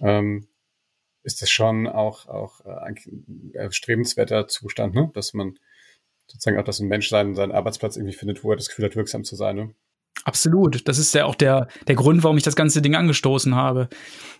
ähm, 0.00 0.46
ist 1.22 1.40
das 1.40 1.50
schon 1.50 1.88
auch, 1.88 2.26
auch 2.26 2.64
äh, 2.66 2.76
ein 2.84 2.96
erstrebenswerter 3.54 4.46
Zustand, 4.48 4.94
ne? 4.94 5.10
dass 5.14 5.32
man 5.32 5.58
sozusagen 6.26 6.58
auch, 6.58 6.64
dass 6.64 6.80
ein 6.80 6.88
Mensch 6.88 7.08
seinen, 7.08 7.34
seinen 7.34 7.52
Arbeitsplatz 7.52 7.96
irgendwie 7.96 8.14
findet, 8.14 8.44
wo 8.44 8.50
er 8.50 8.56
das 8.56 8.68
Gefühl 8.68 8.84
hat, 8.84 8.96
wirksam 8.96 9.24
zu 9.24 9.36
sein. 9.36 9.56
Ne? 9.56 9.74
Absolut. 10.24 10.86
Das 10.86 10.98
ist 10.98 11.14
ja 11.14 11.24
auch 11.24 11.34
der, 11.34 11.68
der 11.88 11.96
Grund, 11.96 12.22
warum 12.22 12.36
ich 12.36 12.42
das 12.42 12.56
ganze 12.56 12.82
Ding 12.82 12.94
angestoßen 12.94 13.54
habe. 13.54 13.88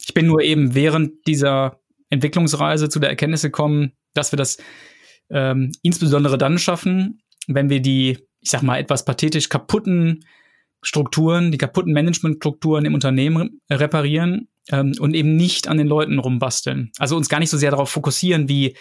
Ich 0.01 0.15
bin 0.15 0.27
nur 0.27 0.43
eben 0.43 0.75
während 0.75 1.27
dieser 1.27 1.81
Entwicklungsreise 2.11 2.89
zu 2.89 3.01
der 3.01 3.11
Erkenntnis 3.11 3.43
gekommen, 3.43 3.93
dass 4.15 4.33
wir 4.33 4.37
das 4.37 4.59
ähm, 5.31 5.73
insbesondere 5.83 6.39
dann 6.39 6.59
schaffen, 6.59 7.23
wenn 7.47 7.71
wir 7.71 7.81
die, 7.81 8.19
ich 8.45 8.51
sag 8.51 8.63
mal, 8.63 8.79
etwas 8.79 9.05
pathetisch 9.05 9.49
kaputten 9.49 10.25
Strukturen, 10.83 11.51
die 11.51 11.59
kaputten 11.59 11.95
Managementstrukturen 11.95 12.85
im 12.85 12.95
Unternehmen 12.95 13.61
reparieren 13.71 14.49
ähm, 14.71 14.95
und 15.01 15.15
eben 15.15 15.35
nicht 15.35 15.67
an 15.67 15.79
den 15.79 15.87
Leuten 15.87 16.19
rumbasteln. 16.19 16.93
Also 16.99 17.17
uns 17.17 17.31
gar 17.31 17.41
nicht 17.41 17.51
so 17.51 17.57
sehr 17.57 17.71
darauf 17.71 17.91
fokussieren, 17.91 18.49
wie 18.49 18.77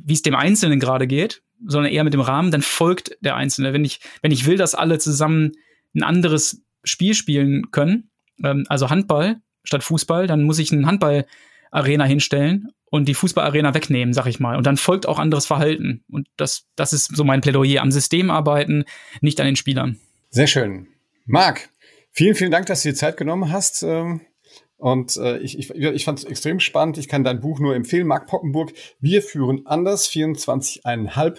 wie 0.00 0.12
es 0.12 0.22
dem 0.22 0.34
Einzelnen 0.34 0.78
gerade 0.78 1.06
geht, 1.06 1.42
sondern 1.66 1.92
eher 1.92 2.04
mit 2.04 2.14
dem 2.14 2.20
Rahmen, 2.20 2.50
dann 2.50 2.62
folgt 2.62 3.16
der 3.20 3.34
Einzelne. 3.34 3.72
Wenn 3.72 3.84
ich, 3.84 4.00
wenn 4.22 4.30
ich 4.30 4.46
will, 4.46 4.56
dass 4.56 4.76
alle 4.76 4.98
zusammen 4.98 5.52
ein 5.94 6.04
anderes 6.04 6.62
Spiel 6.84 7.14
spielen 7.14 7.70
können, 7.70 8.10
ähm, 8.42 8.64
also 8.68 8.90
Handball 8.90 9.40
statt 9.64 9.82
Fußball, 9.82 10.26
dann 10.26 10.44
muss 10.44 10.58
ich 10.58 10.72
einen 10.72 10.86
Handballarena 10.86 12.04
hinstellen 12.04 12.68
und 12.90 13.08
die 13.08 13.14
Fußballarena 13.14 13.74
wegnehmen, 13.74 14.14
sag 14.14 14.26
ich 14.26 14.40
mal. 14.40 14.56
Und 14.56 14.66
dann 14.66 14.76
folgt 14.76 15.06
auch 15.06 15.18
anderes 15.18 15.46
Verhalten. 15.46 16.04
Und 16.10 16.28
das, 16.36 16.66
das 16.76 16.92
ist 16.92 17.14
so 17.14 17.24
mein 17.24 17.40
Plädoyer. 17.40 17.82
Am 17.82 17.90
System 17.90 18.30
arbeiten, 18.30 18.84
nicht 19.20 19.40
an 19.40 19.46
den 19.46 19.56
Spielern. 19.56 19.98
Sehr 20.30 20.46
schön. 20.46 20.88
Marc, 21.26 21.70
vielen, 22.12 22.34
vielen 22.34 22.50
Dank, 22.50 22.66
dass 22.66 22.82
du 22.82 22.90
dir 22.90 22.94
Zeit 22.94 23.16
genommen 23.16 23.52
hast. 23.52 23.82
Ähm, 23.82 24.22
und 24.76 25.16
äh, 25.16 25.38
ich, 25.38 25.58
ich, 25.58 25.70
ich 25.70 26.04
fand 26.04 26.20
es 26.20 26.24
extrem 26.24 26.60
spannend. 26.60 26.98
Ich 26.98 27.08
kann 27.08 27.24
dein 27.24 27.40
Buch 27.40 27.60
nur 27.60 27.74
empfehlen. 27.74 28.06
Marc 28.06 28.26
Poppenburg, 28.26 28.72
Wir 29.00 29.22
führen 29.22 29.66
anders, 29.66 30.08
24,5 30.08 31.38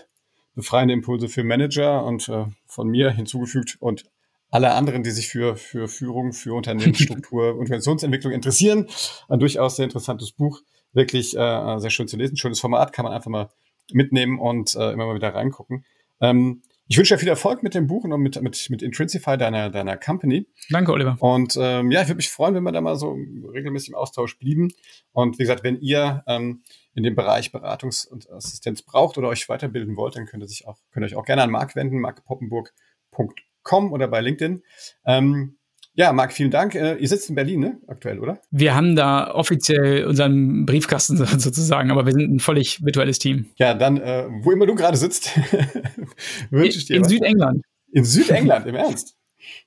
befreiende 0.56 0.94
Impulse 0.94 1.30
für 1.30 1.44
Manager 1.44 2.04
und 2.04 2.28
äh, 2.28 2.46
von 2.68 2.90
mir 2.90 3.12
hinzugefügt 3.12 3.78
und 3.80 4.04
alle 4.52 4.74
anderen, 4.74 5.04
die 5.04 5.12
sich 5.12 5.30
für, 5.30 5.56
für 5.56 5.88
Führung, 5.88 6.34
für 6.34 6.54
Unternehmensstruktur, 6.58 7.56
Organisationsentwicklung 7.56 8.34
interessieren. 8.34 8.88
Ein 9.28 9.40
durchaus 9.40 9.78
sehr 9.78 9.86
interessantes 9.86 10.32
Buch. 10.32 10.62
Wirklich 10.94 11.36
äh, 11.36 11.80
sehr 11.80 11.90
schön 11.90 12.08
zu 12.08 12.18
lesen. 12.18 12.38
Schönes 12.38 12.60
Format, 12.60 12.94
kann 12.94 13.04
man 13.04 13.14
einfach 13.14 13.30
mal 13.30 13.50
mitnehmen 13.92 14.40
und 14.40 14.76
äh, 14.76 14.92
immer 14.92 15.06
mal 15.06 15.16
wieder 15.16 15.34
reingucken. 15.34 15.86
Ähm, 16.22 16.62
ich 16.92 16.98
wünsche 16.98 17.14
dir 17.14 17.20
viel 17.20 17.30
Erfolg 17.30 17.62
mit 17.62 17.76
dem 17.76 17.86
Buch 17.86 18.04
und 18.04 18.20
mit, 18.20 18.42
mit, 18.42 18.68
mit 18.72 18.82
Intrinsify, 18.82 19.38
deiner, 19.38 19.70
deiner 19.70 19.96
Company. 19.96 20.48
Danke, 20.72 20.92
Oliver. 20.92 21.18
Und 21.20 21.56
ähm, 21.62 21.92
ja, 21.92 22.02
ich 22.02 22.08
würde 22.08 22.16
mich 22.16 22.32
freuen, 22.32 22.56
wenn 22.56 22.64
wir 22.64 22.72
da 22.72 22.82
mal 22.82 22.96
so 22.96 23.16
regelmäßig 23.54 23.90
im 23.90 23.96
Austausch 23.96 24.40
blieben. 24.40 24.74
Und 25.12 25.38
wie 25.38 25.44
gesagt, 25.44 25.64
wenn 25.64 25.80
ihr 25.82 26.24
ähm, 26.26 26.64
in 26.96 27.04
dem 27.04 27.16
Bereich 27.16 27.50
Beratungs- 27.50 28.08
und 28.08 28.28
Assistenz 28.32 28.82
braucht 28.82 29.20
oder 29.20 29.28
euch 29.28 29.48
weiterbilden 29.48 29.98
wollt, 29.98 30.16
dann 30.16 30.26
könnt 30.26 30.42
ihr, 30.42 30.48
sich 30.48 30.68
auch, 30.68 30.80
könnt 30.92 31.04
ihr 31.04 31.08
euch 31.08 31.16
auch 31.16 31.26
gerne 31.26 31.44
an 31.44 31.52
Marc 31.52 31.76
wenden, 31.76 32.00
markpoppenburg.com 32.00 33.94
oder 33.94 34.08
bei 34.08 34.22
LinkedIn. 34.22 34.64
Ähm, 35.06 35.59
ja, 36.00 36.14
Marc, 36.14 36.32
vielen 36.32 36.50
Dank. 36.50 36.76
Äh, 36.76 36.96
ihr 36.96 37.10
sitzt 37.10 37.28
in 37.28 37.36
Berlin, 37.36 37.60
ne? 37.60 37.78
Aktuell, 37.88 38.20
oder? 38.20 38.40
Wir 38.52 38.74
haben 38.74 38.96
da 38.96 39.34
offiziell 39.34 40.06
unseren 40.06 40.66
Briefkasten 40.66 41.18
sozusagen, 41.40 41.92
aber 41.92 42.06
wir 42.06 42.14
sind 42.14 42.34
ein 42.34 42.40
völlig 42.40 42.82
virtuelles 42.86 43.20
Team. 43.20 43.48
Ja, 43.58 43.74
dann, 43.74 43.98
äh, 43.98 44.26
wo 44.30 44.54
immer 44.54 44.66
du 44.66 44.76
gerade 44.76 44.96
sitzt, 44.96 45.38
wünsche 46.52 46.78
ich 46.78 46.86
dir. 46.86 46.96
In 46.96 47.02
was. 47.02 47.10
Südengland. 47.10 47.66
In 47.92 48.06
Südengland, 48.06 48.66
im 48.66 48.76
Ernst? 48.76 49.18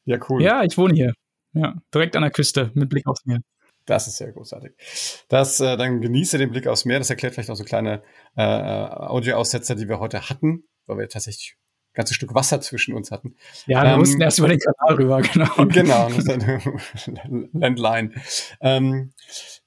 Ja, 0.06 0.16
cool. 0.30 0.42
Ja, 0.42 0.64
ich 0.64 0.78
wohne 0.78 0.94
hier. 0.94 1.12
Ja, 1.52 1.74
direkt 1.94 2.16
an 2.16 2.22
der 2.22 2.30
Küste 2.30 2.70
mit 2.72 2.88
Blick 2.88 3.06
aufs 3.06 3.26
Meer. 3.26 3.40
Das 3.84 4.06
ist 4.06 4.16
sehr 4.16 4.32
großartig. 4.32 4.72
Das, 5.28 5.60
äh, 5.60 5.76
dann 5.76 6.00
genieße 6.00 6.38
den 6.38 6.50
Blick 6.50 6.66
aufs 6.66 6.86
Meer. 6.86 6.98
Das 6.98 7.10
erklärt 7.10 7.34
vielleicht 7.34 7.50
auch 7.50 7.56
so 7.56 7.64
kleine 7.64 8.02
äh, 8.36 8.42
Audioaussetzer, 8.42 9.74
die 9.74 9.86
wir 9.86 10.00
heute 10.00 10.30
hatten, 10.30 10.64
weil 10.86 10.96
wir 10.96 11.08
tatsächlich 11.10 11.58
ganzes 11.94 12.16
Stück 12.16 12.34
Wasser 12.34 12.60
zwischen 12.60 12.94
uns 12.94 13.10
hatten. 13.10 13.34
Ja, 13.66 13.82
wir 13.82 13.90
ähm, 13.90 13.98
mussten 13.98 14.20
erst 14.20 14.38
über 14.38 14.48
den 14.48 14.58
Kanal 14.58 14.94
rüber, 14.94 15.22
genau. 15.32 15.66
Genau, 15.66 16.08
Landline. 17.52 18.12
Ähm, 18.60 19.12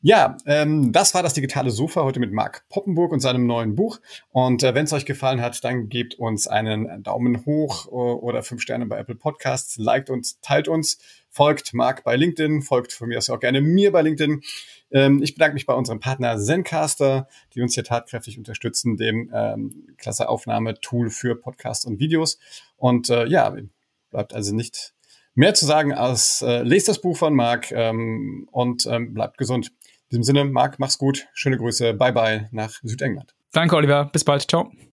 ja, 0.01 0.37
ähm, 0.45 0.91
das 0.91 1.13
war 1.13 1.23
das 1.23 1.33
digitale 1.33 1.71
Sofa 1.71 2.03
heute 2.03 2.19
mit 2.19 2.31
Marc 2.31 2.67
Poppenburg 2.69 3.11
und 3.11 3.19
seinem 3.19 3.45
neuen 3.45 3.75
Buch. 3.75 3.99
Und 4.29 4.63
äh, 4.63 4.73
wenn 4.75 4.85
es 4.85 4.93
euch 4.93 5.05
gefallen 5.05 5.41
hat, 5.41 5.63
dann 5.63 5.89
gebt 5.89 6.15
uns 6.15 6.47
einen 6.47 7.03
Daumen 7.03 7.45
hoch 7.45 7.87
oder 7.87 8.43
fünf 8.43 8.61
Sterne 8.61 8.85
bei 8.85 8.97
Apple 8.99 9.15
Podcasts, 9.15 9.77
liked 9.77 10.09
uns, 10.09 10.39
teilt 10.41 10.67
uns, 10.67 10.99
folgt 11.29 11.73
Marc 11.73 12.03
bei 12.03 12.15
LinkedIn, 12.15 12.61
folgt 12.61 12.93
von 12.93 13.09
mir 13.09 13.17
aus 13.17 13.29
auch 13.29 13.39
gerne 13.39 13.61
mir 13.61 13.91
bei 13.91 14.01
LinkedIn. 14.01 14.41
Ähm, 14.91 15.21
ich 15.21 15.33
bedanke 15.33 15.55
mich 15.55 15.65
bei 15.65 15.73
unserem 15.73 15.99
Partner 15.99 16.37
Zencaster, 16.37 17.27
die 17.53 17.61
uns 17.61 17.73
hier 17.73 17.83
tatkräftig 17.83 18.37
unterstützen, 18.37 18.97
dem 18.97 19.31
ähm, 19.33 19.87
klasse 19.97 20.29
Aufnahmetool 20.29 21.09
für 21.09 21.35
Podcasts 21.35 21.85
und 21.85 21.99
Videos. 21.99 22.39
Und 22.77 23.09
äh, 23.09 23.25
ja, 23.27 23.55
bleibt 24.11 24.33
also 24.33 24.55
nicht 24.55 24.93
mehr 25.33 25.53
zu 25.53 25.65
sagen 25.65 25.93
als 25.93 26.41
äh, 26.41 26.63
lest 26.63 26.87
das 26.87 27.01
Buch 27.01 27.17
von 27.17 27.35
Marc 27.35 27.71
ähm, 27.71 28.47
und 28.51 28.85
ähm, 28.85 29.13
bleibt 29.13 29.37
gesund. 29.37 29.67
In 29.67 30.09
diesem 30.11 30.23
Sinne, 30.23 30.45
Marc, 30.45 30.79
mach's 30.79 30.97
gut. 30.97 31.27
Schöne 31.33 31.57
Grüße. 31.57 31.93
Bye 31.93 32.13
bye 32.13 32.49
nach 32.51 32.71
Südengland. 32.83 33.35
Danke, 33.51 33.75
Oliver. 33.75 34.05
Bis 34.05 34.23
bald. 34.23 34.49
Ciao. 34.49 34.71